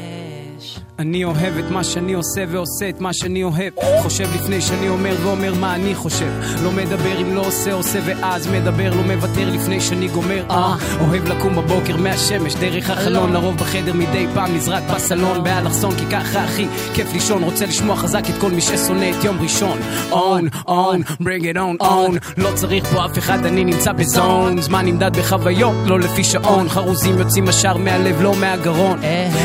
אני 1.00 1.24
אוהב 1.24 1.58
את 1.60 1.72
מה 1.72 1.84
שאני 1.84 2.14
עושה 2.14 2.44
ועושה 2.50 2.90
את 2.90 3.02
מה 3.02 3.14
שאני 3.14 3.44
אוהב. 3.44 3.74
חושב 4.02 4.28
לפני 4.36 4.62
שאני 4.62 4.90
אומר 4.90 5.16
ואומר 5.24 5.54
מה 5.54 5.76
אני 5.76 5.96
חושב. 5.96 6.32
לא 6.64 6.72
מדבר 6.72 7.22
אם 7.22 7.36
לא 7.36 7.42
עושה 7.46 7.74
עושה 7.74 8.00
ואז 8.06 8.48
מדבר. 8.48 8.94
לא 8.96 9.04
מוותר 9.04 9.50
לפני 9.50 9.82
שאני 9.82 10.08
גומר. 10.08 10.46
אה 10.50 10.76
אוהב 11.00 11.28
לקום 11.28 11.56
בבוקר 11.56 11.98
מהשמש 11.98 12.56
דרך 12.56 12.90
החלון 12.90 13.34
לרוב 13.34 13.58
בחדר 13.58 13.94
מדי 13.94 14.28
פעם 14.34 14.56
נזרק 14.56 14.84
בסלון. 14.96 15.44
באלכסון 15.44 15.96
כי 15.96 16.06
ככה 16.12 16.44
הכי 16.44 16.68
כיף 16.94 17.14
לישון. 17.14 17.44
רוצה 17.44 17.66
לשמוע 17.66 17.96
חזק 17.96 18.24
את 18.30 18.36
כל 18.42 18.52
מי 18.52 18.62
ששונא 18.62 19.12
את 19.20 19.24
יום 19.24 19.38
ראשון. 19.42 19.80
און 20.12 20.48
און 20.68 21.02
bring 21.22 21.44
it 21.44 21.58
on 21.58 21.84
on. 21.84 22.38
לא 22.38 22.50
צריך 22.56 22.86
פה 22.86 23.06
אף 23.06 23.18
אחד 23.18 23.46
אני 23.46 23.66
נמצא 23.66 23.92
ב 23.92 24.03
zone. 24.03 24.62
זמן 24.62 24.86
נמדד 24.86 25.18
בחוויות 25.18 25.76
לא 25.86 26.00
לפי 26.00 26.24
שעון. 26.24 26.70
חרוזים 26.70 27.18
יוצאים 27.20 27.50
ישר 27.50 27.78
מהלב 27.78 28.22
לא 28.22 28.36
מהגרון. 28.36 29.00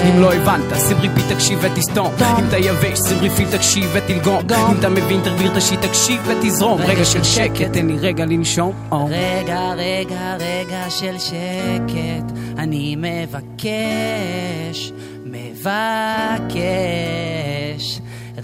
אם 0.09 0.21
לא 0.21 0.35
הבנת 0.35 0.73
שים 0.89 0.97
repeat 0.97 1.31
תקשיב 1.47 1.59
ותסתום. 1.63 2.13
אם 2.21 2.49
אתה 2.49 2.59
יבש 2.59 2.99
שים 3.09 3.19
repeat 3.19 3.49
תקשיב 3.55 3.91
ותלגום. 3.93 4.39
אם 4.71 4.79
אתה 4.79 4.89
מבין 4.89 5.21
תגביר 5.21 5.53
את 5.53 5.57
ה 5.57 5.62
shit 5.62 5.81
תקשיב 5.81 6.23
ותזרום. 6.29 6.81
רגע 6.81 7.05
של 7.05 7.25
שקט 7.25 7.73
תן 7.73 7.87
לי 7.87 7.99
רגע 7.99 8.25
לנשום. 8.25 8.73
רגע, 9.09 9.73
רגע, 9.77 10.37
רגע 10.41 10.91
של 10.91 11.19
שקט, 11.19 12.33
אני 12.59 12.97
מבקש, 12.99 14.93
מבקש. 15.25 16.55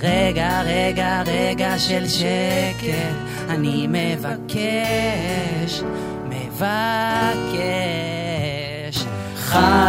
רגע, 0.01 0.63
רגע, 0.63 1.23
רגע 1.27 1.79
של 1.79 2.09
שקט, 2.09 3.17
אני 3.49 3.87
מבקש, 3.89 5.83
מבקש. 6.29 8.22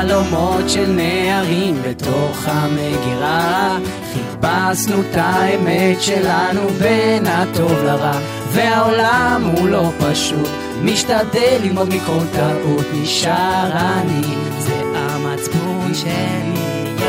חלומות 0.07 0.69
של 0.69 0.91
נערים 0.91 1.81
בתוך 1.81 2.43
המגירה. 2.45 3.77
חיפשנו 4.13 5.01
את 5.01 5.15
האמת 5.15 6.01
שלנו 6.01 6.69
בין 6.79 7.27
הטוב 7.27 7.83
לרע 7.85 8.19
והעולם 8.51 9.51
הוא 9.57 9.69
לא 9.69 9.89
פשוט. 9.99 10.49
משתדל 10.81 11.57
ללמוד 11.63 11.89
מכל 11.89 12.25
טעות 12.33 12.85
נשאר 12.93 13.71
אני. 13.71 14.21
זה 14.59 14.81
המצפון 14.95 15.93
שלי. 15.93 17.03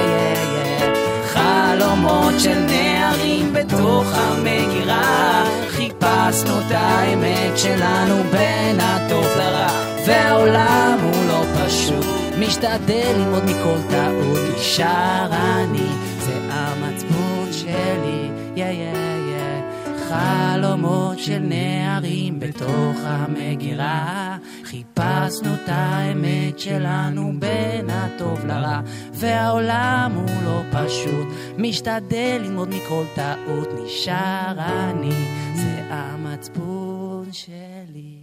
חלומות 1.26 2.34
של 2.38 2.58
נערים 2.58 3.52
בתוך 3.52 4.04
המגירה. 4.12 5.44
חיפשנו 5.68 6.58
את 6.58 6.70
האמת 6.70 7.58
שלנו 7.58 8.22
בין 8.30 8.80
הטוב 8.80 9.26
לרע 9.38 9.68
והעולם 10.06 10.98
הוא 11.02 11.28
לא 11.28 11.44
פשוט 11.54 12.23
משתדל 12.38 13.12
ללמוד 13.16 13.44
מכל 13.44 13.78
טעות 13.90 14.38
נשאר 14.56 15.28
אני 15.32 15.88
זה 16.18 16.38
המצפון 16.50 17.52
שלי 17.52 18.30
יא 18.56 18.64
יא 18.64 18.94
יא. 19.30 19.62
חלומות 20.08 21.18
של 21.18 21.38
נערים 21.38 22.40
בתוך 22.40 22.96
המגירה 23.02 24.36
חיפשנו 24.64 25.54
את 25.54 25.68
האמת 25.68 26.58
שלנו 26.58 27.32
בין 27.38 27.90
הטוב 27.90 28.44
לרע 28.46 28.80
והעולם 29.12 30.12
הוא 30.14 30.42
לא 30.44 30.60
פשוט. 30.72 31.26
משתדל 31.58 32.38
ללמוד 32.40 32.68
מכל 32.68 33.04
טעות 33.14 33.68
נשאר 33.84 34.54
אני 34.58 35.28
זה 35.54 35.82
המצפון 35.90 37.28
שלי. 37.32 38.18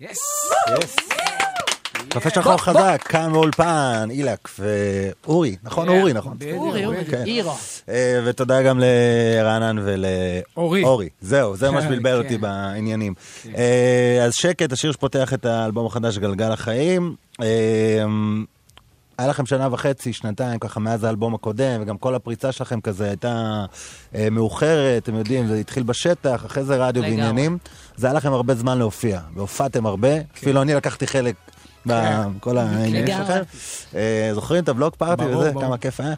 יס 0.00 0.18
יס. 0.82 0.96
קפה 2.10 2.30
שחור 2.30 2.56
חזק, 2.56 3.02
כאן 3.08 3.32
באולפן, 3.32 4.08
אילק 4.10 4.48
ואורי, 4.58 5.56
נכון 5.62 5.88
אורי, 5.88 6.12
נכון? 6.12 6.36
אורי, 6.56 6.86
אורי, 6.86 7.04
כן. 7.04 7.22
אירו. 7.26 7.54
אה, 7.88 8.20
ותודה 8.24 8.62
גם 8.62 8.80
לרענן 8.80 9.78
אורי. 10.56 10.82
ולאורי. 10.84 11.08
זהו, 11.20 11.56
זה 11.56 11.70
מה 11.70 11.82
שבלבל 11.82 12.18
אותי 12.22 12.34
כן. 12.34 12.40
בעניינים. 12.40 13.14
אה, 13.56 14.24
אז 14.24 14.34
שקט, 14.34 14.72
השיר 14.72 14.92
שפותח 14.92 15.34
את 15.34 15.44
האלבום 15.44 15.86
החדש 15.86 16.18
גלגל 16.18 16.52
החיים. 16.52 17.14
אה, 17.42 17.46
היה 19.18 19.28
לכם 19.28 19.46
שנה 19.46 19.68
וחצי, 19.70 20.12
שנתיים, 20.12 20.58
ככה, 20.58 20.80
מאז 20.80 21.04
האלבום 21.04 21.34
הקודם, 21.34 21.82
וגם 21.82 21.98
כל 21.98 22.14
הפריצה 22.14 22.52
שלכם 22.52 22.80
כזה 22.80 23.08
הייתה 23.08 23.64
אה, 24.14 24.30
מאוחרת, 24.30 25.02
אתם 25.02 25.14
יודעים, 25.14 25.46
זה 25.46 25.56
התחיל 25.56 25.82
בשטח, 25.82 26.46
אחרי 26.46 26.64
זה 26.64 26.76
רדיו 26.76 27.02
לגמרי. 27.02 27.16
ועניינים. 27.16 27.58
זה 27.96 28.06
היה 28.06 28.14
לכם 28.14 28.32
הרבה 28.32 28.54
זמן 28.54 28.78
להופיע, 28.78 29.20
והופעתם 29.34 29.86
הרבה, 29.86 30.08
אפילו 30.34 30.62
אני 30.62 30.74
לקחתי 30.74 31.06
חלק 31.06 31.34
בכל 31.86 32.58
העניינים 32.58 33.04
לגמרי. 33.04 33.26
שלכם. 33.26 33.42
אה, 33.94 34.30
זוכרים 34.34 34.62
את 34.62 34.68
הבלוג 34.68 34.94
פארטי 34.98 35.24
וזה. 35.24 35.52
כמה 35.60 35.78
כיף 35.78 36.00
היה? 36.00 36.14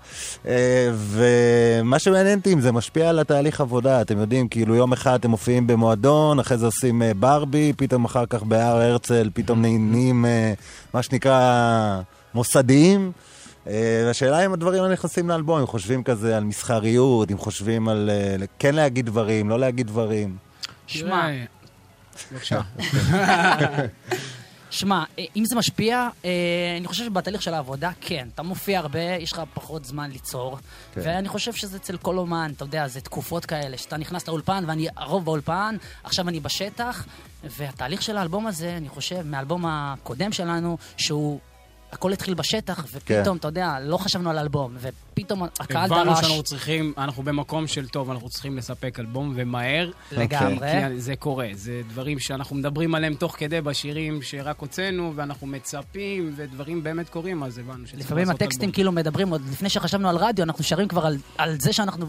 אה, 0.46 0.90
ומה 0.94 1.98
שמעניין 1.98 2.38
אותי 2.38 2.52
אם 2.52 2.60
זה 2.60 2.72
משפיע 2.72 3.08
על 3.08 3.18
התהליך 3.18 3.60
עבודה, 3.60 4.00
אתם 4.00 4.18
יודעים, 4.18 4.48
כאילו 4.48 4.74
יום 4.74 4.92
אחד 4.92 5.14
אתם 5.14 5.30
מופיעים 5.30 5.66
במועדון, 5.66 6.38
אחרי 6.38 6.58
זה 6.58 6.66
עושים 6.66 7.02
אה, 7.02 7.14
ברבי, 7.14 7.72
פתאום 7.76 8.04
אחר 8.04 8.26
כך 8.26 8.42
בהר 8.42 8.76
הרצל, 8.76 9.30
פתאום 9.34 9.62
נהיים 9.62 10.24
אה, 10.24 10.52
מה 10.94 11.02
שנקרא 11.02 12.00
מוסדיים. 12.34 13.12
אה, 13.66 14.02
והשאלה 14.06 14.46
אם 14.46 14.52
הדברים 14.52 14.82
האלה 14.82 14.92
נכנסים 14.92 15.28
לאלבום, 15.28 15.60
אם 15.60 15.66
חושבים 15.66 16.02
כזה 16.02 16.36
על 16.36 16.44
מסחריות, 16.44 17.30
אם 17.30 17.38
חושבים 17.38 17.88
על 17.88 18.10
אה, 18.12 18.46
כן 18.58 18.74
להגיד 18.74 19.06
דברים, 19.06 19.50
לא 19.50 19.58
להגיד 19.58 19.86
דברים. 19.86 20.36
שמע, 20.86 21.28
בבקשה. 22.32 22.60
שמע, 24.72 25.04
אה, 25.18 25.24
אם 25.36 25.44
זה 25.44 25.56
משפיע, 25.56 26.08
אה, 26.24 26.30
אני 26.78 26.86
חושב 26.86 27.04
שבתהליך 27.04 27.42
של 27.42 27.54
העבודה, 27.54 27.90
כן. 28.00 28.28
אתה 28.34 28.42
מופיע 28.42 28.78
הרבה, 28.78 29.00
יש 29.00 29.32
לך 29.32 29.42
פחות 29.54 29.84
זמן 29.84 30.10
ליצור. 30.10 30.58
כן. 30.94 31.00
ואני 31.04 31.28
חושב 31.28 31.52
שזה 31.52 31.76
אצל 31.76 31.96
כל 31.96 32.18
אומן, 32.18 32.52
אתה 32.56 32.64
יודע, 32.64 32.88
זה 32.88 33.00
תקופות 33.00 33.46
כאלה, 33.46 33.78
שאתה 33.78 33.96
נכנס 33.96 34.28
לאולפן, 34.28 34.64
ואני 34.66 34.88
הרוב 34.96 35.24
באולפן, 35.24 35.76
עכשיו 36.04 36.28
אני 36.28 36.40
בשטח, 36.40 37.06
והתהליך 37.44 38.02
של 38.02 38.16
האלבום 38.16 38.46
הזה, 38.46 38.76
אני 38.76 38.88
חושב, 38.88 39.22
מהאלבום 39.22 39.64
הקודם 39.66 40.32
שלנו, 40.32 40.78
שהוא... 40.96 41.40
הכל 41.93 42.12
התחיל 42.12 42.34
בשטח, 42.34 42.84
ופתאום, 42.93 43.24
כן. 43.24 43.36
אתה 43.36 43.49
יודע, 43.49 43.76
לא 43.80 43.97
חשבנו 43.97 44.30
על 44.30 44.38
אלבום, 44.38 44.76
ופתאום 44.80 45.43
הקהל 45.61 45.93
הבנו 45.93 46.05
דרש... 46.05 46.20
שאנחנו 46.20 46.43
צריכים, 46.43 46.93
אנחנו 46.99 47.22
במקום 47.22 47.66
של 47.66 47.88
טוב, 47.88 48.11
אנחנו 48.11 48.28
צריכים 48.28 48.57
לספק 48.57 49.01
אלבום 49.01 49.32
ומהר. 49.36 49.90
לגמרי. 50.12 50.68
כי 50.88 51.01
זה 51.01 51.16
קורה, 51.16 51.49
זה 51.53 51.80
דברים 51.88 52.18
שאנחנו 52.18 52.57
מדברים 52.57 52.95
עליהם 52.95 53.14
תוך 53.14 53.36
כדי 53.38 53.61
בשירים 53.61 54.22
שרק 54.22 54.61
הוצאנו, 54.61 55.12
ואנחנו 55.16 55.47
מצפים, 55.47 56.32
ודברים 56.36 56.82
באמת 56.82 57.09
קורים, 57.09 57.43
אז 57.43 57.59
הבנו 57.59 57.86
שצריך 57.86 58.01
לפעמים 58.01 58.24
לעשות 58.24 58.43
הטקסטים 58.43 58.62
אלבום. 58.62 58.74
כאילו 58.74 58.93
מדברים, 58.93 59.28
עוד 59.28 59.43
לפני 59.53 59.68
שחשבנו 59.68 60.09
על 60.09 60.16
רדיו, 60.16 60.45
אנחנו 60.45 60.64
שרים 60.64 60.88
כבר 60.88 61.07
על, 61.07 61.16
על 61.38 61.57
זה 61.61 61.72
שאנחנו. 61.72 62.07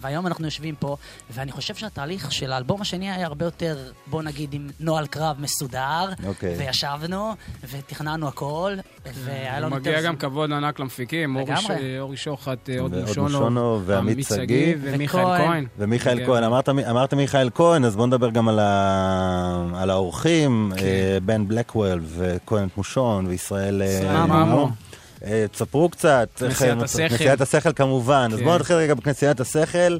והיום 0.00 0.26
אנחנו 0.26 0.44
יושבים 0.44 0.74
פה, 0.78 0.96
ואני 1.30 1.52
חושב 1.52 1.74
שהתהליך 1.74 2.32
של 2.32 2.52
האלבום 2.52 2.80
השני 2.80 3.10
היה 3.10 3.26
הרבה 3.26 3.44
יותר, 3.44 3.78
בוא 4.06 4.22
נגיד, 4.22 4.54
עם 4.54 4.68
נוהל 4.80 5.06
קרב 5.06 5.36
מסודר, 5.40 6.08
אוקיי. 6.26 6.54
וישבנו, 6.58 7.32
ותכננו 7.70 8.28
הכל, 8.28 8.72
והיה 9.14 9.60
לנו 9.60 9.76
מגיע 9.76 10.02
גם. 10.02 10.16
כבוד 10.16 10.52
ענק 10.52 10.78
למפיקים, 10.80 11.36
אורי. 11.36 11.56
ש- 11.56 11.70
אורי 12.00 12.16
שוחט, 12.16 12.68
הוד 12.80 12.94
והוד 12.94 13.06
מושונו, 13.08 13.28
מושונו 13.28 13.80
ועמית 13.86 14.12
עמית 14.14 14.26
שגיא. 14.28 14.74
ומיכאל. 14.82 15.22
כהן. 15.38 15.66
ומיכאל 15.78 16.18
כן. 16.18 16.26
כהן, 16.26 16.44
אמרת, 16.44 16.68
אמרת 16.68 17.14
מיכאל 17.14 17.50
כהן, 17.54 17.84
אז 17.84 17.96
בואו 17.96 18.06
נדבר 18.06 18.30
גם 18.30 18.48
על, 18.48 18.58
ה, 18.58 19.64
על 19.74 19.90
האורחים, 19.90 20.72
כן. 20.76 20.84
אה, 20.84 21.18
בן 21.24 21.48
בלקוול 21.48 22.00
וכהן 22.16 22.68
מושון 22.76 23.26
וישראל 23.26 23.82
אה, 23.82 24.24
אה, 25.26 25.44
תספרו 25.52 25.88
קצת. 25.88 26.28
איך- 26.42 26.58
כנסיית 26.58 26.82
השכל. 26.82 27.08
כנסיית 27.08 27.40
השכל 27.40 27.72
כמובן. 27.72 28.30
אז 28.32 28.38
כן. 28.38 28.44
בואו 28.44 28.58
נתחיל 28.58 28.76
רגע 28.76 28.94
בכנסיית 28.94 29.40
השכל. 29.40 29.98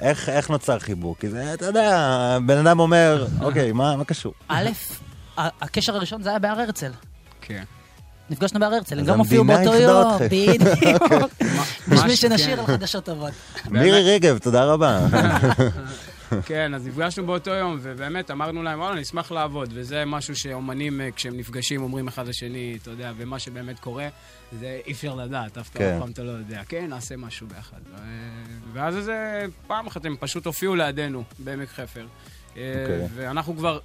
איך, 0.00 0.28
איך 0.28 0.50
נוצר 0.50 0.78
חיבור? 0.78 1.16
כי 1.20 1.28
זה, 1.28 1.54
אתה 1.54 1.66
יודע, 1.66 1.98
בן 2.46 2.66
אדם 2.66 2.80
אומר, 2.80 3.26
אוקיי, 3.42 3.72
מה, 3.72 3.96
מה 3.96 4.04
קשור? 4.04 4.32
א', 4.48 4.68
הקשר 5.36 5.96
הראשון 5.96 6.22
זה 6.22 6.30
היה 6.30 6.38
בהר 6.38 6.60
הרצל. 6.60 6.90
כן. 7.40 7.62
נפגשנו 8.30 8.60
בהר 8.60 8.74
הרצל, 8.74 8.98
הם 8.98 9.04
גם 9.04 9.18
הופיעו 9.18 9.44
באותו 9.44 9.74
יום. 9.74 10.18
בדיוק. 10.30 11.02
בשביל 11.88 12.00
ממש, 12.10 12.20
שנשיר 12.20 12.56
כן. 12.56 12.60
על 12.60 12.66
חדשות 12.66 13.04
טובות. 13.04 13.32
מירי 13.70 14.14
רגב, 14.14 14.38
תודה 14.38 14.64
רבה. 14.64 15.00
כן, 16.46 16.74
אז 16.74 16.86
נפגשנו 16.86 17.26
באותו 17.26 17.50
יום, 17.50 17.78
ובאמת 17.82 18.30
אמרנו 18.30 18.62
להם, 18.62 18.80
וואלה, 18.80 19.00
נשמח 19.00 19.32
לעבוד, 19.32 19.70
וזה 19.72 20.04
משהו 20.04 20.36
שאומנים, 20.36 21.00
אה, 21.00 21.10
כשהם 21.16 21.36
נפגשים, 21.36 21.82
אומרים 21.82 22.08
אחד 22.08 22.28
לשני, 22.28 22.78
אתה 22.82 22.90
יודע, 22.90 23.12
ומה 23.16 23.38
שבאמת 23.38 23.78
קורה, 23.78 24.08
זה 24.60 24.80
אי 24.86 24.92
אפשר 24.92 25.14
לדעת, 25.14 25.58
אף 25.58 25.70
כן. 25.74 25.98
פעם 26.00 26.10
אתה 26.10 26.22
לא 26.22 26.30
יודע. 26.30 26.62
כן, 26.68 26.86
נעשה 26.88 27.16
משהו 27.16 27.46
ביחד. 27.46 27.80
ו- 27.94 27.96
ואז 28.72 28.94
זה, 28.94 29.44
פעם 29.66 29.86
אחת 29.86 30.04
הם 30.04 30.16
פשוט 30.20 30.46
הופיעו 30.46 30.74
לידינו, 30.74 31.24
בעמק 31.38 31.68
חפר. 31.68 32.06
אה, 32.56 32.74
אוקיי. 32.82 33.08
ואנחנו 33.14 33.56
כבר 33.56 33.78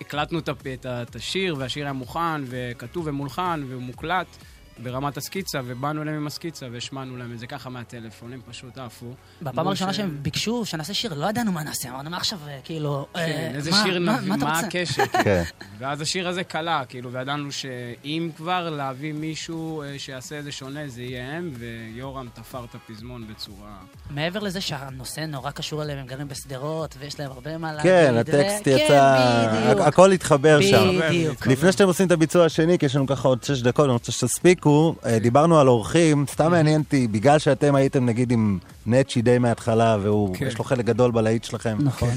הקלטנו 0.00 0.38
את 0.84 1.16
השיר, 1.16 1.56
והשיר 1.58 1.84
היה 1.84 1.92
מוכן, 1.92 2.42
וכתוב 2.46 3.06
ומולחן, 3.06 3.64
ומוקלט. 3.68 4.26
ברמת 4.82 5.16
הסקיצה, 5.16 5.60
ובאנו 5.66 6.02
אליהם 6.02 6.16
עם 6.16 6.26
הסקיצה 6.26 6.66
והשמענו 6.72 7.16
להם 7.16 7.32
את 7.32 7.38
זה 7.38 7.46
ככה 7.46 7.70
מהטלפון, 7.70 8.32
הם 8.32 8.40
פשוט 8.50 8.78
עפו. 8.78 9.06
בפעם 9.42 9.66
הראשונה 9.66 9.92
ש- 9.92 9.96
שהם 9.96 10.18
ביקשו 10.22 10.64
שנעשה 10.64 10.94
שיר, 10.94 11.14
לא 11.14 11.26
ידענו 11.26 11.52
מה 11.52 11.62
נעשה, 11.62 11.88
אמרנו, 11.90 12.10
מה 12.10 12.16
עכשיו, 12.16 12.38
אה, 12.48 12.58
כאילו... 12.64 13.06
כן, 13.14 13.18
אה, 13.20 13.50
איזה 13.54 13.70
מה- 13.70 13.82
שיר 13.84 14.00
מה- 14.00 14.16
נביא, 14.16 14.28
מה 14.28 14.36
מה 14.36 14.50
רוצה? 14.54 14.66
הקשר? 14.66 15.02
כן. 15.24 15.42
ואז 15.78 16.00
השיר 16.00 16.28
הזה 16.28 16.44
קלה, 16.44 16.82
כאילו, 16.88 17.12
וידענו 17.12 17.52
שאם 17.52 18.30
כבר 18.36 18.70
להביא 18.70 19.12
מישהו 19.12 19.82
אה, 19.82 19.98
שיעשה 19.98 20.38
את 20.38 20.44
זה 20.44 20.52
שונה, 20.52 20.88
זה 20.88 21.02
יהיה 21.02 21.32
הם, 21.36 21.52
ויורם 21.58 22.28
תפר 22.34 22.64
את 22.64 22.74
הפזמון 22.74 23.26
בצורה... 23.26 23.76
מעבר 24.10 24.40
לזה 24.40 24.60
שהנושא 24.60 25.20
נורא 25.20 25.50
קשור 25.50 25.82
אליהם, 25.82 25.98
הם 25.98 26.06
גרים 26.06 26.28
בשדרות, 26.28 26.94
ויש 26.98 27.20
להם 27.20 27.30
הרבה 27.30 27.58
מה 27.58 27.72
להגיד. 27.72 27.90
כן, 27.92 28.12
ו- 28.14 28.20
הטקסט 28.20 28.64
כן, 28.64 28.70
יצא, 28.70 29.16
בדיוק. 29.52 29.80
הכ- 29.80 29.88
הכל 29.88 30.12
התחבר 30.12 30.60
שם. 30.60 31.00
בדיוק. 31.02 31.46
לפני 31.46 31.72
שאתם 31.72 31.84
עושים 31.86 32.06
את 32.06 32.12
הביצוע 32.12 32.44
השני, 32.44 32.78
כי 32.78 32.86
יש 32.86 32.96
לנו 32.96 33.06
ככה 33.06 33.28
עוד 33.28 33.44
שש 33.44 33.62
דקות, 33.62 33.84
אני 33.84 33.92
רוצה 33.92 34.12
שתספיקו, 34.12 34.63
אה, 35.06 35.18
דיברנו 35.18 35.58
על 35.58 35.68
אורחים, 35.68 36.24
סתם 36.32 36.50
מעניין 36.50 36.80
אותי, 36.80 37.08
בגלל 37.08 37.38
שאתם 37.38 37.74
הייתם 37.74 38.06
נגיד 38.06 38.32
עם 38.32 38.58
נצ'י 38.86 39.22
די 39.22 39.38
מההתחלה, 39.38 39.96
והוא, 40.02 40.36
כן. 40.36 40.48
לו 40.58 40.64
חלק 40.64 40.84
גדול 40.84 41.10
בלהיט 41.10 41.44
שלכם. 41.44 41.76
נכון. 41.80 42.10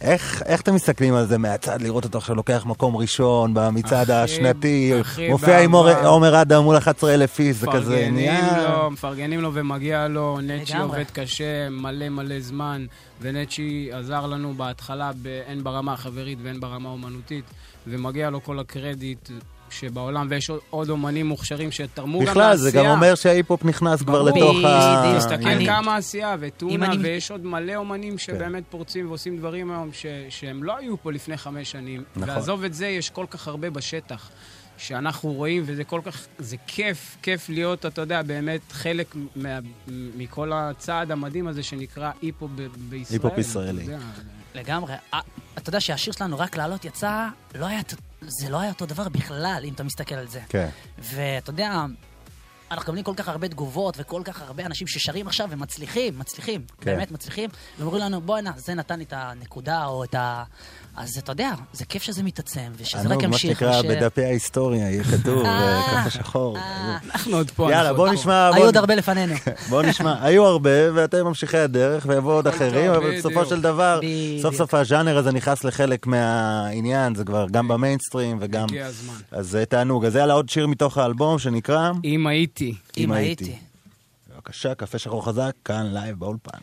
איך, 0.00 0.42
איך 0.46 0.60
אתם 0.60 0.74
מסתכלים 0.74 1.14
על 1.14 1.26
זה 1.26 1.38
מהצד, 1.38 1.82
לראות 1.82 2.04
אותו 2.04 2.18
עכשיו 2.18 2.34
לוקח 2.36 2.62
מקום 2.66 2.96
ראשון 2.96 3.54
במצעד 3.54 4.10
הכי- 4.10 4.12
השנתי, 4.32 4.92
הכי 5.00 5.28
מופיע 5.28 5.58
עם. 5.60 5.74
עומר- 5.74 6.42
אדם 6.42 6.62
מול 6.62 6.76
11,000 6.76 7.38
איש, 7.40 7.56
זה 7.56 7.66
כזה 7.66 7.78
מפרגנים 7.94 8.14
נהיה... 8.14 8.68
לו, 8.68 8.90
מפרגנים 8.90 9.40
לו 9.40 9.54
ומגיע 9.54 10.08
לו, 10.08 10.38
נצ'י 10.42 10.72
לגמרי. 10.72 10.82
עובד 10.98 11.10
קשה, 11.12 11.68
מלא 11.70 12.08
מלא 12.08 12.40
זמן, 12.40 12.86
ונצ'י 13.20 13.88
עזר 13.92 14.26
לנו 14.26 14.54
בהתחלה, 14.54 15.10
הן 15.48 15.64
ברמה 15.64 15.92
החברית 15.92 16.38
והן 16.42 16.60
ברמה 16.60 16.88
האומנותית, 16.88 17.44
ומגיע 17.86 18.30
לו 18.30 18.42
כל 18.42 18.58
הקרדיט 18.58 19.28
שבעולם, 19.72 20.26
ויש 20.30 20.50
עוד- 20.50 20.60
עוד 20.70 20.90
אומנים 20.90 21.26
מוכשרים 21.26 21.72
שתרמו 21.72 22.18
גם 22.20 22.26
לעשייה. 22.26 22.44
בכלל, 22.44 22.56
זה 22.56 22.70
גם 22.70 22.86
אומר 22.86 23.14
שההיפ-הופ 23.14 23.64
נכנס 23.64 24.02
כבר 24.02 24.12
ברור. 24.24 24.28
לתוך 24.28 24.64
ה... 24.64 25.14
תסתכל 25.18 25.48
אני- 25.48 25.66
כמה 25.66 25.96
עשייה, 25.96 26.36
וטונה, 26.40 26.86
אני- 26.86 26.96
ויש 27.02 27.30
עוד 27.30 27.44
מלא 27.44 27.74
אומנים 27.74 28.18
שבאמת 28.18 28.62
פורצים 28.70 29.08
ועושים 29.08 29.36
דברים 29.38 29.70
היום 29.70 29.90
ש- 29.92 30.06
שהם 30.28 30.62
לא 30.64 30.76
היו 30.76 31.02
פה 31.02 31.12
לפני 31.12 31.36
חמש 31.36 31.70
שנים. 31.70 32.02
נכון. 32.16 32.30
ועזוב 32.30 32.64
את 32.64 32.74
זה, 32.74 32.86
יש 32.86 33.10
כל 33.10 33.26
כך 33.30 33.48
הרבה 33.48 33.70
בשטח. 33.70 34.30
שאנחנו 34.78 35.32
רואים, 35.32 35.62
וזה 35.66 35.84
כל 35.84 36.00
כך, 36.04 36.26
זה 36.38 36.56
כיף, 36.66 37.16
כיף 37.22 37.48
להיות, 37.48 37.86
אתה 37.86 38.00
יודע, 38.00 38.22
באמת 38.22 38.60
חלק 38.72 39.14
מה, 39.36 39.58
מכל 40.16 40.50
הצעד 40.54 41.10
המדהים 41.10 41.48
הזה 41.48 41.62
שנקרא 41.62 42.10
היפו 42.22 42.48
ב- 42.48 42.62
בישראל. 42.88 43.14
היפ-הופ 43.16 43.32
אתה 43.32 43.40
ישראלי. 43.40 43.82
יודע. 43.82 43.98
לגמרי. 44.54 44.92
אתה 45.58 45.68
יודע 45.68 45.80
שהשיר 45.80 46.12
שלנו 46.12 46.38
רק 46.38 46.56
לעלות 46.56 46.84
יצא, 46.84 47.26
לא 47.54 47.66
היה, 47.66 47.80
זה 48.26 48.48
לא 48.48 48.60
היה 48.60 48.70
אותו 48.70 48.86
דבר 48.86 49.08
בכלל, 49.08 49.62
אם 49.64 49.72
אתה 49.74 49.82
מסתכל 49.82 50.14
על 50.14 50.28
זה. 50.28 50.40
כן. 50.48 50.68
ואתה 50.98 51.50
יודע, 51.50 51.84
אנחנו 52.70 52.82
מקבלים 52.82 53.04
כל 53.04 53.14
כך 53.16 53.28
הרבה 53.28 53.48
תגובות 53.48 53.94
וכל 53.98 54.22
כך 54.24 54.42
הרבה 54.42 54.66
אנשים 54.66 54.86
ששרים 54.86 55.26
עכשיו 55.26 55.48
ומצליחים, 55.50 56.18
מצליחים, 56.18 56.64
כן. 56.80 56.84
באמת 56.96 57.10
מצליחים, 57.10 57.50
ואומרים 57.78 58.02
לנו, 58.02 58.20
בואנה, 58.20 58.52
זה 58.56 58.74
נתן 58.74 58.98
לי 58.98 59.04
את 59.04 59.12
הנקודה 59.12 59.84
או 59.84 60.04
את 60.04 60.14
ה... 60.14 60.44
אז 60.96 61.18
אתה 61.18 61.32
יודע, 61.32 61.52
זה 61.72 61.84
כיף 61.84 62.02
שזה 62.02 62.22
מתעצם, 62.22 62.72
ושזה 62.76 62.98
רק 62.98 63.06
ענוג, 63.06 63.16
מה 63.16 63.24
ימשיך. 63.24 63.58
שנקרא, 63.58 63.82
בדפי 63.82 64.24
ההיסטוריה 64.24 64.90
יהיה 64.90 65.04
כתוב, 65.04 65.44
אה, 65.44 65.78
אה, 65.78 65.82
ככה 65.92 66.10
שחור. 66.10 66.58
אנחנו 67.04 67.36
עוד 67.36 67.50
פה. 67.50 67.62
יאללה, 67.70 67.80
אנחנו 67.80 67.96
בוא 67.96 68.08
עוד 68.08 68.14
נשמע... 68.14 68.50
היו 68.54 68.64
עוד 68.64 68.76
הרבה 68.76 68.94
לפנינו. 68.94 69.34
בוא 69.70 69.82
נשמע, 69.82 70.24
היו 70.24 70.44
הרבה, 70.44 70.70
ואתם 70.94 71.24
ממשיכי 71.24 71.58
הדרך, 71.58 72.06
ויבואו 72.08 72.34
עוד 72.34 72.48
אחרים, 72.48 72.90
אבל 72.90 73.18
בסופו. 73.18 73.46
של 73.46 73.60
דבר. 73.60 74.00
סוף 74.42 74.54
סוף 74.54 74.74
הז'אנר 74.74 75.18
הזה 75.18 75.32
נכנס 75.32 75.64
לחלק 75.64 76.06
מהעניין, 76.06 77.14
זה 77.14 77.24
כבר 77.24 77.46
גם 77.50 77.68
במיינסטרים 77.68 78.36
וגם... 78.40 78.64
הגיע 78.64 78.86
הזמן. 78.86 79.14
אז 79.30 79.48
זה 79.48 79.64
תענוג. 79.64 80.04
אז 80.04 80.16
יאללה, 80.16 80.34
עוד 80.34 80.48
שיר 80.48 80.66
מתוך 80.66 80.98
האלבום 80.98 81.38
שנקרא... 81.38 81.90
אם 82.04 82.26
הייתי. 82.26 82.74
אם 82.96 83.12
הייתי. 83.12 83.56
בבקשה, 84.34 84.74
קפה 84.74 84.98
שחור 84.98 85.24
חזק, 85.24 85.52
כאן 85.64 85.86
לייב 85.92 86.18
באולפן. 86.18 86.58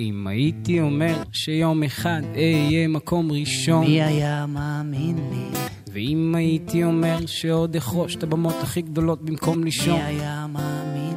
אם 0.00 0.26
הייתי 0.26 0.80
אומר 0.80 1.22
שיום 1.32 1.82
אחד 1.82 2.22
אהיה 2.34 2.88
מקום 2.88 3.32
ראשון, 3.32 3.86
מי 3.86 4.02
היה 4.02 4.46
מאמין 4.46 5.16
לי? 5.16 5.58
ואם 5.92 6.34
הייתי 6.34 6.84
אומר 6.84 7.26
שעוד 7.26 7.76
אחרוש 7.76 8.16
את 8.16 8.22
הבמות 8.22 8.54
הכי 8.62 8.82
גדולות 8.82 9.22
במקום 9.22 9.64
לישון, 9.64 9.94
מי 9.96 10.02
היה 10.02 10.46
מאמין 10.52 11.02
לי? 11.02 11.07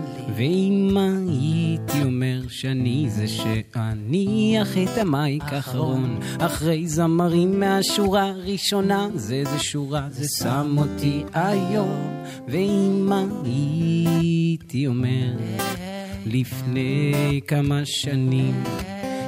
ואם 0.42 0.98
הייתי 0.98 2.04
אומר 2.04 2.42
שאני 2.48 3.06
זה 3.10 3.28
שאניח 3.28 4.78
את 4.78 4.98
ה 4.98 5.09
mic 5.09 5.44
האחרון 5.44 6.20
אחרי 6.40 6.88
זמרים 6.88 7.60
מהשורה 7.60 8.30
הראשונה 8.30 9.08
זה 9.16 9.34
איזה 9.34 9.60
שורה 9.60 10.08
זה 10.10 10.28
שם 10.28 10.76
אותי 10.78 11.24
היום. 11.34 12.24
ואם 12.48 13.10
הייתי 13.46 14.88
אומר 14.88 15.32
לפני 16.26 17.42
כמה 17.48 17.82
שנים 17.86 18.64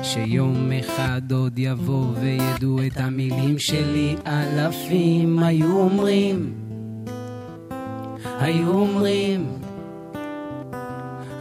שיום 0.03 0.71
אחד 0.71 1.31
עוד 1.31 1.59
יבוא 1.59 2.05
וידעו 2.21 2.79
את 2.87 2.97
המילים 2.97 3.59
שלי 3.59 4.15
אלפים 4.27 5.39
היו 5.39 5.79
אומרים 5.79 6.53
היו 8.39 8.69
אומרים 8.69 9.62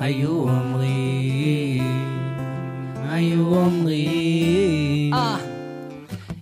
היו 0.03 0.31
אומרים, 0.31 1.85
היו 3.09 3.55
אומרים. 3.57 5.15
אה, 5.15 5.37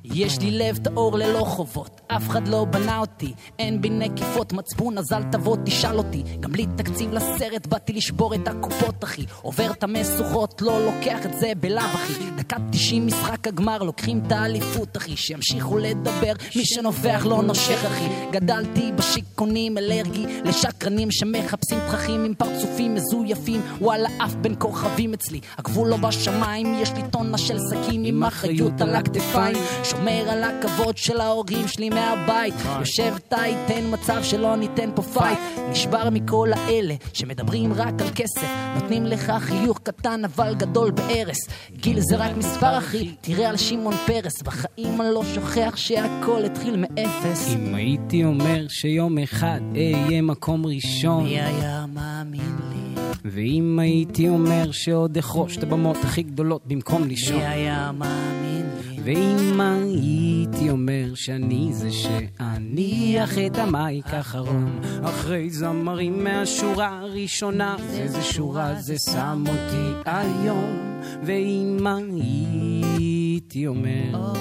יש 0.04 0.38
לי 0.40 0.50
לב 0.50 0.76
טהור 0.76 1.18
ללא 1.18 1.44
חובות, 1.44 1.99
אף 2.16 2.28
אחד 2.28 2.48
לא 2.48 2.64
בנה 2.64 2.98
אותי, 2.98 3.32
אין 3.58 3.80
בי 3.80 3.90
נקיפות 3.90 4.52
מצפון, 4.52 4.98
אז 4.98 5.12
אל 5.12 5.22
תבוא 5.22 5.56
תשאל 5.64 5.98
אותי. 5.98 6.22
גם 6.40 6.52
בלי 6.52 6.66
תקציב 6.76 7.12
לסרט 7.12 7.66
באתי 7.66 7.92
לשבור 7.92 8.34
את 8.34 8.48
הקופות, 8.48 9.04
אחי. 9.04 9.24
עובר 9.42 9.70
את 9.70 9.82
המשוכות, 9.82 10.62
לא 10.62 10.84
לוקח 10.84 11.26
את 11.26 11.38
זה 11.38 11.52
בלאו, 11.61 11.84
אחי. 11.84 12.30
דקה 12.36 12.56
90 12.72 13.06
משחק 13.06 13.46
הגמר, 13.46 13.78
לוקחים 13.82 14.22
את 14.26 14.32
האליפות, 14.32 14.96
אחי. 14.96 15.16
שימשיכו 15.16 15.78
לדבר, 15.78 16.32
מי 16.56 16.64
שנובח 16.64 17.26
לא 17.26 17.42
נושך, 17.42 17.84
אחי. 17.84 18.08
גדלתי 18.30 18.92
בשיכונים, 18.92 19.78
אלרגי 19.78 20.26
לשקרנים 20.44 21.11
שמחפשים 21.11 21.78
תככים 21.88 22.24
עם 22.24 22.34
פרצופים 22.34 22.94
מזויפים. 22.94 23.61
וואלה, 23.80 24.08
אף 24.24 24.34
בין 24.34 24.54
כוכבים 24.58 25.12
אצלי. 25.14 25.40
הגבול 25.58 25.88
לא 25.88 25.96
בשמיים, 25.96 26.74
יש 26.74 26.92
לי 26.92 27.02
טונה 27.11 27.38
של 27.38 27.58
סכין 27.58 28.04
עם 28.04 28.24
אחריות 28.24 28.80
על 28.80 28.96
הכתפיים. 28.96 29.56
שומר 29.84 30.24
על 30.28 30.44
הכבוד 30.44 30.96
של 30.96 31.20
ההורים 31.20 31.68
שלי 31.68 31.90
מהבית. 32.01 32.55
יושב 32.78 33.14
תיתן 33.18 33.84
מצב 33.90 34.22
שלא 34.22 34.57
ניתן 34.57 34.90
פה 34.94 35.03
fight. 35.03 35.38
נשבר 35.70 36.11
מכל 36.11 36.48
האלה 36.53 36.94
שמדברים 37.12 37.72
רק 37.72 38.03
על 38.03 38.09
כסף. 38.14 38.48
נותנים 38.74 39.07
לך 39.07 39.32
חיוך 39.38 39.78
קטן 39.82 40.24
אבל 40.24 40.55
גדול 40.55 40.90
בהרס. 40.90 41.38
גיל 41.76 42.01
זה 42.01 42.16
רק 42.16 42.36
מספר 42.36 42.78
אחי, 42.78 43.14
תראה 43.20 43.48
על 43.48 43.57
שמעון 43.57 43.94
פרס. 44.07 44.42
בחיים 44.42 45.01
אני 45.01 45.14
לא 45.14 45.22
שוכח 45.34 45.76
שהכל 45.76 46.44
התחיל 46.44 46.76
מאפס. 46.76 47.55
אם 47.55 47.74
הייתי 47.74 48.24
אומר 48.24 48.66
שיום 48.68 49.18
אחד 49.18 49.61
אהיה 49.74 50.22
מקום 50.22 50.66
ראשון, 50.66 51.24
מי 51.24 51.40
היה 51.40 51.84
מאמין 51.94 52.57
לי? 52.70 53.01
ואם 53.24 53.78
הייתי 53.78 54.28
אומר 54.28 54.72
שעוד 54.72 55.16
אחרוש 55.18 55.57
את 55.57 55.62
הבמות 55.62 55.96
הכי 56.05 56.22
גדולות 56.22 56.66
במקום 56.66 57.09
לישון, 57.09 57.36
מי 57.36 57.46
היה 57.46 57.90
מאמין 57.92 58.70
לי? 58.88 58.89
ואם 59.05 59.61
הייתי 59.61 60.70
אומר 60.70 61.14
שאני 61.14 61.68
זה 61.72 61.88
שאניח 61.90 63.38
את 63.46 63.59
המייק 63.59 64.07
האחרון 64.07 64.80
אחרי 65.05 65.51
זמרים 65.51 66.24
מהשורה 66.24 66.98
הראשונה 66.98 67.76
זה 67.90 68.09
זה 68.09 68.22
שורה 68.22 68.74
זה 68.80 68.96
שם 69.12 69.44
אותי 69.48 70.11
היום. 70.11 70.90
ואם 71.22 71.86
הייתי 71.86 73.66
אומר 73.66 74.32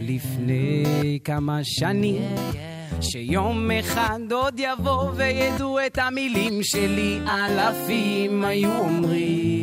לפני 0.00 0.84
כמה 1.24 1.60
שנים 1.62 2.22
שיום 3.00 3.70
אחד 3.70 4.20
עוד 4.30 4.54
יבוא 4.58 5.10
וידעו 5.14 5.78
את 5.86 5.98
המילים 5.98 6.62
שלי 6.62 7.20
אלפים 7.28 8.44
היו 8.44 8.78
אומרים 8.78 9.57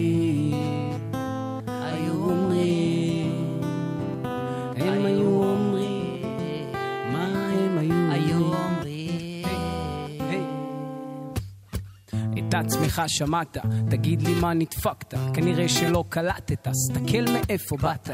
עצמך 12.60 13.02
שמעת, 13.08 13.58
תגיד 13.90 14.22
לי 14.22 14.34
מה 14.34 14.54
נדפקת, 14.54 15.14
כנראה 15.34 15.70
שלא 15.70 16.04
קלטת, 16.10 16.68
סתכל 16.74 17.26
מאיפה 17.34 17.78
באת. 17.78 18.10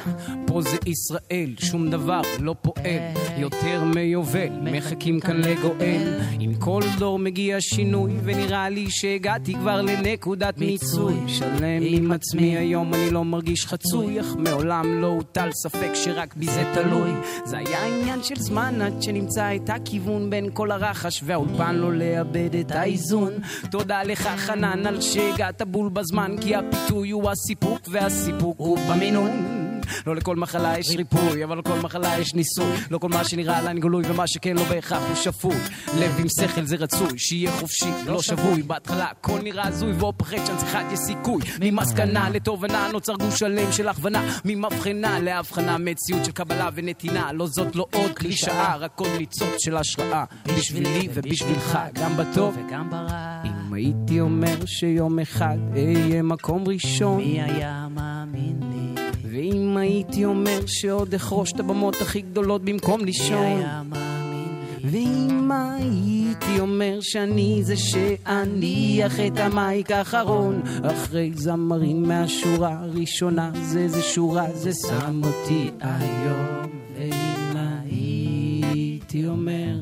פה 0.48 0.62
זה 0.62 0.78
ישראל, 0.86 1.56
שום 1.60 1.90
דבר 1.90 2.22
לא 2.40 2.56
פועל, 2.62 3.02
יותר 3.38 3.84
מיובל, 3.84 4.50
מחכים 4.62 5.20
כאן 5.20 5.38
לגואל. 5.38 6.20
עם 6.40 6.56
כל 6.56 6.82
דור 7.00 7.20
מגיע 7.20 7.58
שינוי, 7.60 8.12
ונראה 8.24 8.70
לי 8.70 8.86
שהגעתי 8.90 9.54
כבר 9.54 9.82
לנקודת 9.82 10.58
מיצוי. 10.58 11.14
שלם 11.28 11.82
עם 11.82 12.12
עצמי 12.12 12.58
היום, 12.58 12.94
אני 12.94 13.10
לא 13.10 13.26
מרגיש 13.26 13.66
חצוי, 13.66 14.20
אך 14.22 14.36
מעולם 14.38 15.02
לא 15.02 15.08
הוטל 15.08 15.50
ספק 15.52 15.92
שרק 15.94 16.36
בי 16.36 16.46
זה 16.46 16.64
תלוי. 16.74 17.12
זה 17.46 17.58
היה 17.58 17.86
עניין 17.86 18.24
של 18.24 18.36
זמן 18.36 18.82
עד 18.82 19.02
שנמצא 19.02 19.56
את 19.56 19.70
הכיוון 19.70 20.30
בין 20.30 20.50
כל 20.54 20.72
הרחש 20.72 21.24
והאולפן 21.26 21.76
לא 21.76 21.94
לאבד 21.94 22.56
את 22.60 22.72
האיזון. 22.72 23.34
תודה 23.72 24.04
לך 24.04 24.30
חנן 24.38 24.86
על 24.86 25.02
שהגעת 25.02 25.62
בול 25.62 25.90
בזמן, 25.90 26.36
כי 26.42 26.56
הפיתוי 26.56 27.10
הוא 27.10 27.30
הסיפוק 27.30 27.82
והסיפוק 27.92 28.56
הוא 28.58 28.80
במינון. 28.90 29.71
לא 30.06 30.16
לכל 30.16 30.36
מחלה 30.36 30.80
יש 30.80 30.90
ריפוי, 30.96 31.44
אבל 31.44 31.58
לכל 31.58 31.80
מחלה 31.84 32.20
יש 32.20 32.34
ניסוי. 32.34 32.76
לא 32.92 32.98
כל 32.98 33.10
מה 33.10 33.24
שנראה 33.24 33.62
לעין 33.62 33.80
גלוי, 33.80 34.04
ומה 34.08 34.28
שכן 34.28 34.56
לא 34.56 34.64
בהכרח 34.64 35.04
הוא 35.08 35.16
שפוי. 35.16 35.56
לב 36.00 36.16
עם 36.20 36.30
שכל 36.30 36.64
זה 36.64 36.76
רצוי, 36.76 37.20
שיהיה 37.20 37.52
חופשי, 37.52 37.92
לא 38.06 38.22
שבוי. 38.22 38.62
בהתחלה 38.62 39.06
הכל 39.12 39.40
נראה 39.44 39.68
הזוי, 39.68 39.92
ועוד 39.92 40.16
פחד 40.16 40.38
שהנצחת 40.46 40.86
יש 40.94 41.00
סיכוי. 41.00 41.42
ממסקנה 41.62 42.30
לתובנה 42.30 42.90
נוצר 42.94 43.16
גוש 43.16 43.40
שלם 43.40 43.72
של 43.72 43.88
הכוונה. 43.88 44.38
ממבחנה 44.46 45.20
להבחנה, 45.20 45.78
מציאות 45.78 46.26
של 46.26 46.32
קבלה 46.32 46.70
ונתינה. 46.74 47.34
לא 47.34 47.48
זאת 47.48 47.76
לא 47.76 47.86
עוד 47.94 48.12
קלישאה, 48.12 48.76
רק 48.76 49.00
עוד 49.00 49.10
ניצוץ 49.18 49.64
של 49.64 49.78
השראה. 49.78 50.24
בשבילי 50.58 51.08
ובשבילך, 51.14 51.80
גם 51.94 52.18
בטוב 52.18 52.58
וגם 52.58 52.90
ברע. 52.90 53.42
אם 53.46 53.74
הייתי 53.74 54.20
אומר 54.20 54.66
שיום 54.66 55.20
אחד 55.20 55.58
אהיה 55.76 56.22
מקום 56.22 56.64
ראשון, 56.68 57.18
מי 57.18 57.42
היה 57.42 57.88
מאמין 57.96 58.60
לי? 58.62 58.91
ואם 59.32 59.78
הייתי 59.78 60.26
אומר 60.26 60.60
שעוד 60.68 61.14
אחרוש 61.14 61.52
את 61.52 61.60
הבמות 61.60 62.02
הכי 62.02 62.22
גדולות 62.22 62.62
במקום 62.62 63.06
לישון, 63.06 63.38
מי 63.38 63.46
היה 63.46 63.82
מאמין 63.90 64.50
לי? 64.84 64.90
ואם 64.92 65.52
הייתי 65.52 66.60
אומר 66.60 66.98
שאני 67.02 67.60
זה 67.64 67.78
שאניח 67.78 69.20
את 69.20 69.40
המייק 69.40 69.92
האחרון, 69.92 70.62
אחרי 70.84 71.32
זמרים 71.36 72.04
מהשורה 72.04 72.80
הראשונה, 72.80 73.52
זה 73.62 73.88
זה 73.88 74.02
שורה, 74.02 74.48
זה 74.54 74.72
שם 74.88 75.22
אותי 75.24 75.70
היום. 75.80 76.72
ואם 76.98 77.58
הייתי 77.58 79.28
אומר 79.28 79.76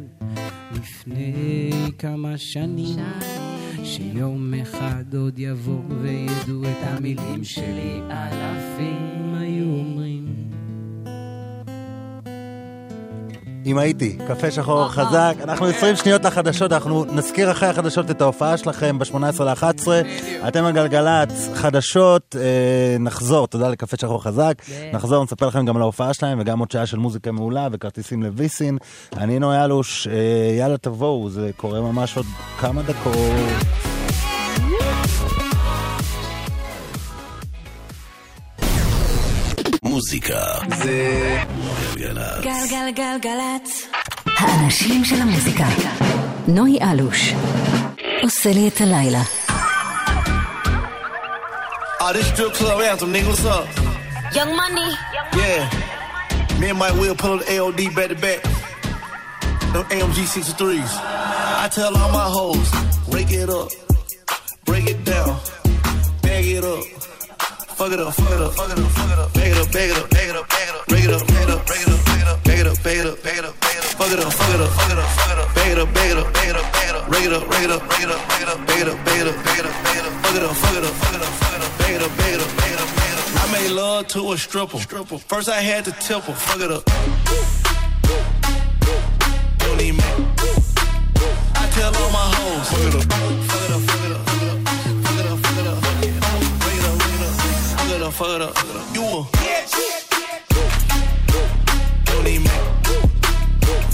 לפני 0.71 1.69
כמה 1.97 2.37
שנים, 2.37 2.99
שיום 3.83 4.53
אחד 4.61 5.15
עוד 5.15 5.39
יבוא 5.39 5.81
וידעו 6.01 6.63
את 6.63 6.87
המילים 6.87 7.43
שלי, 7.43 8.01
אלפים 8.11 9.28
היו 9.59 9.69
אומרים. 9.69 10.25
אם 13.65 13.77
הייתי, 13.77 14.17
קפה 14.27 14.51
שחור 14.51 14.87
חזק, 14.87 15.33
אנחנו 15.43 15.65
20 15.65 15.95
שניות 15.95 16.25
לחדשות, 16.25 16.71
אנחנו 16.71 17.05
נזכיר 17.05 17.51
אחרי 17.51 17.69
החדשות 17.69 18.11
את 18.11 18.21
ההופעה 18.21 18.57
שלכם 18.57 18.99
ב-18 18.99 19.43
ל-11, 19.43 19.87
אתם 20.47 20.65
על 20.65 20.71
גלגלצ, 20.71 21.49
חדשות, 21.53 22.35
אה, 22.39 22.97
נחזור, 22.99 23.47
תודה 23.47 23.69
לקפה 23.69 23.97
שחור 23.97 24.23
חזק, 24.23 24.53
נחזור, 24.93 25.23
נספר 25.23 25.47
לכם 25.47 25.65
גם 25.65 25.75
על 25.75 25.81
ההופעה 25.81 26.13
שלהם 26.13 26.39
וגם 26.39 26.59
עוד 26.59 26.71
שעה 26.71 26.85
של 26.85 26.97
מוזיקה 26.97 27.31
מעולה 27.31 27.67
וכרטיסים 27.71 28.23
לוויסין. 28.23 28.77
אני 29.17 29.39
נוי 29.39 29.63
אלוש, 29.63 30.07
אה, 30.07 30.55
יאללה 30.57 30.77
תבואו, 30.77 31.29
זה 31.29 31.49
קורה 31.57 31.81
ממש 31.81 32.17
עוד 32.17 32.25
כמה 32.59 32.81
דקות. 32.81 33.88
מוזיקה 39.98 40.40
זה 40.76 41.36
גלגלצ. 41.96 42.44
גלגלגלגלצ. 42.44 43.86
האנשים 44.38 45.04
של 45.04 45.20
המוזיקה. 45.22 45.64
נוי 46.48 46.78
אלוש. 46.82 47.32
עושה 48.22 48.50
לי 48.52 48.68
את 48.68 48.80
הלילה. 48.80 49.22
Oh, 52.00 52.12
this 52.12 52.26
strip 52.32 52.52
club 52.58 52.80
anthem, 52.90 53.10
nigga, 53.14 53.28
what's 53.30 53.46
up? 53.46 53.66
Young 54.36 54.52
Money. 54.60 54.90
Yeah. 55.40 55.62
Me 56.60 56.66
and 56.72 56.78
Mike 56.78 56.96
Will 57.00 57.14
pull 57.22 57.32
up 57.34 57.40
the 57.40 57.46
AOD 57.54 57.80
back 57.96 58.08
to 58.12 58.18
back. 58.26 58.40
Them 59.72 59.84
AMG 59.96 60.18
63s. 60.36 60.92
I 61.64 61.66
tell 61.76 61.92
all 62.00 62.10
my 62.20 62.28
hoes, 62.36 62.68
break 63.10 63.30
it 63.42 63.48
up, 63.60 63.68
break 64.68 64.86
it 64.94 65.00
down, 65.12 65.32
bag 66.24 66.44
it 66.58 66.64
up. 66.76 66.84
Fuck 67.79 67.93
it 67.93 67.99
up, 68.01 68.13
fuck 68.13 68.29
it 68.29 68.41
up, 68.41 68.53
fuck 68.55 68.69
it 68.69 68.77
up, 68.77 68.91
fuck 68.91 69.09
it 69.09 69.19
up, 69.19 69.31
bag 69.31 69.51
it 69.51 69.57
up, 69.57 69.71
bag 69.71 69.89
it 69.89 69.95
up, 69.95 70.09
bag 70.09 70.27
it 70.27 70.35
up, 70.35 70.49
bag 70.51 70.67
it 70.67 70.75
up, 70.75 70.85
break 70.89 71.05
it 71.05 71.13
up, 71.15 71.23
bag 71.23 71.39
it 71.39 71.49
up, 71.49 71.63
break 71.63 71.79
it 71.79 71.87
up, 71.87 72.03
bag 72.03 72.19
it 72.19 72.27
up, 72.27 72.43
bag 72.43 72.59
it 72.59 72.67
up, 72.67 72.83
bag 72.83 72.99
it 72.99 73.07
up, 73.07 73.23
bag 73.23 73.37
it 73.39 73.45
up, 73.47 73.55
bag 73.55 73.71
it 73.71 73.79
up, 73.79 73.95
fuck 73.95 74.11
it 74.11 74.19
up, 74.19 74.33
fuck 74.35 74.51
it 74.51 74.59
up, 74.59 74.67
fuck 74.67 74.91
it 74.91 74.99
up, 74.99 75.07
fuck 75.15 75.31
it 75.31 75.39
up, 75.39 75.55
bag 75.55 75.71
it 75.71 75.79
up, 75.79 75.87
bag 75.95 76.11
it 76.11 76.17
up, 76.19 76.27
bag 76.35 76.49
it 76.49 76.55
up, 76.59 76.67
bag 76.75 77.23
it 77.23 77.31
up, 77.31 77.47
break 77.47 77.63
it 77.63 77.71
up, 77.71 77.87
break 77.87 78.03
it 78.03 78.11
up, 78.11 78.27
break 78.27 78.43
it 78.43 78.51
up, 78.51 78.67
bag 78.67 78.83
it 78.83 78.87
up, 78.91 78.99
bag 79.07 79.21
it 79.23 79.31
up, 79.31 79.39
bag 79.47 79.59
it 79.59 79.71
up, 79.71 79.79
bag 79.79 79.95
it 79.95 80.03
up, 80.03 80.19
bag 80.19 80.35
it 80.35 80.43
up, 80.43 80.55
fuck 80.59 80.75
it 80.75 80.83
up, 80.83 80.95
fuck 80.99 81.15
it 81.15 81.15
up, 81.15 81.15
fuck 81.15 81.15
it 81.15 81.23
up, 81.23 81.31
fuck 81.39 81.55
it 81.55 81.63
up, 81.63 81.71
bag 81.79 81.95
it 81.95 82.03
up, 82.03 82.11
bag 82.19 82.35
it 82.35 82.41
up, 82.43 82.51
bag 82.59 82.73
it 82.75 82.81
up, 82.83 82.91
bag 82.99 83.11
it 83.15 83.19
up. 83.23 83.39
I 83.39 83.51
made 83.55 83.71
love 83.71 84.07
to 84.07 84.31
a 84.33 84.37
stripper. 84.37 84.79
Stripper. 84.79 85.17
First 85.17 85.47
I 85.47 85.61
had 85.61 85.85
to 85.85 85.91
tip 86.03 86.23
her. 86.23 86.33
Fuck 86.33 86.59
it 86.59 86.71
up. 86.71 86.83
Don't 89.63 89.79
even 89.79 89.95
make. 89.95 90.19
I 91.55 91.63
tell 91.71 91.95
all 91.95 92.11
my 92.11 92.27
hoes. 92.35 92.67
Fuck 92.67 92.83
it 92.83 92.95
up. 92.95 93.03
Fuck 93.47 93.69
it 93.69 93.71
up. 93.71 93.88
Up. 98.09 98.15
Fuck 98.15 98.29
it 98.29 98.41
up. 98.41 98.57
Fuck 98.57 98.69
it 98.69 98.75
up. 98.75 98.95
You 98.95 99.03
a. 99.03 99.27
Don't 102.05 102.27
even 102.27 102.43
make. 102.43 102.51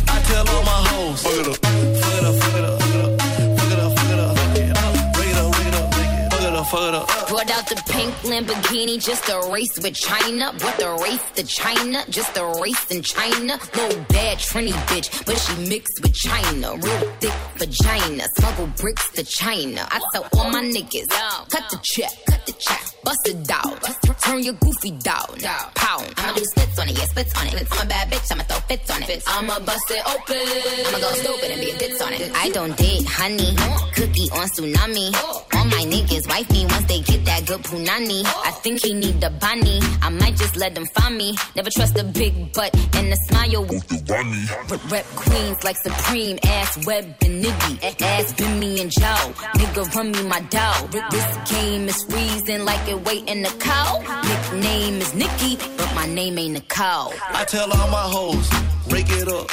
I 0.08 0.22
tell 0.24 0.50
all 0.50 0.64
my 0.64 0.80
hoes. 0.90 1.22
Fuck 1.24 1.34
it 1.34 1.48
up. 1.48 1.58
Fuck 1.58 2.16
it 2.16 2.26
up. 2.26 2.36
Fuck 2.36 2.56
it 2.56 2.64
up. 2.66 2.80
Fuck 2.82 2.96
it 2.96 3.04
up. 3.04 3.52
Fuck 3.60 3.72
it 3.72 3.80
up. 3.80 3.98
Fuck 3.98 4.12
it 4.12 4.20
up. 4.20 4.36
Fuck 4.38 4.58
it 4.58 4.72
up. 4.72 5.14
Break 5.14 5.30
it 5.30 5.38
up. 5.38 5.52
Break 5.52 5.68
it 5.68 5.76
up. 5.76 6.32
Fuck 6.32 6.42
it 6.42 6.56
up. 6.56 6.66
Fuck 6.68 6.88
it 6.88 6.96
up. 6.96 7.28
Brought 7.28 7.52
out 7.52 7.68
the 7.68 7.76
pink 7.90 8.14
Lamborghini 8.24 9.04
just 9.04 9.28
a 9.30 9.52
race 9.52 9.78
with 9.78 9.94
China. 9.96 10.54
Brought 10.58 10.78
the 10.78 10.90
race 11.04 11.24
to 11.36 11.44
China, 11.44 12.06
just 12.10 12.38
a 12.38 12.46
race 12.62 12.86
in 12.92 13.02
China. 13.02 13.60
No 13.76 13.90
bad 14.10 14.38
Trini 14.38 14.72
bitch, 14.88 15.26
but 15.26 15.38
she 15.38 15.68
mixed 15.68 16.02
with 16.02 16.14
China. 16.14 16.76
Real 16.76 17.12
thick 17.20 17.34
vagina, 17.58 18.24
smuggle 18.38 18.68
bricks 18.78 19.10
to 19.12 19.24
China. 19.26 19.88
I 19.92 20.00
tell 20.14 20.28
all 20.38 20.50
my 20.50 20.64
niggas, 20.64 21.10
cut 21.50 21.70
the 21.70 21.80
check, 21.84 22.12
cut 22.30 22.46
the 22.46 22.54
check, 22.54 22.84
bust 23.06 23.28
it 23.30 23.44
down. 23.46 23.78
Turn 24.26 24.44
your 24.44 24.56
goofy 24.56 24.92
down, 25.06 25.38
pound. 25.76 26.14
I'ma 26.18 26.34
do 26.34 26.44
splits 26.44 26.80
on 26.80 26.90
it, 26.90 26.98
yeah, 26.98 27.06
splits 27.06 27.34
on 27.40 27.48
it. 27.48 27.68
I'm 27.72 27.86
a 27.86 27.90
bad 27.90 28.12
bitch, 28.12 28.32
I'ma 28.32 28.44
throw 28.44 28.60
fits 28.68 28.90
on 28.90 29.04
it. 29.04 29.24
I'ma 29.28 29.60
bust 29.60 29.92
it 29.92 30.04
open. 30.14 30.48
I'ma 30.88 31.00
go 31.00 31.12
stupid 31.22 31.52
and 31.52 31.62
be 31.62 31.70
a 31.70 31.78
ditz 31.78 32.02
on 32.02 32.14
it. 32.14 32.32
I 32.36 32.50
don't 32.50 32.76
date 32.76 33.06
honey, 33.08 33.56
cookie 33.94 34.30
on 34.34 34.48
tsunami. 34.50 35.08
All 35.56 35.66
my 35.66 35.84
niggas 35.94 36.28
wife 36.28 36.50
me 36.52 36.66
once 36.66 36.86
they 36.86 37.02
get 37.02 37.24
that 37.26 37.46
good 37.46 37.62
punani. 37.62 38.24
I 38.26 38.52
think 38.64 38.84
he 38.84 38.94
need 38.94 39.22
the 39.22 39.30
bunny. 39.30 39.80
I 40.02 40.10
might 40.10 40.36
just 40.36 40.56
let 40.56 40.74
them 40.74 40.86
find 40.96 41.18
me. 41.18 41.36
Never 41.56 41.70
trust 41.70 41.98
a 42.00 42.04
big 42.04 42.54
butt 42.54 42.74
and 42.96 43.14
a 43.14 43.18
smile. 43.28 43.66
Rep, 43.66 44.92
rep 44.92 45.06
queens 45.16 45.64
like 45.64 45.78
Supreme, 45.78 46.40
ass 46.44 46.86
web 46.86 47.06
and 47.22 47.44
niggy. 47.44 48.02
Ass 48.02 48.40
me 48.60 48.82
and 48.82 48.92
Joe. 48.92 49.34
Nigga 49.60 49.96
run 49.96 50.12
me 50.12 50.24
my 50.24 50.42
dough. 50.42 50.88
This 51.12 51.52
game 51.52 51.88
is 51.88 52.04
freezing 52.10 52.66
like 52.66 52.88
it 52.90 52.95
waiting 52.98 53.44
to 53.44 53.52
cow. 53.58 54.00
Nickname 54.24 55.02
is 55.02 55.14
Nikki, 55.14 55.58
but 55.78 55.94
my 55.96 56.06
name 56.08 56.38
ain't 56.38 56.54
Nicole. 56.54 57.14
I 57.30 57.46
tell 57.46 57.72
all 57.72 57.90
my 57.90 58.02
hoes, 58.02 58.50
break 58.90 59.10
it 59.10 59.28
up, 59.28 59.50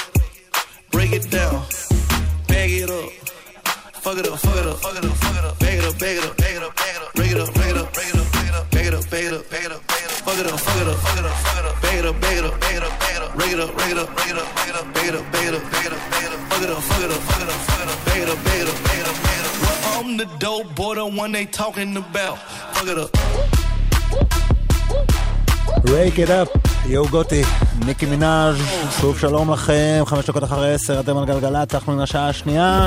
break 0.91 1.13
it 1.13 1.31
down, 1.31 1.63
bag 2.49 2.71
it 2.71 2.91
up. 2.91 3.11
Fuck 4.03 4.19
it 4.19 4.27
up, 4.27 4.39
fuck 4.41 4.57
it 4.57 4.67
up, 4.67 4.79
fuck 4.79 4.97
it 4.99 5.05
up, 5.05 5.13
fuck 5.13 5.37
it 5.39 5.45
up, 5.45 5.59
bag 5.61 5.79
it 5.79 5.85
up, 5.85 5.99
bag 5.99 6.17
it 6.17 6.25
up, 6.25 6.37
bag 6.37 6.57
it 6.57 6.63
up, 6.63 6.75
bag 6.75 6.97
it 6.97 7.03
up, 7.03 7.15
break 7.15 7.31
it 7.31 7.41
up, 7.41 7.55
break 7.55 7.69
it 7.71 7.77
up, 7.77 7.93
break 7.95 8.09
it 8.09 8.17
up, 8.19 8.33
bag 8.33 8.49
it 8.49 8.55
up, 8.55 8.71
bag 8.71 8.87
it 8.87 8.95
up, 8.95 9.11
bag 9.11 9.25
it 9.25 9.33
up, 9.33 9.49
bag 9.49 9.65
it 9.65 9.73
up, 9.73 9.87
bag 9.87 9.95
it 9.95 10.02
up, 10.02 10.02
fuck 10.25 10.39
it 10.39 10.47
up, 10.47 10.61
fuck 10.61 10.81
it 10.83 10.89
up, 10.89 10.97
fuck 11.05 11.19
it 11.19 11.25
up, 11.25 11.37
fuck 11.45 11.59
it 11.59 11.67
up, 11.67 11.83
bag 11.83 11.99
it 11.99 12.07
up, 12.07 12.21
bag 12.21 12.37
it 12.39 12.45
up, 12.45 12.61
bag 12.61 12.77
it 12.77 12.83
up, 12.83 12.93
bag 13.01 13.17
it 13.17 13.23
up, 13.23 13.31
break 13.37 13.53
it 13.53 13.61
up, 13.61 13.71
break 13.77 13.91
it 13.91 13.99
up, 13.99 14.09
break 14.17 14.31
it 14.31 14.39
up, 14.39 14.55
bag 14.55 14.69
it 14.69 14.77
up, 14.79 14.93
bag 14.95 15.09
it 15.09 15.15
up, 15.15 15.33
bag 15.33 15.47
it 15.47 15.55
up, 15.55 15.65
bag 15.73 15.87
it 15.87 15.93
up, 15.93 16.03
bag 16.11 16.25
it 16.25 16.33
up, 16.33 16.41
fuck 16.51 16.63
it 16.63 16.71
up, 16.71 16.83
fuck 16.89 17.03
it 17.03 17.11
up, 17.15 17.21
fuck 17.29 17.43
it 17.43 17.51
up, 17.53 17.59
fuck 17.69 17.81
it 17.83 17.89
up, 17.93 17.99
bag 18.07 18.23
it 18.23 18.29
up, 18.33 18.39
bag 18.45 18.61
it 18.63 18.69
up, 18.71 18.79
bag 18.87 18.99
it 19.03 19.09
up, 19.11 19.17
bag 19.25 19.39
it 19.41 19.47
up. 19.49 19.55
Well, 19.63 19.79
I'm 19.95 20.09
the 20.17 20.29
dope 20.39 20.69
boy, 20.75 20.95
the 20.95 21.07
one 21.07 21.33
they 21.33 21.47
talking 21.47 21.97
about. 21.97 22.39
Fuck 22.75 22.89
it 22.93 22.99
up. 23.05 23.11
Rake 25.85 26.19
it 26.19 26.31
up, 26.31 26.59
יואו 26.87 27.09
גותי, 27.09 27.43
ניקי 27.85 28.07
מנאז', 28.07 28.57
שוב 29.01 29.19
שלום 29.19 29.53
לכם, 29.53 30.03
חמש 30.07 30.27
דקות 30.27 30.45
אחרי 30.45 30.75
עשר, 30.75 31.01
אתם 31.01 31.17
על 31.17 31.25
גלגלצ, 31.25 31.75
אנחנו 31.75 31.93
עם 31.93 32.01
השעה 32.01 32.29
השנייה. 32.29 32.87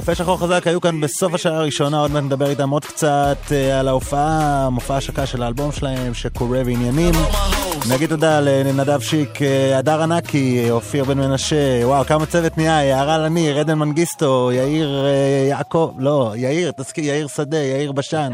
קפה 0.00 0.14
שחור 0.14 0.38
חזק 0.38 0.66
היו 0.66 0.80
כאן 0.80 1.00
בסוף 1.00 1.34
השעה 1.34 1.56
הראשונה, 1.56 2.00
עוד 2.00 2.10
מעט 2.10 2.22
נדבר 2.24 2.50
איתם 2.50 2.70
עוד 2.70 2.84
קצת 2.84 3.38
אה, 3.52 3.80
על 3.80 3.88
ההופעה, 3.88 4.68
מופע 4.70 4.94
ההשקה 4.94 5.26
של 5.26 5.42
האלבום 5.42 5.72
שלהם, 5.72 6.14
שקורה 6.14 6.62
ועניינים. 6.66 7.14
נגיד 7.90 8.08
תודה 8.08 8.40
לנדב 8.40 9.00
שיק, 9.00 9.42
אה, 9.42 9.78
הדר 9.78 10.02
ענקי, 10.02 10.70
אופיר 10.70 11.04
בן 11.04 11.18
מנשה, 11.18 11.80
וואו, 11.84 12.04
כמה 12.04 12.26
צוות 12.26 12.58
נהיה, 12.58 12.84
יערה 12.84 13.18
לניר, 13.18 13.58
עדן 13.58 13.78
מנגיסטו, 13.78 14.50
יאיר 14.52 15.04
אה, 15.06 15.46
יעקב, 15.48 15.94
לא, 15.98 16.32
יאיר, 16.36 16.72
תזכיר, 16.76 17.04
יאיר 17.04 17.28
שדה, 17.28 17.58
יאיר 17.58 17.92
בשן. 17.92 18.32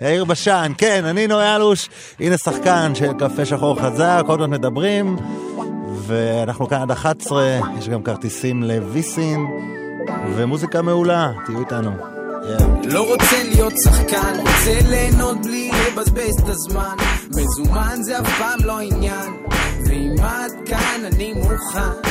יאיר 0.00 0.24
בשן, 0.24 0.72
כן, 0.78 1.04
אני 1.04 1.26
נוי 1.26 1.54
אלוש, 1.56 1.88
הנה 2.20 2.38
שחקן 2.38 2.94
של 2.94 3.12
קפה 3.18 3.44
שחור 3.44 3.80
חזק, 3.80 4.24
עוד 4.26 4.40
מעט 4.40 4.48
מדברים, 4.48 5.16
ואנחנו 5.96 6.68
כאן 6.68 6.82
עד 6.82 6.90
11, 6.90 7.58
יש 7.78 7.88
גם 7.88 8.02
כרטיסים 8.02 8.62
לוויסין, 8.62 9.46
ומוזיקה 10.36 10.82
מעולה, 10.82 11.32
תהיו 11.46 11.60
איתנו. 11.60 11.90
לא 12.84 13.08
רוצה 13.08 13.42
להיות 13.44 13.72
שחקן, 13.84 14.40
רוצה 14.40 14.78
ליהנות 14.88 15.42
בלי 15.42 15.70
לבזבז 15.70 16.34
את 16.44 16.48
הזמן. 16.48 16.96
מזומן 17.30 17.98
זה 18.02 18.18
אף 18.18 18.38
פעם 18.38 18.58
לא 18.64 18.78
עניין, 18.80 19.32
ואם 19.86 20.14
את 20.18 20.68
כאן 20.68 21.00
אני 21.04 21.32
מוכן. 21.32 22.10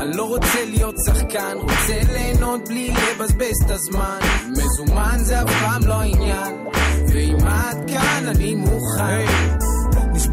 אני 0.00 0.16
לא 0.16 0.24
רוצה 0.24 0.64
להיות 0.64 0.94
שחקן, 1.06 1.56
רוצה 1.60 2.12
ליהנות 2.12 2.68
בלי 2.68 2.90
לבזבז 2.90 3.62
את 3.66 3.70
הזמן. 3.70 4.18
מזומן 4.48 5.18
זה 5.18 5.42
אף 5.42 5.50
פעם 5.60 5.82
לא 5.86 6.00
עניין, 6.00 6.66
ואם 7.12 7.36
את 7.36 7.90
כאן 7.90 8.24
אני 8.28 8.54
מוכן. 8.54 9.26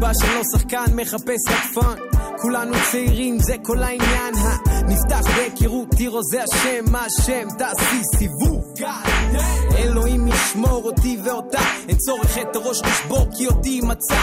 נשבע 0.00 0.12
שלא 0.14 0.42
שחקן, 0.52 0.84
מחפש 0.94 1.48
רק 1.48 1.74
fun. 1.74 1.96
כולנו 2.42 2.74
צעירים, 2.90 3.38
זה 3.38 3.54
כל 3.62 3.82
העניין. 3.82 4.34
נפתח 4.88 5.36
בהיכרות, 5.36 5.88
תירו 5.96 6.20
זה 6.22 6.42
השם, 6.42 6.92
מה 6.92 7.04
השם? 7.04 7.48
תעשי 7.58 8.00
סיבוב. 8.16 8.74
אלוהים 9.76 10.28
ישמור 10.28 10.82
אותי 10.84 11.18
ואותה, 11.24 11.60
אין 11.88 11.96
צורך 11.96 12.38
את 12.38 12.56
הראש 12.56 12.82
לשבור 12.82 13.26
כי 13.36 13.46
אותי 13.46 13.80
מצא. 13.80 14.22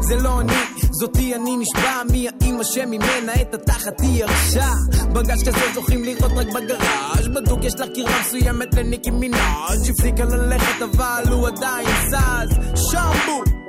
זה 0.00 0.16
לא 0.16 0.40
אני, 0.40 0.52
זאתי 0.90 1.34
אני 1.34 1.56
נשבע, 1.56 2.02
מי 2.12 2.28
האימא 2.28 2.64
שממנה 2.64 3.34
את 3.40 3.54
התחת 3.54 4.00
היא 4.00 4.20
ירשה. 4.20 4.70
בגש 5.12 5.42
כזה 5.48 5.72
זוכים 5.74 6.04
לראות 6.04 6.32
רק 6.32 6.46
בגראז', 6.46 7.28
בדוק 7.34 7.64
יש 7.64 7.74
לה 7.80 7.86
קרבה 7.86 8.20
מסוימת 8.20 8.74
לניקי 8.74 9.10
מנאז', 9.10 9.90
הפסיקה 9.90 10.24
ללכת 10.24 10.82
אבל 10.82 11.32
הוא 11.32 11.48
עדיין 11.48 11.88
זז. 12.10 12.80
שמבו! 12.90 13.61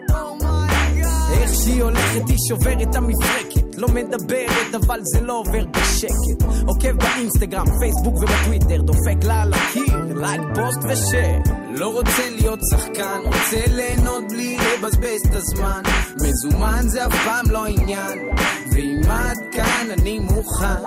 איך 1.34 1.54
שהיא 1.54 1.84
הולכת 1.84 2.30
היא 2.30 2.38
שוברת 2.48 2.96
המפרקת. 2.96 3.76
לא 3.78 3.88
מדברת 3.88 4.76
אבל 4.76 5.00
זה 5.04 5.22
לא 5.22 5.40
עובר 5.40 5.66
בשקט. 5.66 6.48
עוקב 6.68 6.92
באינסטגרם, 6.92 7.66
פייסבוק 7.80 8.16
ובטוויטר 8.16 8.82
דופק 8.82 9.24
לה 9.24 9.42
על 9.42 9.54
הקיר, 9.54 10.14
לייק 10.16 10.42
פוסט 10.56 10.80
ושאר. 10.90 11.40
לא 11.76 11.88
רוצה 11.88 12.30
להיות 12.30 12.60
שחקן, 12.72 13.20
רוצה 13.26 13.62
ליהנות 13.68 14.24
בלי 14.30 14.58
לבזבז 14.58 15.22
את 15.30 15.36
הזמן. 15.36 15.82
מזומן 16.16 16.82
זה 16.88 17.06
אף 17.06 17.24
פעם 17.26 17.46
לא 17.50 17.66
עניין. 17.66 18.20
ואם 18.72 19.02
את 19.04 19.56
כאן 19.56 19.88
אני 20.00 20.20
מוכן 20.20 20.84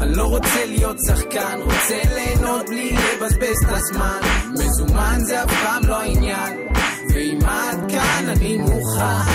אני 0.00 0.16
לא 0.16 0.24
רוצה 0.24 0.66
להיות 0.66 0.96
שחקן, 1.06 1.60
רוצה 1.64 2.00
ליהנות 2.14 2.66
בלי 2.66 2.92
לבזבז 2.92 3.56
את 3.64 3.76
הזמן. 3.76 4.20
מזומן 4.52 5.18
זה 5.20 5.42
אף 5.42 5.50
פעם 5.62 5.82
לא 5.86 6.02
עניין 6.02 6.79
ואם 7.14 7.38
את 7.40 7.90
כאן 7.90 8.24
אני 8.28 8.56
מוכן. 8.56 9.30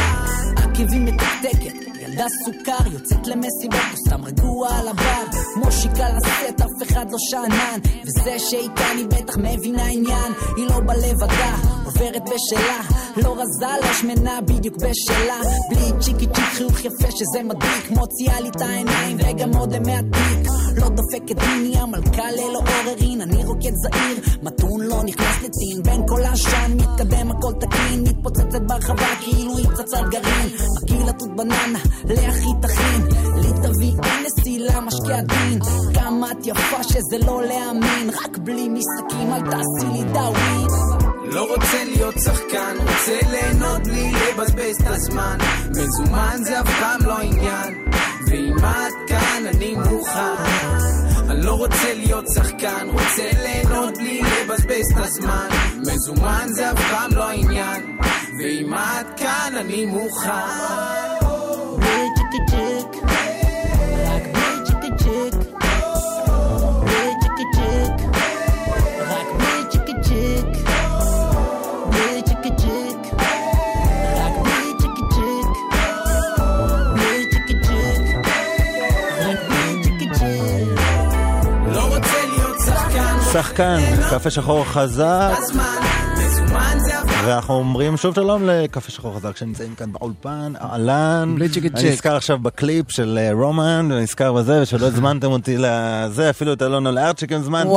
עקבים 0.56 1.06
מתקתקת 1.06 1.76
ילדה 2.00 2.26
סוכר 2.46 2.88
יוצאת 2.94 3.28
למסיבות 3.28 3.80
או 3.92 3.98
סתם 3.98 4.26
רגוע 4.26 4.70
על 4.70 4.88
הבר. 4.88 5.40
מושיקה 5.56 6.10
לשאת 6.10 6.62
אף 6.62 6.88
אחד 6.88 7.06
לא 7.12 7.18
שאנן. 7.30 7.80
וזה 8.06 8.40
שאיתן 8.40 8.98
היא 8.98 9.06
בטח 9.06 9.38
מבינה 9.38 9.86
עניין. 9.86 10.34
היא 10.58 10.66
לא 10.70 10.80
בלבדה 10.80 11.56
עוברת 11.86 12.22
בשלה. 12.24 12.80
לא 13.18 13.34
רזה 13.34 13.74
לא 13.82 13.94
שמנה 13.94 14.42
בדיוק 14.42 14.76
בשלה. 14.76 15.40
בלי 15.70 16.00
צ'יקי 16.00 16.26
צ'יק 16.26 16.46
חיוך 16.54 16.80
יפה 16.80 17.12
שזה 17.12 17.44
מדליק. 17.44 17.92
מוציאה 17.92 18.40
לי 18.40 18.50
את 18.50 18.62
העיניים 18.62 19.18
וגם 19.20 19.56
עוד 19.56 19.80
מהתיק 19.80 20.64
לא 20.78 20.90
דופקת 20.90 21.48
מיני 21.48 21.78
המלכה 21.78 22.32
ללא 22.32 22.60
עוררין 22.60 23.22
אני 23.22 23.44
רוקד 23.44 23.72
זעיר. 23.76 24.18
מתון 24.44 24.82
לא 24.82 25.04
נכנס 25.04 25.36
לטין 25.44 25.84
בין 25.84 26.02
כל 26.08 26.24
העשן 26.24 26.72
מתקדם 26.76 27.32
הכל 27.32 27.54
תקין. 27.60 28.04
מתפוצצת 28.04 28.62
ברחבה 28.62 29.16
כאילו 29.22 29.58
היא 29.58 29.68
פצצת 29.68 30.04
גרעין. 30.12 30.50
מכיר 30.84 31.06
לתות 31.06 31.36
בננה 31.36 31.80
לאחי 32.10 32.50
תכין. 32.62 33.02
לי 33.36 33.50
תביא 33.64 33.94
נסילה 34.26 34.82
משקיע 34.82 35.22
דין 35.22 35.60
כמה 35.94 36.32
את 36.32 36.48
יפה 36.48 36.84
שזה 36.84 37.18
לא 37.26 37.44
להאמין 37.44 38.10
רק 38.10 38.38
בלי 38.38 38.70
משחקים 38.70 39.34
אל 39.34 39.42
תעשי 39.42 39.88
לי 39.94 40.04
דאווין 40.14 40.95
לא 41.28 41.48
רוצה 41.56 41.84
להיות 41.84 42.16
שחקן, 42.26 42.76
רוצה 42.80 43.20
ליהנות 43.32 43.84
בלי 43.84 44.12
לבזבז 44.12 44.76
את 44.82 44.88
הזמן. 44.88 45.38
מזומן 45.70 46.38
זה 46.44 46.60
אף 46.62 46.80
פעם 46.80 47.00
לא 47.06 47.18
עניין 47.18 47.86
ואם 48.28 48.58
את 48.58 48.94
כאן 49.08 49.44
אני 49.56 49.76
מוכן. 49.76 50.44
אני 51.30 51.46
לא 51.46 51.52
רוצה 51.52 51.94
להיות 51.94 52.26
שחקן, 52.36 52.88
רוצה 52.92 53.30
ליהנות 53.44 53.98
בלי 53.98 54.22
לבזבז 54.22 54.86
את 54.94 54.98
הזמן. 54.98 55.48
מזומן 55.78 56.46
זה 56.48 56.72
אף 56.72 56.80
פעם 56.92 57.12
לא 57.16 57.30
עניין 57.30 57.98
ואם 58.40 58.74
את 58.74 59.20
כאן 59.20 59.54
אני 59.58 59.86
מוכן 59.86 61.25
שחקן 83.36 83.78
קפה 84.10 84.30
שחור 84.30 84.66
חזק, 84.66 85.34
ואנחנו 87.26 87.54
אומרים 87.54 87.98
שוב 87.98 88.16
שלום 88.16 88.44
לקפה 88.50 88.92
שחור 88.92 89.16
חזק 89.16 89.38
שנמצאים 89.38 89.76
כאן 89.76 89.92
באולפן, 89.92 90.54
אהלן. 90.62 91.34
בלי 91.36 91.50
צ'יקי 91.50 91.68
אני 91.68 91.80
צ'יק. 91.80 91.92
נזכר 91.92 92.16
עכשיו 92.16 92.40
בקליפ 92.40 92.92
של 92.92 93.20
אה, 93.22 93.30
רומן, 93.34 93.90
ונזכר 93.92 94.34
בזה, 94.34 94.62
ושלא 94.62 94.86
הזמנתם 94.94 95.28
אותי 95.28 95.58
לזה, 95.58 96.30
אפילו 96.30 96.54
את 96.54 96.62
אלונה 96.62 96.92
לארצ'יק 96.92 97.32
הזמנתם, 97.32 97.70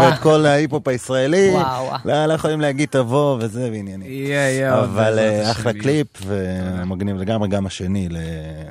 ואת. 0.00 0.18
כל 0.18 0.46
ההיפ-הופ 0.46 0.88
הישראלי. 0.88 1.50
וואו. 1.52 1.90
לא, 2.04 2.26
לא 2.26 2.32
יכולים 2.32 2.60
להגיד 2.60 2.88
תבוא 2.88 3.36
וזה 3.40 3.68
וענייני. 3.72 4.04
יהיה, 4.08 4.50
יהיה. 4.50 4.74
עוד 4.74 4.84
אבל 4.84 5.18
אה, 5.18 5.50
אחלה. 5.50 5.72
קליפ, 5.72 6.06
ומגניב 6.26 7.16
לגמרי, 7.16 7.48
גם 7.48 7.66
השני, 7.66 8.08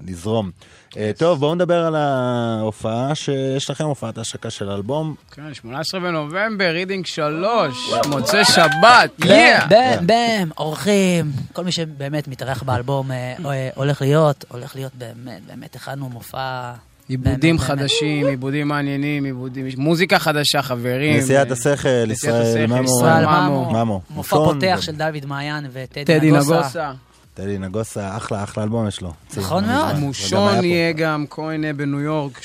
לזרום. 0.07 0.51
אה, 0.97 1.11
טוב, 1.17 1.39
בואו 1.39 1.55
נדבר 1.55 1.85
על 1.85 1.95
ההופעה 1.95 3.15
שיש 3.15 3.69
לכם, 3.69 3.83
הופעת 3.83 4.17
ההשקה 4.17 4.49
של 4.49 4.69
האלבום. 4.69 5.15
כן, 5.31 5.53
18 5.53 5.99
בנובמבר, 5.99 6.69
רידינג 6.69 7.05
3, 7.05 7.91
מוצאי 8.07 8.45
שבת, 8.45 9.25
יאה! 9.25 9.67
בם, 9.69 10.07
בם, 10.07 10.49
אורחים, 10.57 11.31
כל 11.53 11.63
מי 11.63 11.71
שבאמת 11.71 12.27
מתארח 12.27 12.63
באלבום 12.63 13.11
אה, 13.11 13.35
אה, 13.45 13.69
הולך 13.75 14.01
להיות, 14.01 14.45
הולך 14.47 14.75
להיות 14.75 14.91
באמת, 14.95 15.41
באמת 15.47 15.75
הכנו 15.75 16.09
מופע... 16.09 16.71
עיבודים. 17.09 17.59
חדשים, 17.59 18.27
עיבודים 18.27 18.67
מעניינים, 18.67 19.23
עיבודים, 19.23 19.67
מוזיקה 19.77 20.19
חדשה, 20.19 20.61
חברים. 20.61 21.17
נשיאת 21.17 21.51
השכל, 21.51 22.11
ישראל 22.11 22.67
ממו. 22.67 22.81
ממו. 23.71 24.01
מופע 24.09 24.37
מופון, 24.37 24.53
פותח 24.53 24.81
של 24.81 24.91
דוד 24.91 25.25
מעיין 25.25 25.67
וטדי 25.73 26.05
טדי 26.05 26.31
נגוסה. 26.31 26.91
טדי 27.41 27.57
נגוסה, 27.57 28.17
אחלה, 28.17 28.43
אחלה 28.43 28.63
אלבום 28.63 28.87
יש 28.87 29.01
לו. 29.01 29.13
נכון 29.37 29.65
מאוד. 29.65 29.95
מושון. 29.95 30.63
יהיה 30.63 30.91
גם, 30.91 31.25
כהן 31.29 31.77
בניו 31.77 31.99
יורק. 31.99 32.39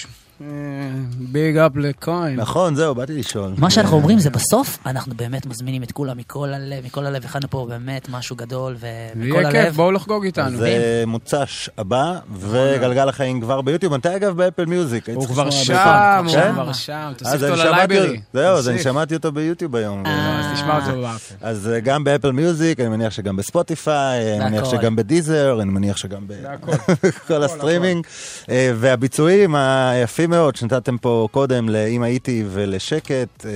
big 1.18 1.56
up 1.56 1.72
לכהן. 1.76 2.40
נכון, 2.40 2.74
זהו, 2.74 2.94
באתי 2.94 3.12
לשאול. 3.18 3.52
מה 3.58 3.70
שאנחנו 3.70 3.96
אומרים 3.96 4.18
זה 4.18 4.30
בסוף, 4.30 4.78
אנחנו 4.86 5.14
באמת 5.14 5.46
מזמינים 5.46 5.82
את 5.82 5.92
כולם 5.92 6.16
מכל 6.18 6.48
הלב, 6.54 6.84
מכל 6.84 7.06
הלב, 7.06 7.24
הכנו 7.24 7.50
פה 7.50 7.66
באמת 7.70 8.08
משהו 8.08 8.36
גדול, 8.36 8.76
ומכל 8.80 9.36
ויהיה 9.36 9.50
כיף, 9.50 9.60
הלב. 9.64 9.74
בואו 9.74 9.92
לחגוג 9.92 10.24
איתנו. 10.24 10.56
זה 10.58 11.04
מוצ"ש 11.06 11.70
הבא, 11.78 12.12
וגלגל 12.40 13.08
החיים 13.08 13.40
כבר 13.40 13.60
ביוטיוב. 13.60 13.94
מתי 13.94 14.16
אגב 14.16 14.36
ב 14.36 14.41
Apple 14.41 14.64
Music? 14.64 15.08
הוא 15.08 15.20
צריך 15.22 15.32
כבר 15.32 15.50
שם. 15.50 16.24
הוא 16.26 16.32
כן? 16.34 16.52
כבר 16.52 16.72
שם, 16.72 17.12
תוסיף 17.16 17.34
אותו 17.34 17.46
אני 17.54 17.56
שמעתי- 17.62 17.94
ל 17.94 17.97
library. 17.97 18.20
זהו, 18.32 18.56
אז 18.56 18.68
אני. 18.68 18.78
שמעתי 18.82 19.14
אותו 19.14 19.32
ביוטיוב 19.32 19.76
היום. 19.76 20.02
אז 20.06 20.46
תשמע 20.54 20.76
אותו 20.86 21.00
ב 21.02 21.07
Apple. 21.07 21.34
אז 21.42 21.68
אה, 21.68 21.80
גם 21.80 22.04
ב 22.04 22.08
Apple 22.08 22.30
Music, 22.32 22.80
אני 22.80 22.88
מניח 22.88 23.12
שגם 23.12 23.36
ב 23.36 23.48
Spotify, 23.48 24.40
אני 24.40 24.50
מניח. 24.50 24.64
שגם 24.70 24.96
ב 24.96 25.04
Deezer, 25.04 25.58
אני 25.62 25.70
מניח 25.70 25.96
שגם 25.96 26.26
בכל 26.28 27.42
הסטרימינג. 27.42 28.06
אה, 28.50 28.72
והביצועים 28.76 29.54
היפים 29.54 30.23
מאוד 30.26 30.56
שנתתם 30.56 30.98
פה 30.98 31.28
קודם 31.30 31.68
ל"אם 31.68 32.02
הייתי" 32.02 32.44
ולשקט, 32.48 33.46
אה, 33.46 33.50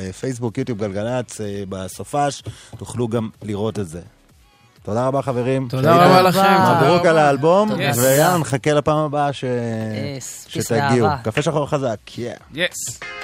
אה, 0.00 0.12
פייסבוק, 0.12 0.58
יוטיוב, 0.58 0.78
גלגלצ, 0.78 1.40
אה, 1.40 1.62
בסופש, 1.68 2.42
תוכלו 2.78 3.08
גם 3.08 3.28
לראות 3.42 3.78
את 3.78 3.88
זה. 3.88 4.00
תודה 4.82 5.06
רבה 5.06 5.22
חברים. 5.22 5.68
תודה. 5.70 6.06
רבה 6.06 6.22
לכם, 6.22 6.40
מברוק. 6.80 7.06
על 7.06 7.18
האלבום. 7.18 7.70
ויאללה, 7.72 8.38
נחכה 8.38 8.72
לפעם 8.72 8.98
הבאה 8.98 9.30
שתגיעו. 10.48 11.08
קפה 11.24 11.42
שחור 11.42 11.66
חזק, 11.66 11.98
yeah. 12.08 13.23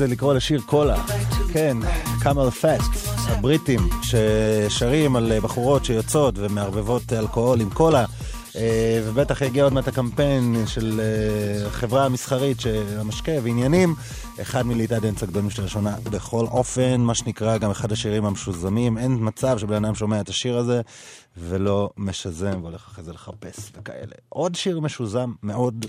זה 0.00 0.06
לקרוא 0.06 0.34
לשיר 0.34 0.60
קולה. 0.66 1.04
כן, 1.52 1.76
CamelPhat, 2.20 2.90
הבריטים 3.28 3.80
ששרים 4.02 5.16
על 5.16 5.32
בחורות 5.42 5.84
שיוצאות 5.84 6.34
ומערבבות 6.38 7.12
אלכוהול 7.12 7.60
עם 7.60 7.70
קולה. 7.70 8.04
אה, 8.56 9.02
ובטח 9.04 9.40
יגיע 9.40 9.64
עוד 9.64 9.72
מעט 9.72 9.88
הקמפיין 9.88 10.56
של 10.66 11.00
אה, 11.00 11.66
החברה 11.66 12.04
המסחרית 12.04 12.60
של 12.60 12.98
המשקה 12.98 13.32
ועניינים. 13.42 13.94
אחד 14.40 14.66
מלהיטי 14.66 15.00
dance 15.00 15.22
הגדולים 15.22 15.50
של 15.50 15.62
הראשונה. 15.62 15.96
בכל 16.10 16.44
אופן, 16.44 17.00
מה 17.00 17.14
שנקרא, 17.14 17.58
גם 17.58 17.70
אחד 17.70 17.92
השירים 17.92 18.24
המשוזמים. 18.24 18.98
אין 18.98 19.16
מצב 19.20 19.58
שבן 19.58 19.84
אדם 19.84 19.94
שומע 19.94 20.20
את 20.20 20.28
השיר 20.28 20.58
הזה 20.58 20.80
ולא 21.36 21.90
משזם 21.96 22.58
והולך 22.62 22.86
אחרי 22.92 23.04
זה 23.04 23.12
לחפש 23.12 23.72
וכאלה. 23.78 24.14
עוד 24.28 24.54
שיר 24.54 24.80
משוזם 24.80 25.32
מאוד. 25.42 25.86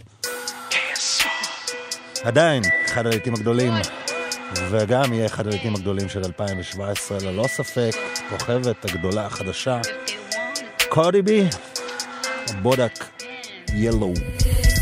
עדיין, 2.24 2.64
אחד 2.86 3.06
הלעיתים 3.06 3.34
הגדולים, 3.34 3.74
וגם 4.70 5.14
יהיה 5.14 5.26
אחד 5.26 5.48
הלעיתים 5.48 5.76
הגדולים 5.76 6.10
של 6.10 6.20
2017, 6.26 7.18
ללא 7.22 7.48
ספק, 7.48 7.92
כוכבת 8.30 8.86
הגדולה 8.86 9.26
החדשה, 9.26 9.80
קודי 10.90 11.22
בי, 11.22 11.44
בודק 12.62 13.06
ילו. 13.74 14.14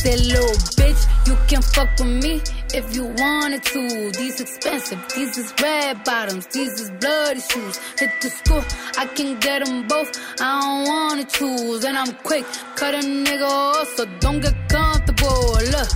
That 0.06 0.20
little 0.32 0.58
bitch, 0.80 1.02
you 1.28 1.36
can 1.50 1.62
fuck 1.74 1.92
with 2.00 2.14
me 2.24 2.34
if 2.80 2.86
you 2.96 3.04
wanted 3.24 3.64
to. 3.74 3.82
These 4.20 4.38
expensive, 4.46 5.00
these 5.14 5.34
is 5.42 5.50
red 5.62 5.96
bottoms, 6.06 6.46
these 6.56 6.76
is 6.84 6.90
bloody 7.02 7.42
shoes. 7.50 7.76
Hit 8.00 8.12
the 8.22 8.30
school, 8.40 8.64
I 9.02 9.06
can 9.18 9.30
get 9.46 9.60
them 9.66 9.78
both. 9.92 10.12
I 10.48 10.52
don't 10.62 10.84
wanna 10.92 11.26
choose, 11.38 11.82
and 11.88 11.96
I'm 12.02 12.14
quick, 12.30 12.46
cut 12.80 12.94
a 13.02 13.04
nigga 13.26 13.50
off, 13.64 13.88
so 13.98 14.04
don't 14.24 14.42
get 14.46 14.56
comfortable. 14.76 15.42
Look, 15.74 15.90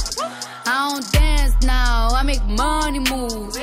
I 0.74 0.78
don't 0.86 1.06
dance 1.14 1.33
now, 1.66 2.10
I 2.12 2.24
make 2.24 2.44
money 2.46 3.00
move. 3.00 3.54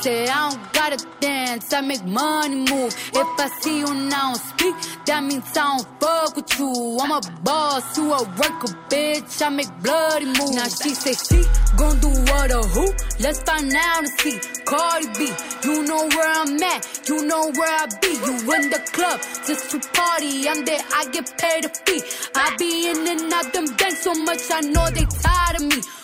Say 0.00 0.26
I 0.28 0.50
don't 0.50 0.72
gotta 0.72 1.06
dance, 1.20 1.72
I 1.72 1.80
make 1.82 2.04
money 2.04 2.56
move. 2.56 2.94
If 3.12 3.40
I 3.40 3.48
see 3.60 3.80
you 3.80 3.94
now 3.94 4.32
speak, 4.34 4.74
that 5.06 5.22
means 5.22 5.44
I 5.56 5.76
don't 5.76 6.00
fuck 6.00 6.36
with 6.36 6.58
you. 6.58 6.98
I'm 7.00 7.10
a 7.10 7.20
boss, 7.42 7.98
you 7.98 8.12
a 8.12 8.22
worker, 8.22 8.72
bitch. 8.88 9.42
I 9.42 9.48
make 9.50 9.70
bloody 9.82 10.26
moves. 10.26 10.54
Now 10.54 10.68
she 10.68 10.94
say 10.94 11.12
she 11.12 11.44
gon' 11.76 11.98
do 12.00 12.08
what 12.08 12.50
or 12.50 12.64
who? 12.64 12.86
Let's 13.20 13.42
find 13.42 13.72
out 13.74 13.98
and 13.98 14.08
see. 14.20 14.38
Cardi 14.64 15.08
B, 15.18 15.32
you 15.64 15.82
know 15.82 16.06
where 16.08 16.32
I'm 16.40 16.62
at, 16.62 17.08
you 17.08 17.26
know 17.26 17.50
where 17.50 17.74
I 17.82 17.86
be. 18.00 18.08
You 18.08 18.54
in 18.54 18.70
the 18.70 18.80
club 18.92 19.20
just 19.46 19.70
to 19.72 19.80
party. 19.92 20.48
I'm 20.48 20.64
there, 20.64 20.80
I 20.94 21.06
get 21.10 21.26
paid 21.36 21.64
a 21.64 21.68
fee. 21.68 22.02
I 22.34 22.56
be 22.56 22.88
in 22.88 23.06
and 23.06 23.32
out 23.32 23.52
them 23.52 23.66
banks 23.76 24.02
so 24.02 24.14
much, 24.14 24.40
I 24.50 24.60
know 24.60 24.88
they 24.90 25.04
tired 25.04 25.56
of 25.60 25.62
me. 25.66 25.82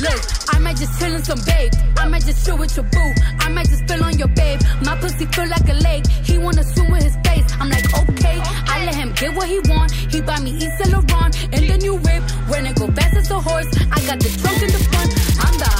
Look, 0.00 0.22
I 0.48 0.58
might 0.58 0.76
just 0.76 0.98
chill 0.98 1.14
in 1.14 1.22
some 1.22 1.40
babe. 1.44 1.72
I 1.98 2.08
might 2.08 2.24
just 2.24 2.44
chill 2.46 2.56
with 2.56 2.74
your 2.74 2.86
boo. 2.86 3.12
I 3.38 3.50
might 3.50 3.68
just 3.68 3.82
spill 3.84 4.02
on 4.02 4.16
your 4.18 4.28
babe. 4.28 4.60
My 4.82 4.96
pussy 4.96 5.26
feel 5.26 5.48
like 5.48 5.68
a 5.68 5.74
lake. 5.74 6.06
He 6.06 6.38
wanna 6.38 6.64
swim 6.64 6.90
with 6.90 7.02
his 7.02 7.16
face. 7.24 7.44
I'm 7.60 7.68
like, 7.68 7.84
okay. 8.08 8.40
I 8.72 8.84
let 8.86 8.94
him 8.94 9.12
get 9.12 9.34
what 9.36 9.48
he 9.48 9.60
want. 9.68 9.92
He 9.92 10.22
buy 10.22 10.40
me 10.40 10.52
East 10.52 10.80
Laurent 10.90 11.36
and 11.52 11.68
the 11.68 11.76
new 11.78 11.96
whip. 11.96 12.22
When 12.48 12.66
it 12.66 12.76
go 12.76 12.86
fast 12.88 13.16
as 13.16 13.30
a 13.30 13.40
horse, 13.40 13.68
I 13.92 14.00
got 14.08 14.20
the 14.20 14.30
trunk 14.40 14.62
in 14.62 14.70
the 14.72 14.82
front. 14.88 15.10
I'm 15.44 15.58
the 15.58 15.79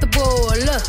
comfortable. 0.00 0.48
Look, 0.64 0.82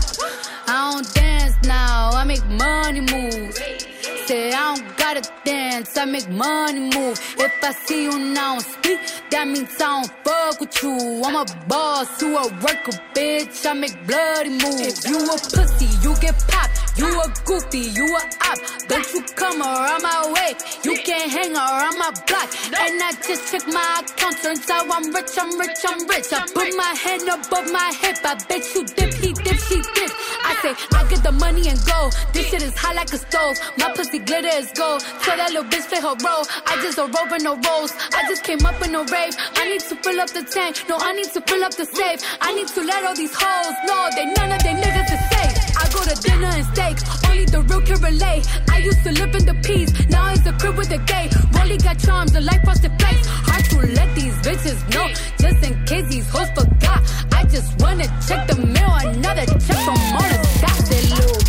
I 0.68 0.92
don't 0.92 1.14
dance 1.14 1.56
now, 1.64 2.12
I 2.14 2.24
make 2.24 2.46
money 2.46 3.02
moves. 3.02 3.89
I 4.32 4.76
don't 4.76 4.98
gotta 4.98 5.28
dance, 5.44 5.98
I 5.98 6.06
make 6.06 6.30
money 6.30 6.82
move. 6.96 7.20
If 7.40 7.64
I 7.64 7.72
see 7.72 8.04
you 8.04 8.20
now 8.20 8.60
speak, 8.60 9.00
that 9.32 9.48
means 9.48 9.74
I 9.82 10.02
don't 10.02 10.12
fuck 10.24 10.60
with 10.60 10.84
you. 10.84 11.24
I'm 11.26 11.36
a 11.36 11.46
boss, 11.68 12.22
you 12.22 12.38
a 12.38 12.44
worker, 12.62 12.94
bitch. 13.16 13.66
I 13.66 13.74
make 13.74 13.96
bloody 14.06 14.52
moves. 14.52 15.04
If 15.04 15.10
you 15.10 15.18
a 15.18 15.34
pussy, 15.34 15.90
you 16.04 16.16
get 16.22 16.38
popped. 16.48 16.78
You 17.00 17.08
a 17.08 17.34
goofy, 17.46 17.90
you 17.96 18.06
a 18.06 18.22
op. 18.46 18.60
Don't 18.88 19.14
you 19.14 19.22
come 19.34 19.62
around 19.62 20.04
my 20.04 20.32
way. 20.34 20.54
You 20.84 20.96
can't 20.98 21.32
hang 21.32 21.56
around 21.56 21.98
my 21.98 22.12
block. 22.28 22.50
And 22.78 23.02
I 23.02 23.14
just 23.26 23.52
check 23.52 23.66
my 23.68 24.04
account. 24.04 24.38
Turns 24.44 24.70
out 24.70 24.86
I'm 24.92 25.12
rich, 25.14 25.32
I'm 25.40 25.58
rich, 25.58 25.80
I'm 25.88 26.08
rich. 26.08 26.32
I 26.34 26.46
put 26.54 26.76
my 26.76 26.94
hand 27.02 27.24
above 27.24 27.72
my 27.72 27.94
hip. 28.00 28.18
I 28.24 28.36
bet 28.48 28.64
you 28.76 28.86
dip, 28.86 29.14
he 29.14 29.34
dip, 29.34 29.58
she 29.58 29.82
dip. 29.96 30.12
I 30.44 30.56
say, 30.62 30.74
I 30.94 31.08
get 31.10 31.24
the 31.24 31.32
money 31.32 31.68
and 31.70 31.80
go. 31.86 32.10
This 32.34 32.48
shit 32.50 32.62
is 32.62 32.78
hot 32.78 32.96
like 32.96 33.12
a 33.14 33.18
stove. 33.18 33.58
My 33.78 33.92
pussy 33.94 34.19
glitter 34.20 34.56
is 34.60 34.72
gold. 34.72 35.02
Tell 35.24 35.38
that 35.38 35.52
little 35.52 35.70
bitch 35.70 35.88
play 35.88 36.02
her 36.02 36.16
role. 36.24 36.46
I 36.66 36.80
just 36.82 36.98
a 36.98 37.06
rope 37.06 37.32
and 37.32 37.44
no 37.44 37.56
rolls. 37.68 37.94
I 38.14 38.24
just 38.28 38.44
came 38.44 38.66
up 38.66 38.80
in 38.86 38.96
a 38.96 39.04
rave. 39.04 39.34
I 39.56 39.70
need 39.70 39.82
to 39.90 39.96
fill 39.96 40.20
up 40.20 40.30
the 40.30 40.44
tank. 40.44 40.84
No, 40.90 40.98
I 40.98 41.14
need 41.14 41.32
to 41.34 41.42
fill 41.42 41.64
up 41.64 41.74
the 41.76 41.86
safe. 41.86 42.22
I 42.42 42.54
need 42.56 42.68
to 42.70 42.82
let 42.84 43.04
all 43.06 43.16
these 43.16 43.34
hoes 43.34 43.76
know 43.88 44.10
they 44.16 44.26
none 44.34 44.52
of 44.52 44.62
they 44.64 44.76
niggas 44.76 45.10
is 45.16 45.24
safe. 45.32 45.56
I 45.78 45.84
go 45.94 46.00
to 46.04 46.16
dinner 46.22 46.52
and 46.54 46.66
steak. 46.74 46.96
Only 47.30 47.46
the 47.46 47.62
real 47.62 47.82
can 47.82 48.00
relate. 48.02 48.46
I 48.70 48.78
used 48.80 49.04
to 49.04 49.12
live 49.12 49.34
in 49.36 49.46
the 49.46 49.58
peace. 49.64 49.92
Now 50.10 50.32
it's 50.32 50.46
a 50.46 50.54
crib 50.54 50.78
with 50.78 50.92
a 50.92 51.00
gay. 51.00 51.30
Rolly 51.56 51.78
got 51.78 52.00
charms, 52.00 52.32
the 52.32 52.42
life 52.42 52.64
frosted 52.64 52.94
flakes. 53.00 53.28
Hard 53.28 53.66
to 53.72 53.78
let 53.98 54.16
these 54.16 54.36
bitches 54.46 54.80
know. 54.94 55.08
Just 55.38 55.60
in 55.66 55.74
case 55.86 56.08
these 56.10 56.30
hoes 56.30 56.50
forgot. 56.52 57.02
I 57.32 57.44
just 57.46 57.80
wanna 57.82 58.08
check 58.28 58.48
the 58.48 58.58
mail. 58.58 58.94
Another 59.00 59.46
check 59.46 59.80
from 59.86 60.00
all 60.18 60.28
the. 60.34 60.40
That 60.60 60.76
little 60.90 61.49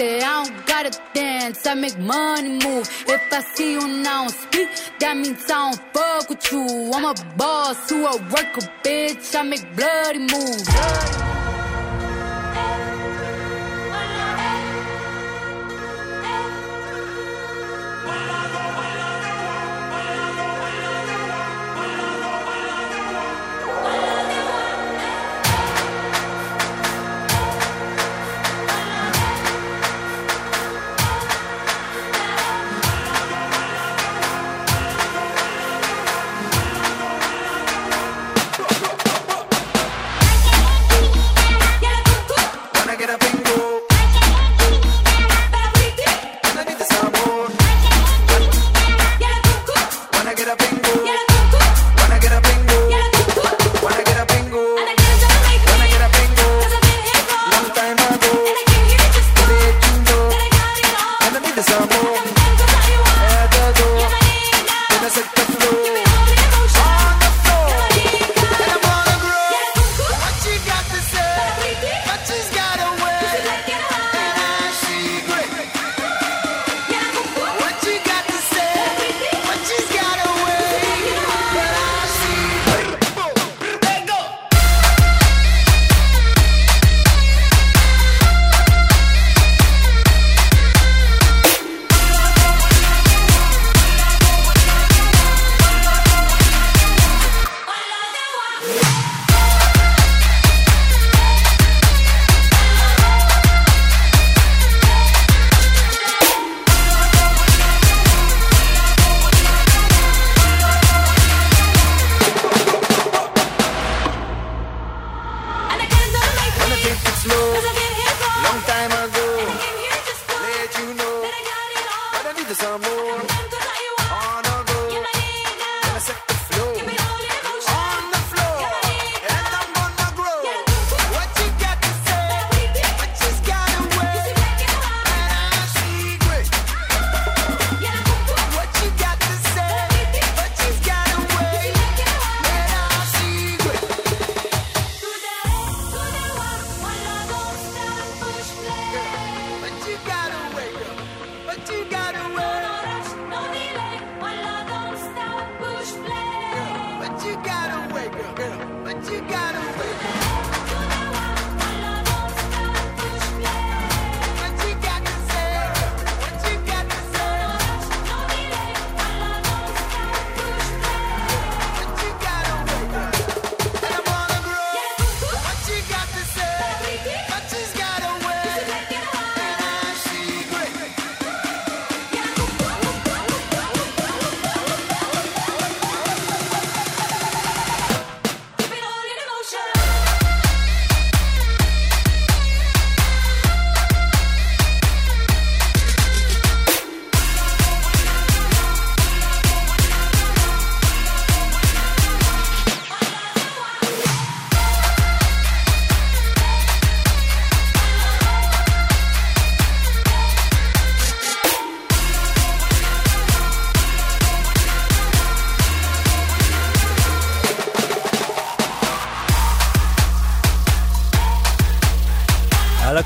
I 0.00 0.44
don't 0.44 0.66
gotta 0.66 0.96
dance, 1.12 1.66
I 1.66 1.74
make 1.74 1.98
money 1.98 2.50
move. 2.64 2.88
If 3.08 3.32
I 3.32 3.40
see 3.54 3.72
you 3.72 3.88
now 3.88 4.28
speak, 4.28 4.68
that 5.00 5.16
means 5.16 5.44
I 5.50 5.72
don't 5.72 5.92
fuck 5.92 6.30
with 6.30 6.52
you. 6.52 6.90
I'm 6.94 7.04
a 7.04 7.14
boss, 7.36 7.90
you 7.90 8.06
a 8.06 8.16
worker, 8.16 8.68
bitch. 8.84 9.34
I 9.34 9.42
make 9.42 9.74
bloody 9.74 10.20
moves. 10.20 11.37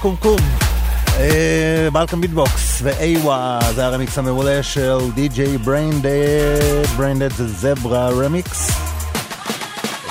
הקומקום. 0.02 0.38
בלקם 1.92 2.16
אה, 2.16 2.20
ביטבוקס 2.20 2.78
ואיווה, 2.82 3.58
זה 3.74 3.86
הרמיקס 3.86 4.18
המעולה 4.18 4.62
של 4.62 4.98
די.ג'יי 5.14 5.58
בריינדד, 5.58 6.86
בריינדד 6.96 7.32
זה 7.32 7.48
זברה 7.48 8.10
רמיקס. 8.10 8.70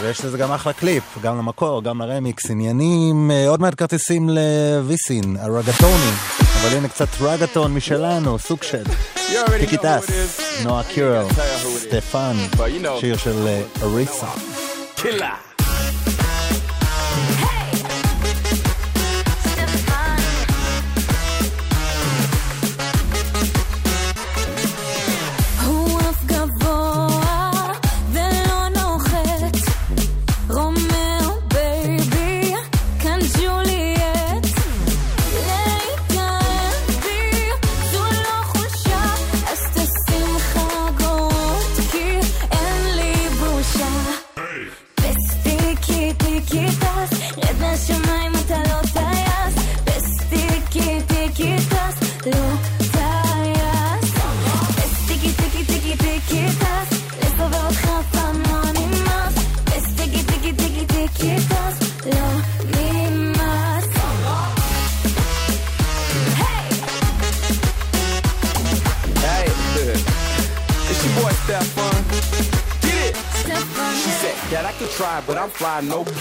ויש 0.01 0.25
לזה 0.25 0.37
גם 0.37 0.51
אחלה 0.51 0.73
קליפ, 0.73 1.03
גם 1.21 1.37
למקור, 1.37 1.83
גם 1.83 2.01
לרמיקס, 2.01 2.49
עניינים, 2.49 3.31
אה, 3.31 3.49
עוד 3.49 3.61
מעט 3.61 3.75
כרטיסים 3.77 4.29
לוויסין, 4.29 5.37
הרגטוני, 5.39 6.11
אבל 6.39 6.77
הנה 6.77 6.87
קצת 6.87 7.07
רגטון 7.21 7.73
משלנו, 7.73 8.39
סוג 8.39 8.63
של 8.63 8.83
טיקי 9.59 9.77
טס, 9.77 10.39
נועה 10.63 10.83
קירל, 10.83 11.25
סטפן, 11.77 12.35
שיר 12.99 13.17
של 13.17 13.47
אה, 13.47 13.61
אריסה. 13.83 14.27
קילר. 14.95 15.50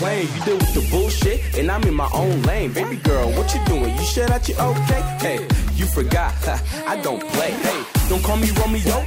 playing. 0.00 0.28
You 0.34 0.40
deal 0.44 0.56
with 0.56 0.74
the 0.74 0.84
bullshit, 0.90 1.38
and 1.58 1.70
I'm 1.70 1.84
in 1.84 1.94
my 1.94 2.08
own 2.14 2.42
lane. 2.42 2.72
Baby 2.72 2.96
girl, 2.96 3.28
what 3.36 3.54
you 3.54 3.60
doing? 3.66 3.94
You 3.98 4.04
shut 4.04 4.30
out, 4.30 4.48
you 4.48 4.56
okay? 4.56 5.02
Hey, 5.20 5.38
you 5.76 5.86
forgot. 5.86 6.32
I 6.92 6.96
don't 7.02 7.22
play. 7.34 7.52
Hey, 7.66 7.84
don't 8.08 8.24
call 8.24 8.38
me 8.38 8.50
Romeo 8.58 8.99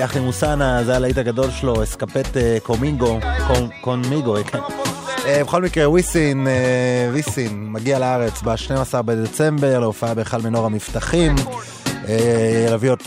יחד 0.00 0.16
עם 0.16 0.24
מוסנה, 0.24 0.84
זה 0.84 0.96
הלהיט 0.96 1.18
הגדול 1.18 1.50
שלו, 1.50 1.82
אסקפט 1.82 2.36
אה, 2.36 2.56
קומינגו, 2.62 3.18
קונ- 3.48 3.70
קונמיגו, 3.80 4.36
אה, 4.36 4.44
כן. 4.44 4.58
אה, 5.26 5.44
בכל 5.44 5.62
מקרה, 5.62 5.88
וויסין, 5.90 6.46
אה, 6.46 6.52
ויסין, 7.12 7.66
מגיע 7.72 7.98
לארץ 7.98 8.42
ב-12 8.42 9.02
בדצמבר 9.02 9.78
להופעה 9.80 10.14
בהיכל 10.14 10.40
מנור 10.40 10.66
המבטחים. 10.66 11.34
אה, 12.08 12.66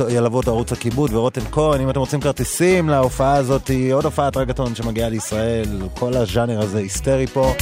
ילוו 0.10 0.38
אותו- 0.38 0.52
ערוץ 0.52 0.72
הכיבוד 0.72 1.14
ורותם 1.14 1.42
כהן, 1.52 1.82
אם 1.82 1.90
אתם 1.90 2.00
רוצים 2.00 2.22
כרטיסים 2.22 2.90
להופעה 2.90 3.36
הזאת, 3.36 3.72
עוד 3.94 4.06
הופעת 4.06 4.38
רגטון 4.38 4.76
שמגיעה 4.76 5.10
לישראל, 5.10 5.82
כל 5.94 6.14
הז'אנר 6.14 6.62
הזה 6.62 6.78
היסטרי 6.78 7.28
פה. 7.28 7.54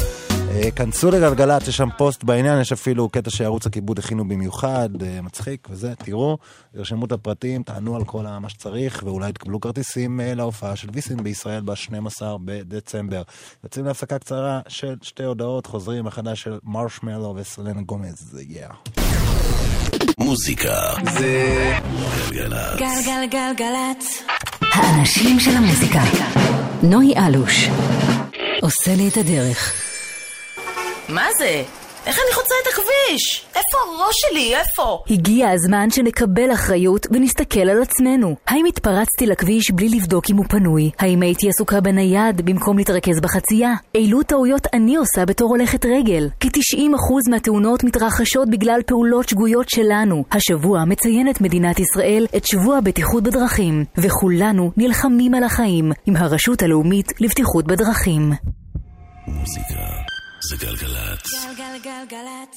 אה, 0.52 0.72
כנסו 0.72 1.12
לגלגלצ, 1.12 1.68
יש 1.68 1.78
שם 1.78 1.90
פוסט 1.98 2.24
בעניין, 2.24 2.62
יש 2.62 2.72
אפילו 2.72 3.10
קטע 3.10 3.30
שערוץ 3.30 3.66
הכיבוד 3.66 4.00
הכינו 4.00 4.28
במיוחד, 4.28 4.90
אה, 5.02 5.22
מצחיק 5.22 5.68
וזה, 5.72 5.94
תראו, 5.96 6.38
ירשמו 6.76 7.06
את 7.06 7.12
הפרטים, 7.12 7.64
תענו 7.64 7.96
על 7.96 8.04
כל 8.04 8.26
מה 8.42 8.50
שצריך, 8.50 9.04
ואולי 9.06 9.32
תקבלו 9.34 9.60
כרטיסים 9.60 10.20
להופעה 10.36 10.76
של 10.76 10.88
ויסין 10.94 11.24
בישראל 11.24 11.62
ב-12 11.66 12.22
בדצמבר. 12.46 13.22
יוצאים 13.64 13.86
להפסקה 13.86 14.20
קצרה 14.20 14.60
של 14.68 14.96
שתי 15.02 15.24
הודעות, 15.24 15.66
חוזרים 15.66 16.06
מחדש 16.06 16.42
של 16.42 16.60
מרשמלו 16.64 17.34
וסלנה 17.38 17.82
גומז, 17.82 18.40
יאה. 18.50 19.75
מוזיקה 20.20 20.94
זה 21.14 21.74
גלגלצ. 22.32 22.80
גלגלגלגלצ. 22.80 24.24
האנשים 24.62 25.40
של 25.40 25.52
המוזיקה. 25.52 26.02
נוי 26.84 27.14
אלוש. 27.28 27.70
עושה 28.62 28.96
לי 28.96 29.08
את 29.08 29.18
הדרך. 29.18 29.74
מה 31.10 31.26
זה? 31.40 31.64
איך 32.06 32.20
אני 32.20 32.34
חוצה 32.36 32.56
את 32.64 32.68
הכביש? 32.74 33.46
איפה 33.48 33.78
הראש 33.88 34.16
שלי? 34.16 34.56
איפה? 34.56 35.04
הגיע 35.10 35.50
הזמן 35.50 35.90
שנקבל 35.92 36.54
אחריות 36.54 37.08
ונסתכל 37.12 37.60
על 37.60 37.82
עצמנו. 37.82 38.36
האם 38.48 38.66
התפרצתי 38.66 39.26
לכביש 39.26 39.72
בלי 39.72 39.90
לבדוק 39.90 40.30
אם 40.30 40.38
הוא 40.38 40.46
פנוי? 40.50 40.92
האם 41.00 41.22
הייתי 41.22 41.50
עסוקה 41.50 41.82
בנייד 41.82 42.42
במקום 42.42 42.78
להתרכז 42.78 43.20
בחצייה? 43.20 43.74
אילו 43.96 44.24
טעויות 44.24 44.68
אני 44.74 44.96
עושה 44.96 45.26
בתור 45.26 45.50
הולכת 45.50 45.86
רגל? 45.86 46.30
כ-90% 46.40 47.32
מהתאונות 47.32 47.84
מתרחשות 47.84 48.50
בגלל 48.50 48.82
פעולות 48.86 49.30
שגויות 49.30 49.70
שלנו. 49.70 50.24
השבוע 50.32 50.86
מציינת 50.86 51.42
מדינת 51.42 51.80
ישראל 51.80 52.28
את 52.38 52.46
שבוע 52.46 52.78
הבטיחות 52.78 53.24
בדרכים, 53.24 53.86
וכולנו 53.98 54.72
נלחמים 54.78 55.34
על 55.34 55.44
החיים 55.44 55.92
עם 56.06 56.16
הרשות 56.16 56.62
הלאומית 56.62 57.22
לבטיחות 57.22 57.66
בדרכים. 57.68 58.32
מוזיקה 59.28 60.15
זה 60.49 60.57
גלגלצ. 60.57 61.27
גלגלגלגלצ. 61.45 62.57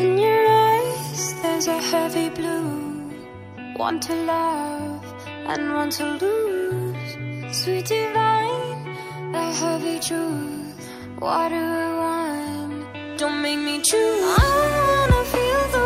In 0.00 0.18
your 0.18 0.42
eyes, 0.70 1.34
there's 1.42 1.66
a 1.66 1.80
heavy 1.92 2.28
blue. 2.28 3.10
One 3.76 3.98
to 4.00 4.14
love 4.34 5.04
and 5.52 5.62
one 5.80 5.90
to 5.98 6.04
lose. 6.22 7.10
Sweet 7.60 7.86
divine, 7.86 8.80
a 9.34 9.46
heavy 9.62 9.98
truth. 10.08 10.82
Water 11.20 11.66
or 11.84 11.90
wine, 12.02 12.76
don't 13.16 13.40
make 13.42 13.58
me 13.68 13.76
choose. 13.90 14.22
I 14.38 14.50
wanna 14.90 15.22
feel 15.34 15.62
the 15.76 15.81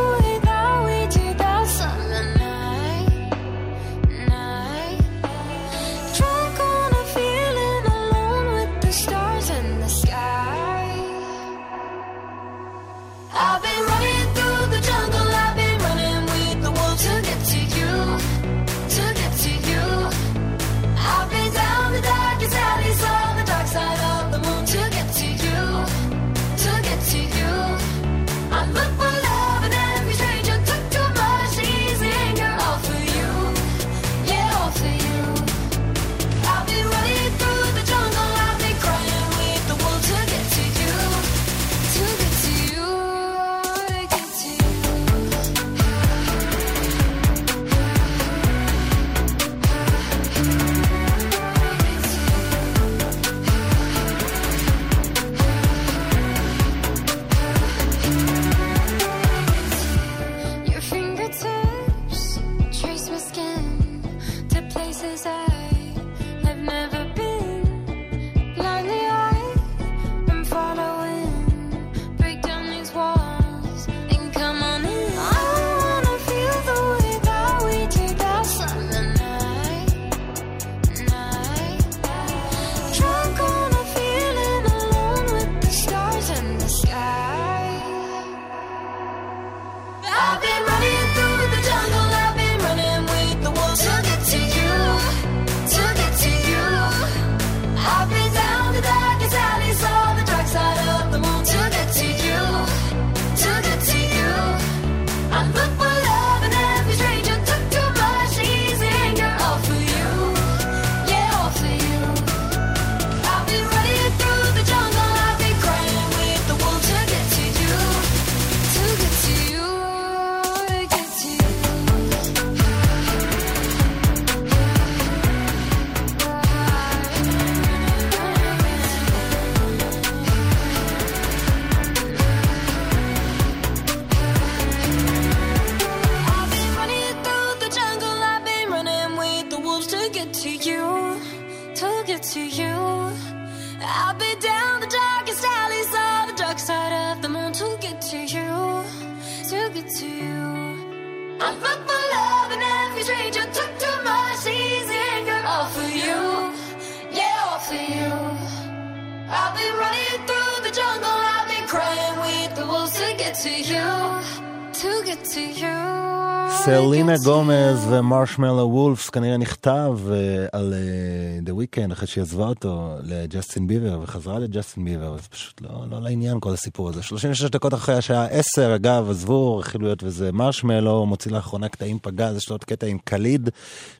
גומז 167.28 167.88
ומרשמלו 167.90 168.70
וולפס 168.72 169.10
כנראה 169.10 169.38
נכתב 169.38 170.00
uh, 170.06 170.12
על 170.52 170.74
uh, 170.74 171.50
The 171.50 171.52
Weeknd 171.52 171.94
אחרי 171.94 172.08
שהיא 172.08 172.22
עזבה 172.22 172.46
אותו 172.46 172.96
לג'סטין 173.04 173.68
ביבר 173.68 174.00
וחזרה 174.04 174.40
לג'סטין 174.40 174.86
ביבר, 174.86 175.18
זה 175.18 175.28
פשוט 175.28 175.62
לא, 175.62 175.70
לא 175.90 176.02
לעניין 176.02 176.40
כל 176.40 176.54
הסיפור 176.54 176.90
הזה. 176.90 177.04
36 177.04 177.50
דקות 177.50 177.74
אחרי 177.74 177.96
השעה 177.96 178.26
10, 178.26 178.76
אגב, 178.76 179.10
עזבו 179.10 179.58
רכילויות 179.58 180.04
וזה 180.04 180.32
מרשמלו, 180.32 181.06
מוציא 181.06 181.32
לאחרונה 181.32 181.70
קטעים 181.70 182.00
פגז, 182.02 182.38
יש 182.38 182.50
לו 182.50 182.54
עוד 182.54 182.64
קטע 182.64 182.88
עם 182.88 182.98
קליד 183.04 183.50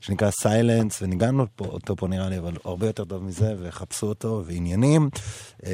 שנקרא 0.00 0.30
סיילנס, 0.30 1.02
וניגענו 1.02 1.46
פה, 1.56 1.64
אותו 1.64 1.96
פה 1.96 2.08
נראה 2.08 2.28
לי, 2.28 2.38
אבל 2.38 2.52
הרבה 2.64 2.86
יותר 2.86 3.04
טוב 3.04 3.24
מזה, 3.24 3.54
וחפשו 3.62 4.06
אותו, 4.06 4.42
ועניינים. 4.46 5.10
Uh, 5.60 5.64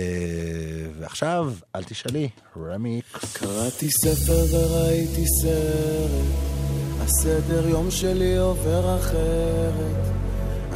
ועכשיו, 0.99 1.53
אל 1.77 1.85
תשאלי, 1.85 2.29
רמיקס. 2.57 3.37
קראתי 3.37 3.91
ספר 3.91 4.57
וראיתי 4.57 5.25
סרט, 5.43 6.64
הסדר 7.05 7.69
יום 7.69 7.91
שלי 7.91 8.37
עובר 8.37 8.97
אחרת. 8.97 10.05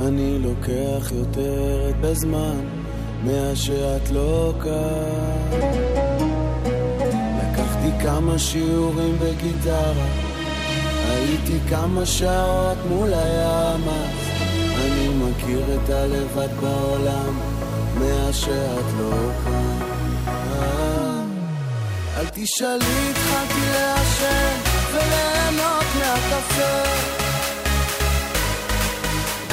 אני 0.07 0.39
לוקח 0.39 1.13
יותר 1.13 1.93
בזמן 2.01 2.61
מאז 3.25 3.59
שאת 3.59 4.11
לא 4.11 4.53
כאן. 4.63 5.61
לקחתי 7.39 7.89
כמה 8.03 8.39
שיעורים 8.39 9.17
בגיטרה, 9.19 10.07
הייתי 11.09 11.59
כמה 11.71 12.07
שעות 12.07 12.79
מול 12.89 13.15
הים, 13.15 13.89
אז 13.89 14.29
אני 14.77 15.09
מכיר 15.09 15.63
את 15.75 15.91
הלבד 15.91 16.49
בעולם 16.61 17.39
מאז 18.01 18.37
שאת 18.37 18.85
לא 18.99 19.13
כאן. 19.45 19.88
אל 22.19 22.27
תשאלי, 22.35 23.11
התחלתי 23.11 23.61
לעשן 23.73 24.57
וליהנות 24.93 25.85
מהקפה. 25.99 26.83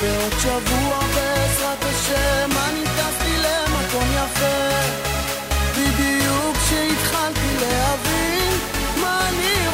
בעוד 0.02 0.34
שבוע 0.40 1.00
בעזרת 1.16 1.84
השם 1.84 2.50
אני 2.68 2.84
טסתי 2.84 3.38
למקום 3.38 4.08
יפה. 4.16 4.70
בדיוק 5.78 6.58
כשהתחלתי 6.58 7.56
להבין 7.62 8.58
מה 9.02 9.30
אני 9.30 9.65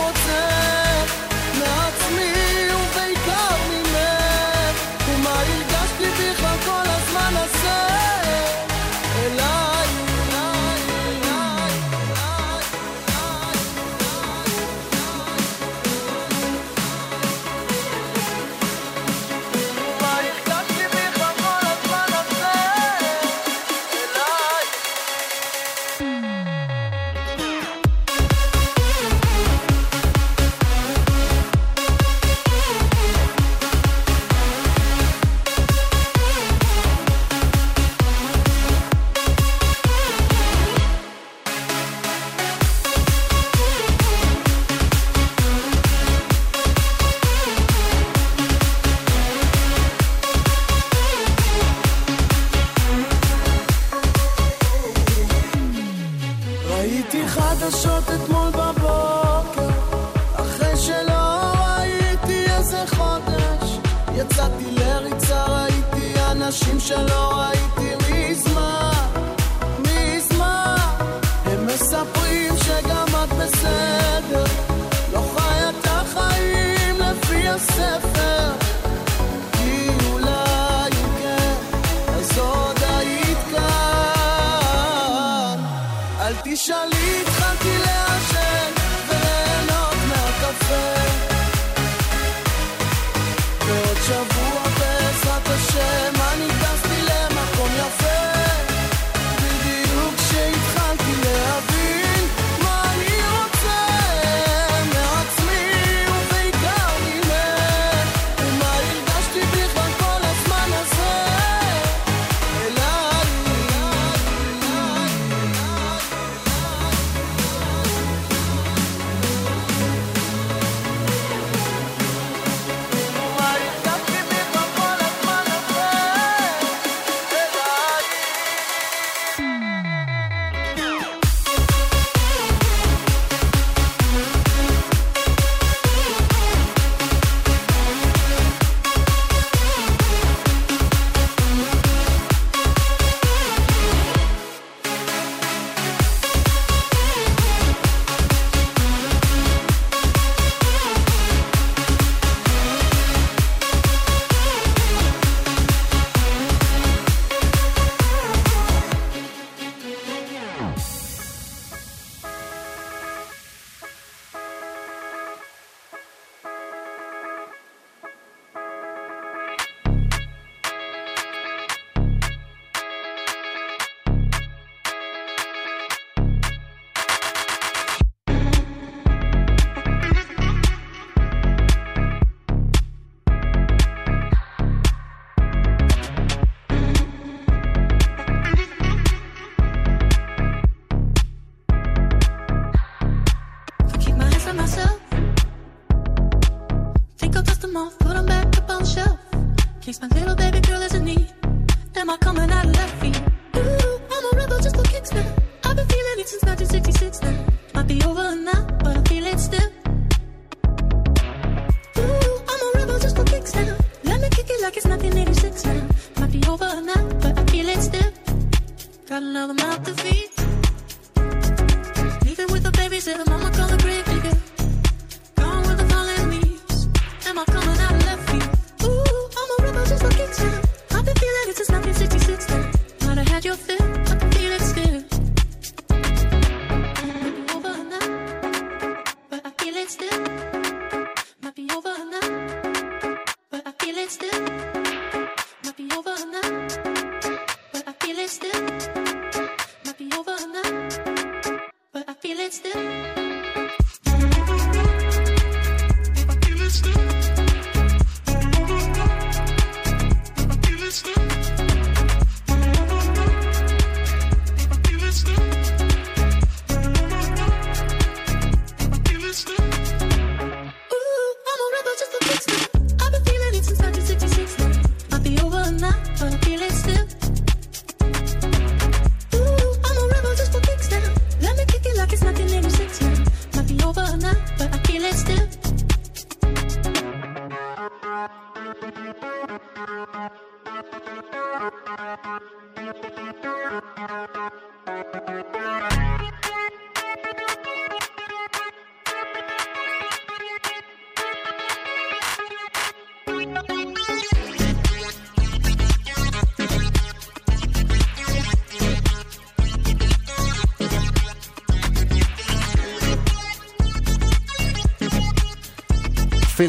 but 242.10 243.68
I 243.68 243.72
feel 243.80 243.98
it 243.98 244.10
still. 244.10 244.70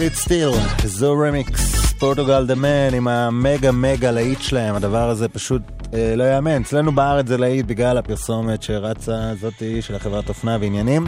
Feel 0.03 0.05
it 0.05 0.29
still, 0.29 0.87
זו 0.87 1.19
רמיקס, 1.19 1.93
פורטוגל 1.93 2.47
דה 2.47 2.55
מן 2.55 2.95
עם 2.95 3.09
המגה 3.09 3.73
מגה 3.73 4.11
להיט 4.11 4.41
שלהם, 4.41 4.75
הדבר 4.75 5.11
הזה 5.11 5.29
פשוט 5.29 5.63
אה, 5.95 6.15
לא 6.17 6.25
יאמן. 6.25 6.63
אצלנו 6.63 6.93
בארץ 6.93 7.27
זה 7.29 7.39
להיט 7.39 7.67
בגלל 7.67 7.99
הפרסומת 7.99 8.63
שרצה 8.63 9.35
זאתי 9.41 9.83
של 9.83 9.95
החברת 9.95 10.29
אופנה 10.29 10.57
ועניינים. 10.61 11.05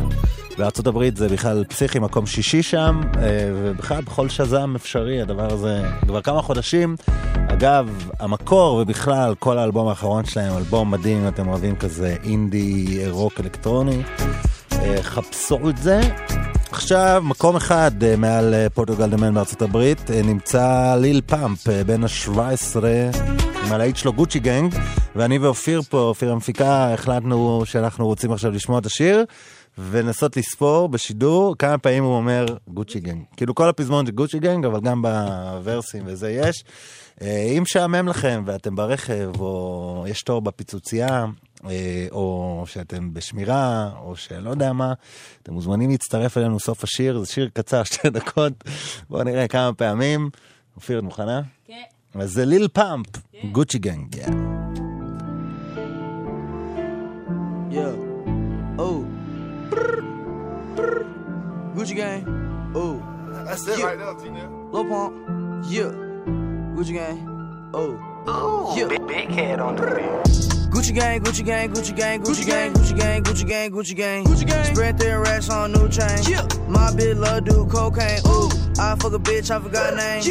בארצות 0.58 0.86
הברית 0.86 1.16
זה 1.16 1.28
בכלל 1.28 1.64
פסיכי, 1.64 1.98
מקום 1.98 2.26
שישי 2.26 2.62
שם, 2.62 3.00
אה, 3.16 3.22
ובכלל 3.54 4.02
בכל 4.02 4.28
שזם 4.28 4.72
אפשרי, 4.76 5.22
הדבר 5.22 5.52
הזה 5.52 5.82
כבר 6.06 6.20
כמה 6.20 6.42
חודשים. 6.42 6.96
אגב, 7.48 8.08
המקור 8.20 8.74
ובכלל 8.74 9.34
כל 9.38 9.58
האלבום 9.58 9.88
האחרון 9.88 10.24
שלהם, 10.24 10.56
אלבום 10.56 10.90
מדהים 10.90 11.22
אם 11.22 11.28
אתם 11.28 11.48
אוהבים 11.48 11.76
כזה 11.76 12.16
אינדי 12.24 13.02
רוק 13.08 13.40
אלקטרוני. 13.40 14.02
אה, 14.72 15.02
חפשו 15.02 15.68
את 15.68 15.76
זה. 15.76 16.00
עכשיו, 16.74 17.22
מקום 17.24 17.56
אחד 17.56 18.04
אה, 18.04 18.16
מעל 18.16 18.54
אה, 18.54 18.70
Portugal. 18.70 19.10
The 19.10 19.22
Man 19.22 19.34
בארצות 19.34 19.62
הברית, 19.62 20.10
אה, 20.10 20.22
נמצא 20.22 20.96
Lil 21.00 21.20
Pump, 21.26 21.68
בן 21.68 22.04
ה-17, 22.04 22.76
עם 23.64 23.72
הלהיט 23.72 23.96
שלו 23.96 24.12
Gucci 24.12 24.38
Gang, 24.38 24.74
ואני 25.16 25.38
ואופיר 25.38 25.82
פה, 25.82 25.98
אופיר 25.98 26.32
המפיקה, 26.32 26.94
החלטנו 26.94 27.62
שאנחנו 27.64 28.06
רוצים 28.06 28.32
עכשיו 28.32 28.50
לשמוע 28.50 28.78
את 28.78 28.86
השיר. 28.86 29.24
ולנסות 29.78 30.36
לספור 30.36 30.88
בשידור 30.88 31.54
כמה 31.58 31.78
פעמים 31.78 32.04
הוא 32.04 32.16
אומר 32.16 32.46
Gucci 32.68 33.00
Gang. 33.00 33.22
כאילו 33.36 33.54
כל 33.54 33.68
הפזמון 33.68 34.06
זה 34.06 34.12
Gucci 34.12 34.38
Gang, 34.38 34.64
אבל 34.64 34.80
גם 34.80 35.02
בוורסים 35.02 36.02
וזה 36.06 36.30
יש. 36.30 36.64
אם 37.22 37.62
משעמם 37.62 38.08
לכם 38.08 38.42
ואתם 38.46 38.76
ברכב, 38.76 39.30
או 39.40 40.04
יש 40.08 40.22
תור 40.22 40.40
בפיצוצייה, 40.42 41.24
או 42.10 42.64
שאתם 42.66 43.14
בשמירה, 43.14 43.90
או 44.02 44.16
שלא 44.16 44.50
יודע 44.50 44.72
מה, 44.72 44.92
אתם 45.42 45.52
מוזמנים 45.52 45.90
להצטרף 45.90 46.38
אלינו 46.38 46.60
סוף 46.60 46.84
השיר, 46.84 47.18
זה 47.18 47.26
שיר 47.26 47.48
קצר, 47.54 47.84
שתי 47.92 48.10
דקות. 48.10 48.52
בואו 49.10 49.22
נראה 49.24 49.48
כמה 49.48 49.72
פעמים. 49.72 50.30
אופיר, 50.76 50.98
את 50.98 51.04
מוכנה? 51.04 51.40
כן. 51.66 51.82
אז 52.14 52.30
זה 52.32 52.44
ליל 52.44 52.68
פאמפ, 52.68 53.06
גוצ'י 53.52 53.78
גנג. 53.78 54.16
Oh. 58.76 59.04
Gucci 61.76 61.94
gang. 61.94 62.26
Oh. 62.74 63.00
That's 63.46 63.66
it 63.68 63.78
Yeah. 63.78 63.86
right 63.86 64.18
Tina. 64.18 64.50
Lil 64.72 64.84
Pump. 64.84 65.14
Yeah. 65.70 65.92
Gucci 66.74 66.92
gang. 66.92 67.70
Oh. 67.72 68.13
Ooh, 68.28 68.72
yeah. 68.76 68.88
big, 68.88 69.06
big 69.06 69.28
head 69.28 69.60
on 69.60 69.76
the 69.76 69.82
beat. 69.82 70.44
Gucci 70.72 70.94
gang, 70.94 71.20
Gucci 71.20 71.44
gang, 71.44 71.72
Gucci 71.72 71.94
gang, 71.94 72.22
Gucci 72.22 72.46
gang, 72.46 72.72
Gucci 72.72 72.98
gang, 72.98 73.22
Gucci 73.22 73.46
gang, 73.46 73.70
Gucci 73.70 73.96
gang. 73.96 74.24
Gucci 74.24 74.46
gang. 74.46 74.64
Spread 74.64 74.98
their 74.98 75.20
racks 75.20 75.50
on 75.50 75.72
new 75.72 75.88
chain. 75.88 76.18
My 76.68 76.90
bitch 76.90 77.18
love 77.18 77.44
do 77.44 77.66
cocaine. 77.66 78.20
Ooh. 78.26 78.48
I 78.78 78.96
fuck 78.96 79.12
a 79.12 79.18
bitch, 79.18 79.50
I 79.50 79.60
forgot 79.60 79.94
name. 79.94 80.22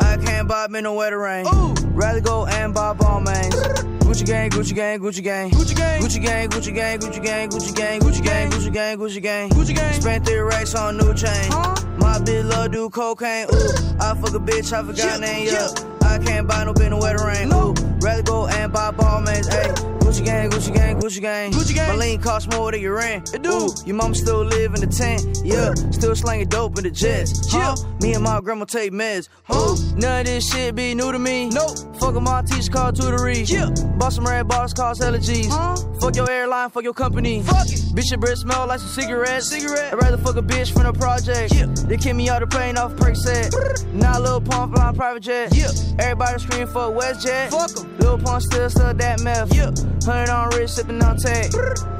I 0.00 0.16
can't 0.16 0.48
buy 0.48 0.68
me 0.68 0.80
no 0.80 0.94
wet 0.94 1.16
rain. 1.16 1.46
Ooh. 1.46 1.74
Rather 1.90 2.20
go 2.20 2.46
and 2.46 2.72
buy 2.72 2.94
ball 2.94 3.20
mains. 3.20 3.54
Gucci 3.54 4.24
gang, 4.26 4.50
Gucci 4.50 4.74
gang, 4.74 5.00
Gucci 5.00 5.22
gang. 5.22 5.50
Gucci 5.50 5.76
gang. 5.76 6.00
Gucci 6.00 6.22
gang, 6.22 6.48
Gucci 6.48 6.74
gang, 6.74 6.98
Gucci 6.98 7.22
gang, 7.22 7.50
Gucci 7.50 7.74
gang, 7.74 8.00
Gucci 8.00 8.22
gang, 8.22 8.50
Gucci 8.50 8.72
gang, 8.72 8.98
Gucci 8.98 9.22
gang. 9.22 9.50
Gucci 9.50 9.74
gang. 9.74 10.00
Spent 10.00 10.24
their 10.24 10.46
racks 10.46 10.74
on 10.74 10.96
new 10.96 11.12
chain. 11.14 11.50
My 11.98 12.18
bitch 12.24 12.48
love 12.48 12.72
do 12.72 12.88
cocaine. 12.90 13.46
Ooh. 13.52 14.00
I 14.00 14.14
fuck 14.14 14.34
a 14.34 14.40
bitch, 14.40 14.72
I 14.72 14.82
forgot 14.82 15.20
name. 15.20 15.46
Yeah. 15.48 15.99
I 16.10 16.18
can't 16.18 16.44
buy 16.48 16.64
no 16.64 16.72
no 16.88 16.98
rain. 17.24 17.89
Rather 18.02 18.22
go 18.22 18.46
and 18.46 18.72
buy 18.72 18.90
ball 18.90 19.20
mains. 19.20 19.48
Ayy. 19.48 19.96
Gucci 20.00 20.24
gang, 20.24 20.50
Gucci 20.50 20.74
gang, 20.74 20.98
Gucci 20.98 21.20
gang. 21.20 21.52
Gucci 21.52 21.72
gang. 21.72 21.88
My 21.90 21.94
lean 21.94 22.20
cost 22.20 22.50
more 22.50 22.72
than 22.72 22.80
your 22.80 22.96
rent. 22.96 23.32
It 23.32 23.42
do. 23.42 23.50
Ooh, 23.52 23.68
your 23.86 23.94
mama 23.94 24.14
still 24.16 24.42
live 24.42 24.74
in 24.74 24.80
the 24.80 24.88
tent. 24.88 25.40
Yeah, 25.44 25.72
still 25.92 26.16
slanging 26.16 26.48
dope 26.48 26.76
in 26.78 26.84
the 26.84 26.90
jets. 26.90 27.52
Yeah. 27.54 27.76
Me 28.00 28.14
and 28.14 28.24
my 28.24 28.40
grandma 28.40 28.64
take 28.64 28.90
meds. 28.92 29.28
Huh? 29.44 29.76
None 29.94 30.20
of 30.22 30.26
this 30.26 30.50
shit 30.50 30.74
be 30.74 30.94
new 30.96 31.12
to 31.12 31.18
me. 31.18 31.48
Nope. 31.50 31.70
Fuck 32.00 32.16
'em, 32.16 32.24
my 32.24 32.42
teacher 32.42 32.72
called 32.72 32.96
tutory. 32.96 33.48
Yeah. 33.48 33.70
Bought 33.98 34.12
some 34.12 34.24
red 34.24 34.48
bars, 34.48 34.74
cost 34.74 35.00
hella 35.00 35.18
G's. 35.20 35.46
Huh? 35.48 35.76
Fuck 36.00 36.16
your 36.16 36.28
airline, 36.28 36.70
fuck 36.70 36.82
your 36.82 36.94
company. 36.94 37.42
Fuck 37.42 37.68
it. 37.68 37.78
Bitch, 37.94 38.10
your 38.10 38.18
breath 38.18 38.38
smell 38.38 38.66
like 38.66 38.80
some 38.80 38.88
cigarettes. 38.88 39.48
Cigarette. 39.48 39.92
I'd 39.92 40.02
rather 40.02 40.16
fuck 40.16 40.36
a 40.36 40.42
bitch 40.42 40.72
from 40.72 40.84
the 40.84 40.92
project. 40.92 41.54
Yeah. 41.54 41.66
They 41.86 41.96
kick 41.96 42.16
me 42.16 42.28
out 42.28 42.40
the 42.40 42.48
plane 42.48 42.76
off 42.76 42.96
perk 42.96 43.14
set. 43.14 43.54
Now 43.92 44.18
Lil 44.18 44.40
Pump 44.40 44.74
flying 44.74 44.96
private 44.96 45.22
jet. 45.22 45.54
Yeah. 45.54 45.68
Everybody 46.00 46.40
scream 46.40 46.66
for 46.66 46.90
WestJet. 46.90 47.50
Fuck 47.50 47.84
'em. 47.84 47.89
Lil 47.98 48.18
Pump 48.18 48.42
still 48.42 48.70
still 48.70 48.94
that 48.94 49.20
meth. 49.22 49.54
Yeah. 49.54 49.70
Hundred 50.04 50.30
on 50.30 50.48
wrist, 50.50 50.76
sipping 50.76 51.02
on 51.02 51.16
tag. 51.16 51.52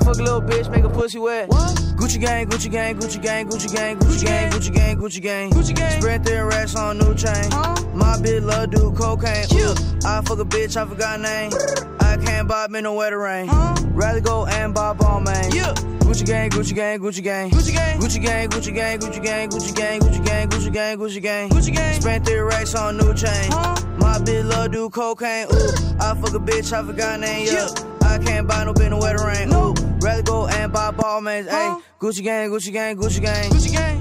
Fuck 0.04 0.18
a 0.18 0.22
little 0.22 0.40
bitch, 0.40 0.70
make 0.70 0.84
a 0.84 0.88
pussy 0.88 1.18
wet. 1.18 1.48
What? 1.48 1.76
Gucci 1.96 2.20
gang, 2.20 2.48
Gucci 2.48 2.70
gang, 2.70 2.98
Gucci 2.98 3.20
gang, 3.22 3.46
Gucci 3.48 3.74
gang, 3.74 3.98
Gucci 3.98 4.24
gang, 4.24 4.50
Gucci 4.50 4.72
gang, 4.72 4.96
Gucci 4.98 5.22
gang, 5.22 5.50
Gucci 5.50 5.74
gang. 5.74 6.00
Spread 6.00 6.24
their 6.24 6.46
racks 6.46 6.74
on 6.76 6.98
new 6.98 7.14
chain. 7.14 7.50
My 7.94 8.16
bitch 8.22 8.42
love 8.44 8.70
do 8.70 8.92
cocaine. 8.92 9.46
Ooh, 9.52 9.74
I 10.06 10.22
fuck 10.22 10.38
a 10.38 10.44
bitch, 10.44 10.76
I 10.76 10.86
forgot 10.86 11.18
her 11.18 11.22
name 11.22 11.99
can't 12.20 12.48
buy 12.48 12.68
me 12.68 12.80
no 12.80 12.94
wedding 12.94 13.18
ring. 13.18 13.46
Huh? 13.48 13.74
Rather 13.90 14.20
go 14.20 14.46
and 14.46 14.74
buy 14.74 14.92
ball 14.92 15.20
man. 15.20 15.50
Yeah. 15.52 15.74
Gucci 16.00 16.26
gang, 16.26 16.50
Gucci 16.50 16.74
gang, 16.74 16.98
Gucci 17.00 17.22
gang. 17.22 17.50
Gucci 17.50 17.72
gang, 17.72 17.98
Gucci 18.00 18.20
gang, 18.22 18.48
Gucci 18.48 18.74
gang, 18.74 18.98
Gucci 18.98 19.22
gang, 19.22 19.48
Gucci 19.48 19.74
gang, 19.74 20.00
Gucci 20.00 20.24
gang, 20.24 20.48
Gucci 20.48 20.72
gang, 20.72 20.98
Gucci 20.98 21.22
gang. 21.22 21.48
Gucci 21.50 21.72
gang. 21.74 22.00
Spent 22.00 22.26
three 22.26 22.38
racks 22.38 22.74
on 22.74 22.96
new 22.96 23.14
chain. 23.14 23.50
My 23.98 24.18
bitch 24.18 24.48
love 24.48 24.72
do 24.72 24.90
cocaine. 24.90 25.46
Ooh, 25.52 26.00
I 26.00 26.14
fuck 26.14 26.34
a 26.34 26.40
bitch, 26.40 26.72
I 26.72 26.84
forgot 26.84 27.20
name. 27.20 27.46
Yeah. 27.46 27.68
I 28.02 28.18
can't 28.18 28.48
buy 28.48 28.64
no 28.64 28.72
bin 28.72 28.90
no 28.90 28.98
wedding 28.98 29.24
ring. 29.24 29.48
No. 29.50 29.74
Rather 30.00 30.22
go 30.22 30.46
and 30.48 30.72
buy 30.72 30.90
ball 30.90 31.20
man. 31.20 31.44
Hey, 31.46 31.76
Gucci 32.00 32.22
gang, 32.24 32.50
Gucci 32.50 32.72
gang, 32.72 32.96
Gucci 32.96 33.20
gang. 33.22 33.50
Gucci 33.50 33.72
gang. 33.72 34.00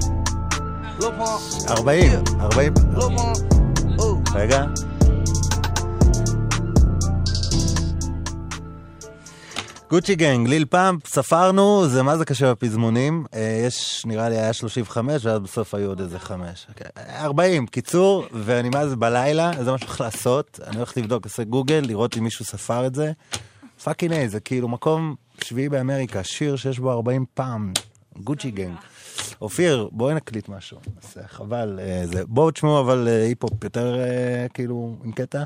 40, 1.00 1.12
40. 1.82 3.60
רגע. 4.34 4.72
גוצ'י 9.90 10.14
גנג, 10.14 10.48
ליל 10.48 10.64
פאמפ, 10.64 11.06
ספרנו, 11.06 11.88
זה 11.88 12.02
מה 12.02 12.16
זה 12.16 12.24
קשה 12.24 12.50
בפזמונים. 12.50 13.24
אה, 13.34 13.62
יש, 13.66 14.02
נראה 14.06 14.28
לי, 14.28 14.38
היה 14.38 14.52
35, 14.52 15.26
ואז 15.26 15.40
בסוף 15.40 15.74
היו 15.74 15.88
עוד 15.88 16.00
איזה 16.00 16.18
5. 16.18 16.66
40, 17.08 17.66
קיצור, 17.66 18.26
ואני 18.32 18.68
מה 18.68 18.88
זה 18.88 18.96
בלילה, 18.96 19.50
זה 19.64 19.70
מה 19.70 19.78
שהולך 19.78 20.00
לעשות. 20.00 20.60
אני 20.66 20.76
הולך 20.76 20.96
לבדוק, 20.96 21.24
עושה 21.24 21.44
גוגל, 21.44 21.82
לראות 21.86 22.16
אם 22.16 22.24
מישהו 22.24 22.44
ספר 22.44 22.86
את 22.86 22.94
זה. 22.94 23.12
fucking 23.84 24.12
A, 24.12 24.28
זה 24.28 24.40
כאילו 24.40 24.68
מקום 24.68 25.14
שביעי 25.44 25.68
באמריקה, 25.68 26.24
שיר 26.24 26.56
שיש 26.56 26.78
בו 26.78 26.92
40 26.92 27.24
פעם, 27.34 27.72
Gucci 28.16 28.50
Gang. 28.50 28.76
אופיר, 29.40 29.88
בואי 29.92 30.14
נקליט 30.14 30.48
משהו. 30.48 30.78
אז 31.02 31.16
חבל, 31.26 31.80
אה, 31.82 32.02
זה. 32.04 32.22
בואו 32.26 32.50
תשמעו 32.50 32.80
אבל 32.80 33.08
אה, 33.08 33.22
היפ-הופ 33.22 33.64
יותר 33.64 34.00
אה, 34.00 34.46
כאילו 34.54 34.96
עם 35.04 35.12
קטע. 35.12 35.42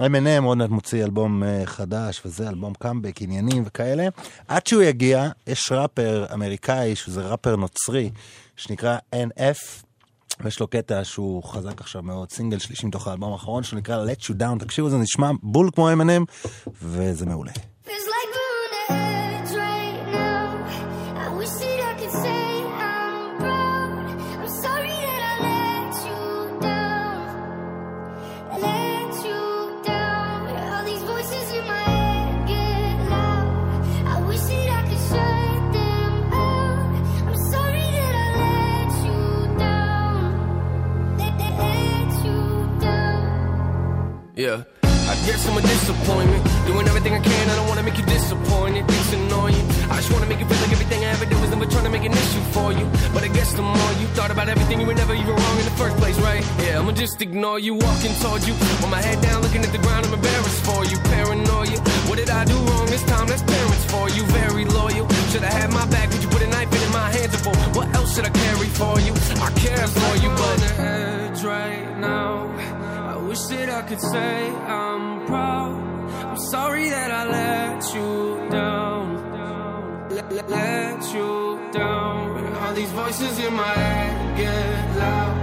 Eminem 0.00 0.42
עוד 0.44 0.58
מעט 0.58 0.70
מוציא 0.70 1.04
אלבום 1.04 1.42
חדש 1.64 2.22
וזה, 2.24 2.48
אלבום 2.48 2.74
קאמבק, 2.74 3.22
עניינים 3.22 3.62
וכאלה. 3.66 4.08
עד 4.48 4.66
שהוא 4.66 4.82
יגיע, 4.82 5.28
יש 5.46 5.72
ראפר 5.72 6.26
אמריקאי, 6.34 6.96
שזה 6.96 7.20
ראפר 7.20 7.56
נוצרי, 7.56 8.10
שנקרא 8.56 8.98
NF. 9.14 9.82
ויש 10.40 10.60
לו 10.60 10.66
קטע 10.66 11.04
שהוא 11.04 11.44
חזק 11.44 11.80
עכשיו 11.80 12.02
מאוד, 12.02 12.32
סינגל 12.32 12.58
שלישי 12.58 12.86
מתוך 12.86 13.08
האלבום 13.08 13.32
האחרון 13.32 13.62
שלו 13.62 13.78
נקרא 13.78 14.04
Let 14.04 14.22
You 14.22 14.34
Down, 14.40 14.58
תקשיבו, 14.64 14.90
זה 14.90 14.96
נשמע 14.96 15.30
בול 15.42 15.70
כמו 15.74 15.90
M&M, 15.90 16.50
וזה 16.82 17.26
מעולה. 17.26 17.52
Feels 17.84 17.88
like 17.88 18.41
guess 45.26 45.46
I'm 45.48 45.56
a 45.56 45.62
disappointment. 45.62 46.42
Doing 46.66 46.86
everything 46.88 47.14
I 47.14 47.20
can, 47.20 47.50
I 47.50 47.54
don't 47.56 47.68
wanna 47.68 47.82
make 47.82 47.96
you 47.96 48.04
disappointed. 48.04 48.84
It's 48.88 49.12
annoying. 49.12 49.66
I 49.90 49.96
just 50.02 50.12
wanna 50.12 50.26
make 50.26 50.40
you 50.40 50.46
feel 50.46 50.58
like 50.58 50.72
everything 50.72 51.04
I 51.04 51.10
ever 51.14 51.26
did 51.26 51.38
was 51.40 51.50
never 51.50 51.66
trying 51.66 51.84
to 51.84 51.90
make 51.90 52.04
an 52.04 52.12
issue 52.12 52.44
for 52.50 52.72
you. 52.72 52.86
But 53.14 53.22
I 53.22 53.28
guess 53.28 53.52
the 53.54 53.62
more 53.62 53.92
you 54.00 54.06
thought 54.18 54.30
about 54.30 54.48
everything, 54.48 54.80
you 54.80 54.86
were 54.86 54.94
never 54.94 55.14
even 55.14 55.34
wrong 55.34 55.58
in 55.58 55.64
the 55.64 55.76
first 55.78 55.96
place, 55.96 56.18
right? 56.20 56.44
Yeah, 56.64 56.80
I'ma 56.80 56.92
just 56.92 57.22
ignore 57.22 57.58
you, 57.58 57.74
walking 57.74 58.14
towards 58.20 58.46
you. 58.48 58.54
With 58.54 58.90
my 58.90 59.00
head 59.00 59.20
down, 59.22 59.42
looking 59.42 59.62
at 59.62 59.72
the 59.72 59.78
ground, 59.78 60.06
I'm 60.06 60.14
embarrassed 60.14 60.62
for 60.66 60.84
you. 60.90 60.98
Paranoia. 61.14 61.78
What 62.08 62.16
did 62.18 62.30
I 62.30 62.44
do 62.44 62.56
wrong 62.56 62.86
this 62.86 63.04
time? 63.04 63.26
That's 63.28 63.42
parents 63.42 63.84
for 63.92 64.08
you. 64.10 64.22
Very 64.42 64.64
loyal. 64.64 65.06
Should 65.30 65.44
I 65.44 65.52
have 65.60 65.72
my 65.72 65.86
back? 65.86 66.10
Would 66.10 66.22
you 66.22 66.28
put 66.28 66.42
a 66.42 66.48
knife 66.48 66.72
in 66.72 66.92
my 66.92 67.08
hands? 67.14 67.36
For 67.46 67.54
what 67.76 67.94
else 67.94 68.14
should 68.14 68.26
I 68.26 68.30
carry 68.30 68.68
for 68.80 68.98
you? 69.06 69.12
I 69.38 69.50
care 69.54 69.86
for 69.86 70.12
you, 70.22 70.30
but. 70.40 70.52
on 70.52 70.58
the 70.66 70.72
edge 70.82 71.42
right 71.44 71.98
now. 71.98 72.91
Wish 73.32 73.44
that 73.44 73.70
I 73.70 73.80
could 73.88 73.98
say 73.98 74.50
I'm 74.50 75.24
proud. 75.24 75.72
I'm 76.30 76.36
sorry 76.50 76.90
that 76.90 77.10
I 77.10 77.22
let 77.38 77.94
you 77.94 78.48
down. 78.50 79.04
Let, 80.10 80.32
let, 80.34 80.50
let 80.50 81.14
you 81.14 81.70
down. 81.72 82.54
All 82.60 82.74
these 82.74 82.90
voices 82.90 83.38
in 83.38 83.54
my 83.54 83.72
head 83.84 84.36
get 84.36 84.98
loud. 84.98 85.36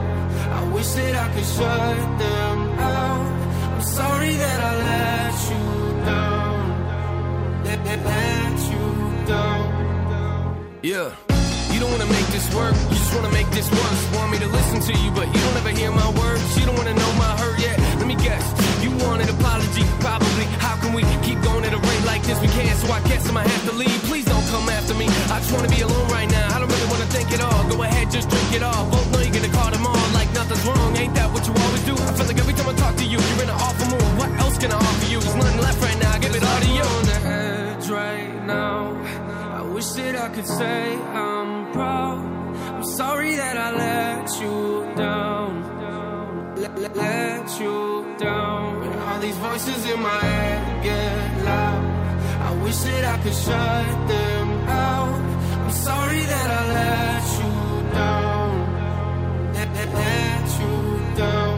I 0.57 0.71
wish 0.71 0.91
that 0.99 1.15
I 1.15 1.33
could 1.33 1.49
shut 1.57 2.19
them 2.23 2.57
out. 2.77 3.73
I'm 3.73 3.81
sorry 3.81 4.33
that 4.35 4.59
I 4.69 4.73
let 4.91 5.35
you 5.49 5.65
down. 6.11 7.63
Let, 7.63 7.85
let, 7.85 8.05
let 8.05 8.57
you 8.71 8.85
down. 9.25 10.79
Yeah. 10.83 11.28
You 11.73 11.79
don't 11.79 11.91
wanna 11.91 12.11
make 12.17 12.27
this 12.27 12.47
work, 12.53 12.75
you 12.89 12.97
just 12.97 13.13
wanna 13.15 13.31
make 13.31 13.49
this 13.51 13.69
worse. 13.71 14.01
Want 14.15 14.31
me 14.31 14.37
to 14.39 14.47
listen 14.47 14.79
to 14.81 14.93
you, 15.01 15.11
but 15.11 15.27
you 15.27 15.39
don't 15.45 15.57
ever 15.61 15.69
hear 15.69 15.91
my 15.91 16.09
words. 16.21 16.43
You 16.57 16.65
don't 16.65 16.77
wanna 16.77 16.93
know 16.93 17.11
my 17.13 17.31
hurt 17.41 17.59
yet. 17.59 17.77
Let 17.99 18.07
me 18.07 18.15
guess, 18.15 18.43
you 18.83 18.91
want 19.05 19.21
an 19.21 19.29
apology, 19.29 19.83
probably. 19.99 20.45
How 20.65 20.75
can 20.81 20.93
we 20.93 21.03
keep 21.25 21.41
going 21.41 21.63
at 21.65 21.73
a 21.73 21.81
rate 21.89 22.03
like 22.05 22.23
this? 22.23 22.39
We 22.41 22.47
can't, 22.47 22.77
so 22.79 22.91
I 22.91 23.01
guess 23.09 23.27
I 23.29 23.31
might 23.31 23.47
have 23.47 23.65
to 23.69 23.75
leave. 23.75 23.99
Please 24.09 24.25
don't 24.25 24.47
come 24.47 24.67
after 24.69 24.93
me. 24.93 25.07
I 25.33 25.39
just 25.39 25.51
wanna 25.51 25.69
be 25.69 25.81
alone 25.81 26.07
right 26.09 26.29
now. 26.29 26.55
I 26.55 26.59
don't 26.59 26.71
really 26.71 26.89
wanna 26.93 27.09
think 27.15 27.31
at 27.31 27.41
all. 27.41 27.63
Go 27.69 27.83
ahead, 27.83 28.11
just 28.11 28.29
drink 28.29 28.51
it 28.53 28.63
all. 28.63 28.89
Both 28.89 29.11
know 29.11 29.19
you're 29.19 29.33
gonna 29.33 29.53
call 29.53 29.71
them 29.71 29.85
on 29.85 30.13
like 30.13 30.31
nothing's 30.33 30.63
wrong. 30.65 30.95
Ain't 30.97 31.13
that 31.15 31.31
what 31.31 31.45
you 31.47 31.53
always 31.53 31.83
do? 31.85 31.93
I 31.93 32.11
feel 32.17 32.27
like 32.27 32.39
every 32.39 32.53
time 32.53 32.69
I 32.69 32.73
talk 32.73 32.95
to 32.97 33.05
you, 33.05 33.19
you're 33.19 33.43
in 33.43 33.49
an 33.49 33.59
awful 33.67 33.87
mood. 33.93 34.11
What 34.19 34.31
else 34.43 34.57
can 34.57 34.71
I 34.71 34.77
offer 34.77 35.07
you? 35.11 35.19
There's 35.19 35.35
nothing 35.35 35.61
left 35.61 35.81
right 35.81 35.99
now. 35.99 36.11
I 36.15 36.19
give 36.19 36.35
it 36.35 36.43
all 36.43 36.59
to 36.59 36.69
you. 36.77 36.83
on 36.95 37.03
the 37.11 37.19
edge 37.27 37.89
right 37.89 38.45
now. 38.45 38.98
Wish 39.79 39.91
that 39.91 40.15
I 40.17 40.27
could 40.35 40.45
say 40.45 40.97
I'm 40.97 41.71
proud. 41.71 42.19
I'm 42.75 42.83
sorry 42.83 43.35
that 43.35 43.55
I 43.55 43.69
let 43.85 44.27
you 44.41 44.93
down. 44.97 45.49
Let, 46.57 46.97
let, 46.97 47.59
you 47.61 48.15
down. 48.19 48.83
All 49.07 49.19
these 49.21 49.37
voices 49.37 49.89
in 49.89 50.01
my 50.01 50.19
head 50.31 50.83
get 50.83 51.45
loud. 51.45 51.83
I 52.47 52.51
wish 52.61 52.75
that 52.75 53.05
I 53.05 53.17
could 53.23 53.37
shut 53.45 54.07
them 54.13 54.47
out. 54.67 55.21
I'm 55.63 55.71
sorry 55.71 56.23
that 56.33 56.49
I 56.59 56.63
let 56.79 57.23
you 57.39 57.51
down. 57.99 58.51
Let, 59.53 59.67
let, 59.77 59.89
let 59.93 60.47
you 60.59 60.75
down. 61.15 61.57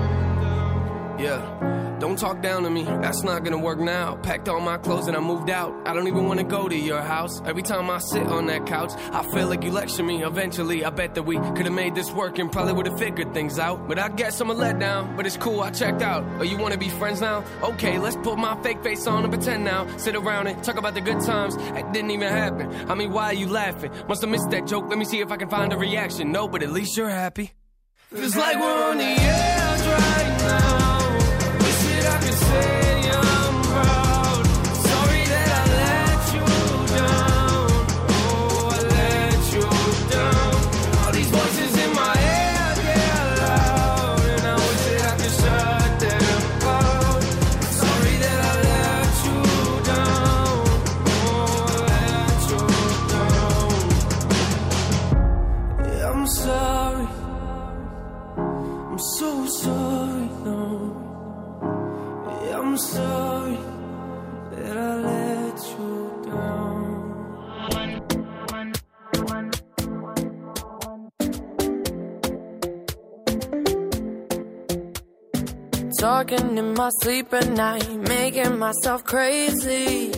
Yeah. 1.19 1.80
Don't 2.11 2.19
talk 2.19 2.41
down 2.41 2.63
to 2.63 2.69
me, 2.69 2.83
that's 2.83 3.23
not 3.23 3.45
gonna 3.45 3.57
work 3.57 3.79
now. 3.79 4.17
Packed 4.17 4.49
all 4.49 4.59
my 4.59 4.77
clothes 4.77 5.07
and 5.07 5.15
I 5.15 5.21
moved 5.21 5.49
out. 5.49 5.73
I 5.85 5.93
don't 5.93 6.09
even 6.09 6.25
wanna 6.27 6.43
go 6.43 6.67
to 6.67 6.75
your 6.75 6.99
house. 6.99 7.41
Every 7.45 7.63
time 7.63 7.89
I 7.89 7.99
sit 7.99 8.27
on 8.27 8.47
that 8.47 8.65
couch, 8.65 8.91
I 9.13 9.23
feel 9.31 9.47
like 9.47 9.63
you 9.63 9.71
lecture 9.71 10.03
me. 10.03 10.21
Eventually, 10.21 10.83
I 10.83 10.89
bet 10.89 11.15
that 11.15 11.23
we 11.23 11.37
could've 11.37 11.71
made 11.71 11.95
this 11.95 12.11
work 12.11 12.37
and 12.37 12.51
probably 12.51 12.73
would've 12.73 12.99
figured 12.99 13.33
things 13.33 13.57
out. 13.57 13.87
But 13.87 13.97
I 13.97 14.09
guess 14.09 14.41
I'm 14.41 14.49
a 14.49 14.53
letdown, 14.53 15.15
but 15.15 15.25
it's 15.25 15.37
cool, 15.37 15.61
I 15.61 15.69
checked 15.69 16.01
out. 16.01 16.25
Oh, 16.37 16.43
you 16.43 16.57
wanna 16.57 16.77
be 16.77 16.89
friends 16.89 17.21
now? 17.21 17.45
Okay, 17.63 17.97
let's 17.97 18.17
put 18.17 18.37
my 18.37 18.61
fake 18.61 18.83
face 18.83 19.07
on 19.07 19.23
and 19.23 19.31
pretend 19.31 19.63
now. 19.63 19.87
Sit 19.95 20.17
around 20.17 20.47
and 20.47 20.61
talk 20.65 20.75
about 20.75 20.95
the 20.95 21.01
good 21.01 21.21
times. 21.21 21.55
That 21.55 21.93
didn't 21.93 22.11
even 22.11 22.27
happen. 22.27 22.91
I 22.91 22.93
mean, 22.93 23.13
why 23.13 23.27
are 23.27 23.33
you 23.33 23.47
laughing? 23.47 23.89
Must 24.09 24.19
have 24.19 24.29
missed 24.29 24.49
that 24.49 24.67
joke. 24.67 24.89
Let 24.89 24.97
me 24.97 25.05
see 25.05 25.21
if 25.21 25.31
I 25.31 25.37
can 25.37 25.47
find 25.47 25.71
a 25.71 25.77
reaction. 25.77 26.33
No, 26.33 26.49
but 26.49 26.61
at 26.61 26.73
least 26.73 26.97
you're 26.97 27.09
happy. 27.09 27.53
Feels 28.13 28.35
like 28.35 28.57
we're 28.57 28.89
on 28.89 28.97
the 28.97 29.05
edge 29.05 29.87
right 29.87 30.37
now. 30.39 30.90
Talking 76.21 76.55
in 76.59 76.75
my 76.75 76.91
sleep 77.01 77.33
at 77.33 77.49
night, 77.49 77.89
making 77.95 78.59
myself 78.59 79.03
crazy. 79.03 80.11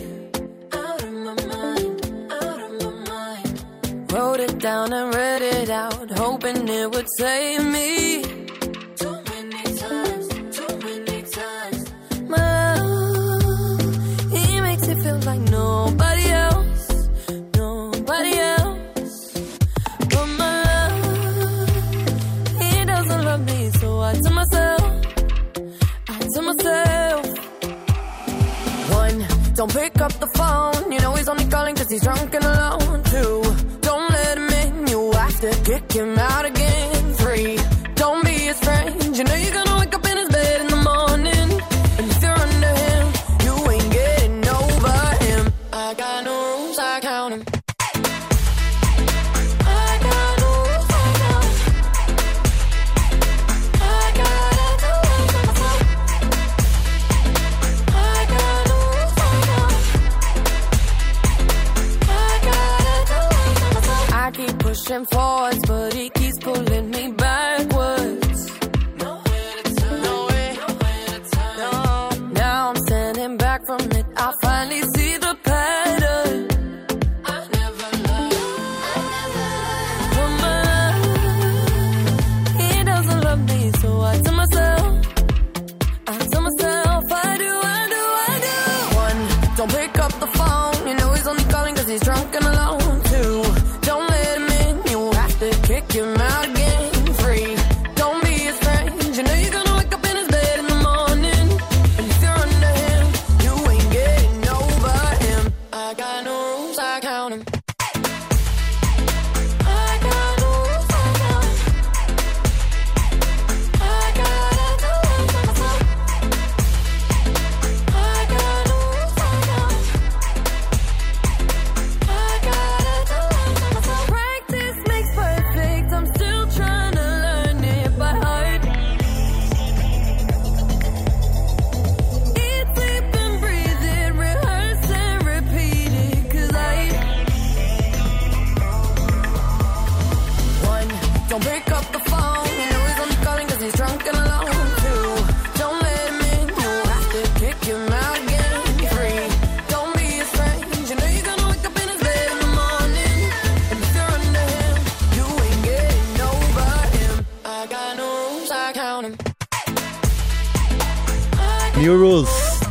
Out 0.70 1.02
of 1.02 1.12
my 1.14 1.34
mind, 1.46 2.30
out 2.30 2.60
of 2.60 2.72
my 2.82 2.90
mind. 3.08 4.12
Wrote 4.12 4.40
it 4.40 4.58
down 4.58 4.92
and 4.92 5.14
read 5.14 5.40
it 5.40 5.70
out, 5.70 6.10
hoping 6.10 6.68
it 6.68 6.90
would 6.92 7.06
save 7.16 7.64
me. 7.64 8.22
Too 9.00 9.16
many 9.30 9.62
times, 9.78 10.28
too 10.58 10.76
many 10.86 11.22
times. 11.22 11.90
My 12.28 12.78
love, 12.82 14.30
he 14.30 14.60
makes 14.60 14.86
it 14.86 14.98
feel 14.98 15.20
like 15.20 15.40
nobody 15.40 16.13
don't 29.66 29.82
pick 29.82 30.00
up 30.00 30.12
the 30.20 30.26
phone. 30.26 30.92
You 30.92 31.00
know 31.00 31.14
he's 31.14 31.28
only 31.28 31.46
calling 31.46 31.74
cause 31.74 31.90
he's 31.90 32.02
drunk 32.02 32.34
and 32.34 32.44
alone. 32.44 33.02
too. 33.04 33.42
don't 33.80 34.10
let 34.10 34.36
him 34.36 34.48
in. 34.48 34.86
You 34.88 35.12
have 35.12 35.40
to 35.40 35.50
kick 35.64 35.92
him 35.92 36.18
out 36.18 36.44
again. 36.44 36.53
pushing 64.84 65.06
forward 65.06 65.53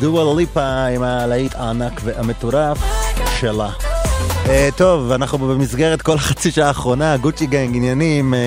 דואל 0.04 0.38
ליפה 0.38 0.86
עם 0.86 1.04
הלהיט 1.04 1.56
הענק 1.56 2.02
והמטורף 2.04 2.78
שלה. 3.40 3.70
Uh, 4.44 4.48
טוב, 4.78 5.12
אנחנו 5.12 5.38
במסגרת 5.38 6.02
כל 6.02 6.16
החצי 6.16 6.52
שעה 6.52 6.68
האחרונה, 6.68 7.18
גוצ'י 7.18 7.46
גנג, 7.46 7.76
עניינים, 7.76 8.34
uh, 8.34 8.38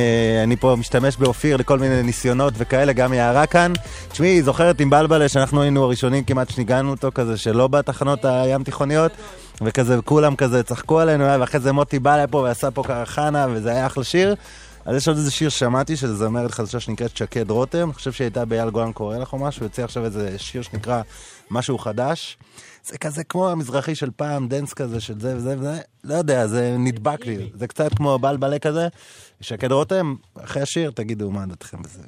אני 0.44 0.56
פה 0.56 0.74
משתמש 0.78 1.16
באופיר 1.16 1.56
לכל 1.56 1.78
מיני 1.78 2.02
ניסיונות 2.02 2.54
וכאלה, 2.56 2.92
גם 2.92 3.12
יערה 3.12 3.46
כאן. 3.46 3.72
תשמעי, 4.08 4.42
זוכרת 4.42 4.80
עם 4.80 4.90
בלבלה 4.90 5.28
שאנחנו 5.28 5.62
היינו 5.62 5.84
הראשונים 5.84 6.24
כמעט 6.24 6.50
שניגענו 6.50 6.90
אותו 6.90 7.10
כזה, 7.14 7.36
שלא 7.36 7.66
בתחנות 7.68 8.24
הים 8.24 8.62
תיכוניות, 8.62 9.12
וכזה 9.60 9.98
כולם 10.04 10.36
כזה 10.36 10.62
צחקו 10.62 11.00
עלינו, 11.00 11.24
ואחרי 11.24 11.60
זה 11.60 11.72
מוטי 11.72 11.98
בא 11.98 12.22
לפה 12.22 12.38
ועשה 12.38 12.70
פה 12.70 12.82
קרחנה, 12.82 13.46
וזה 13.50 13.70
היה 13.70 13.86
אחלה 13.86 14.04
שיר. 14.04 14.34
אז 14.86 14.96
יש 14.96 15.08
עוד 15.08 15.16
איזה 15.16 15.30
שיר 15.30 15.48
שמעתי 15.48 15.96
של 15.96 16.14
זמרת 16.14 16.50
חדשה 16.50 16.80
שנקראת 16.80 17.16
שקד 17.16 17.50
רותם, 17.50 17.82
אני 17.82 17.92
חושב 17.92 18.12
שהיא 18.12 18.24
הייתה 18.24 18.44
באייל 18.44 18.70
גולן 18.70 18.92
קורא 18.92 19.18
לך 19.18 19.32
או 19.32 19.38
משהו, 19.38 19.64
יוצא 19.64 19.84
עכשיו 19.84 20.04
איזה 20.04 20.34
שיר 20.38 20.62
שנקרא 20.62 21.02
משהו 21.50 21.78
חדש. 21.78 22.38
זה 22.84 22.98
כזה 22.98 23.24
כמו 23.24 23.50
המזרחי 23.50 23.94
של 23.94 24.10
פעם, 24.16 24.48
dance 24.48 24.72
כזה 24.74 25.00
של 25.00 25.20
זה 25.20 25.36
וזה 25.36 25.56
וזה, 25.58 25.80
לא 26.04 26.14
יודע, 26.14 26.46
זה 26.46 26.76
נדבק 26.78 27.26
לי, 27.26 27.50
זה 27.54 27.66
קצת 27.66 27.94
כמו 27.94 28.18
בלבלה 28.18 28.58
כזה. 28.58 28.88
שקד 29.40 29.72
רותם, 29.72 30.14
אחרי 30.44 30.62
השיר 30.62 30.90
תגידו 30.90 31.30
מה 31.30 31.46
דעתכם 31.46 31.82
בזה. 31.82 32.02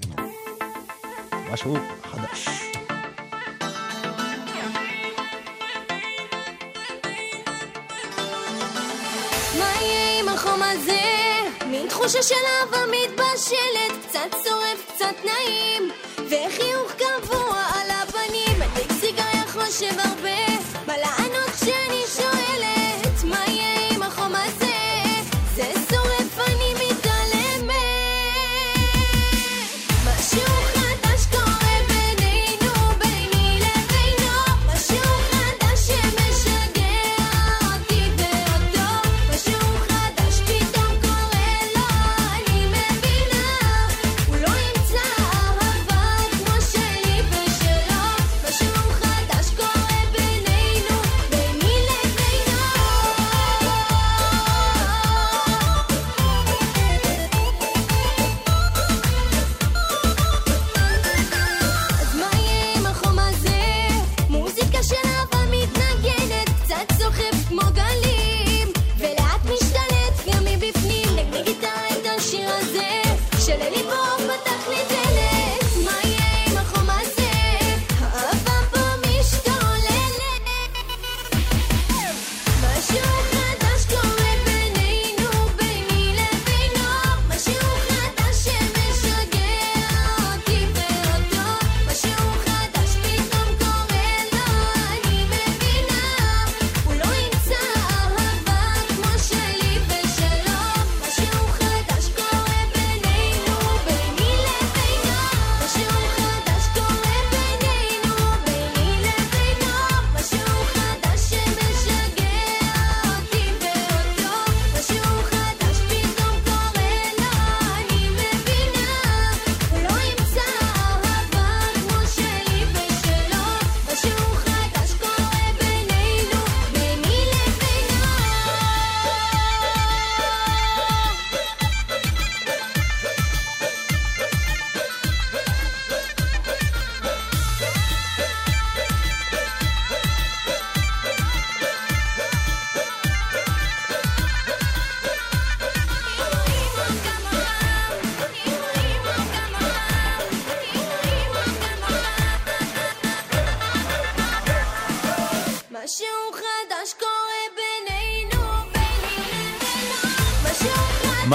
משהו 1.52 1.76
חדש. 2.04 2.48
החום 10.38 10.62
הזה? 10.62 11.00
מין 11.66 11.88
תחושה 11.88 12.22
של 12.22 12.34
אהבה 12.34 12.78
מתבשלת, 12.86 14.06
קצת 14.06 14.30
צורב, 14.30 14.92
קצת 14.94 15.24
נעים, 15.24 15.90
וחיוך 16.16 16.92
קבוע 16.92 17.77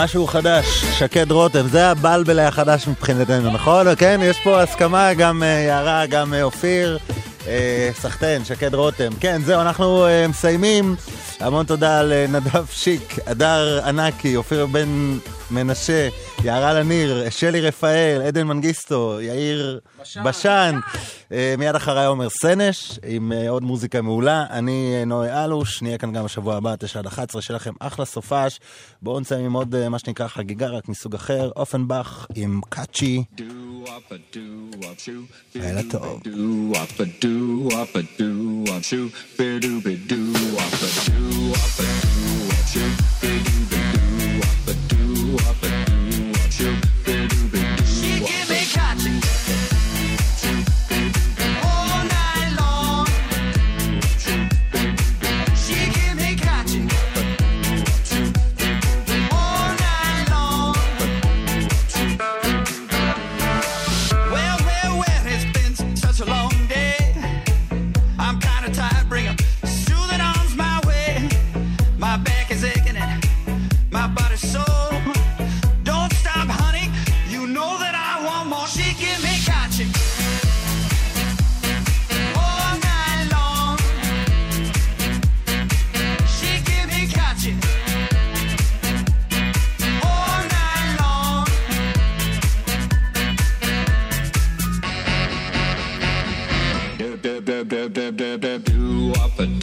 משהו 0.04 0.28
חדש, 0.28 0.66
שקד 1.00 1.32
רותם, 1.32 1.68
זה 1.68 1.88
הבלבלה 1.88 2.48
החדש 2.48 2.88
מבחינתנו, 2.88 3.52
נכון? 3.52 3.96
כן, 3.96 4.20
יש 4.24 4.40
פה 4.44 4.62
הסכמה, 4.62 5.14
גם 5.14 5.44
אה, 5.44 5.48
יערה, 5.48 6.06
גם 6.06 6.34
אה, 6.34 6.44
אופיר, 6.44 6.98
אה, 7.48 7.90
סחטיין, 7.94 8.46
שקד 8.46 8.76
רותם. 8.76 9.10
כן, 9.20 9.42
זהו, 9.46 9.62
אנחנו 9.62 10.08
מסיימים. 10.30 10.96
המון 11.40 11.66
תודה 11.66 12.02
לנדב 12.04 12.66
שיק, 12.72 13.16
הדר 13.28 13.80
ענקי, 13.86 14.36
אופיר 14.36 14.66
בן 14.66 15.18
מנשה, 15.54 16.10
יערה 16.44 16.74
לניר, 16.74 17.30
שלי 17.30 17.62
רפאל, 17.62 18.22
עדן 18.28 18.48
מנגיסטו, 18.48 19.18
יאיר 19.22 19.80
בשן. 20.24 20.80
אה, 21.32 21.56
מיד 21.58 21.76
אחריי 21.76 22.06
עומר 22.06 22.30
סנש, 22.30 23.00
עם 23.06 23.32
אה, 23.32 23.50
עוד 23.50 23.64
מוזיקה 23.64 24.02
מעולה. 24.02 24.46
אני 24.50 24.96
אה, 25.00 25.06
נוי 25.06 25.44
אלוש, 25.44 25.82
נהיה 25.82 25.98
כאן 25.98 26.14
גם 26.14 26.24
בשבוע 26.26 26.56
הבא, 26.56 26.76
9 26.76 27.00
עד 27.00 27.08
11, 27.08 27.42
שיהיה 27.42 27.56
לכם 27.56 27.74
אחלה 27.80 28.06
סופש. 28.06 28.60
בואו 29.02 29.20
נסיים 29.20 29.46
עם 29.46 29.54
עוד 29.54 29.88
מה 29.88 30.00
שנקרא 30.00 30.28
חגיגה, 30.28 30.68
רק 30.68 30.90
מסוג 30.90 31.16
אחר. 31.16 31.52
אופנבך 31.56 32.26
עם 32.36 32.62
קאצ'י. 32.70 33.24
לילה 35.56 35.82
טוב. 35.92 36.22
She 42.74 43.63
dab 97.64 97.94
dab 97.94 98.18
dab 98.18 98.42
dab 98.42 98.64
dab 98.66 99.24
up 99.24 99.40
and 99.40 99.63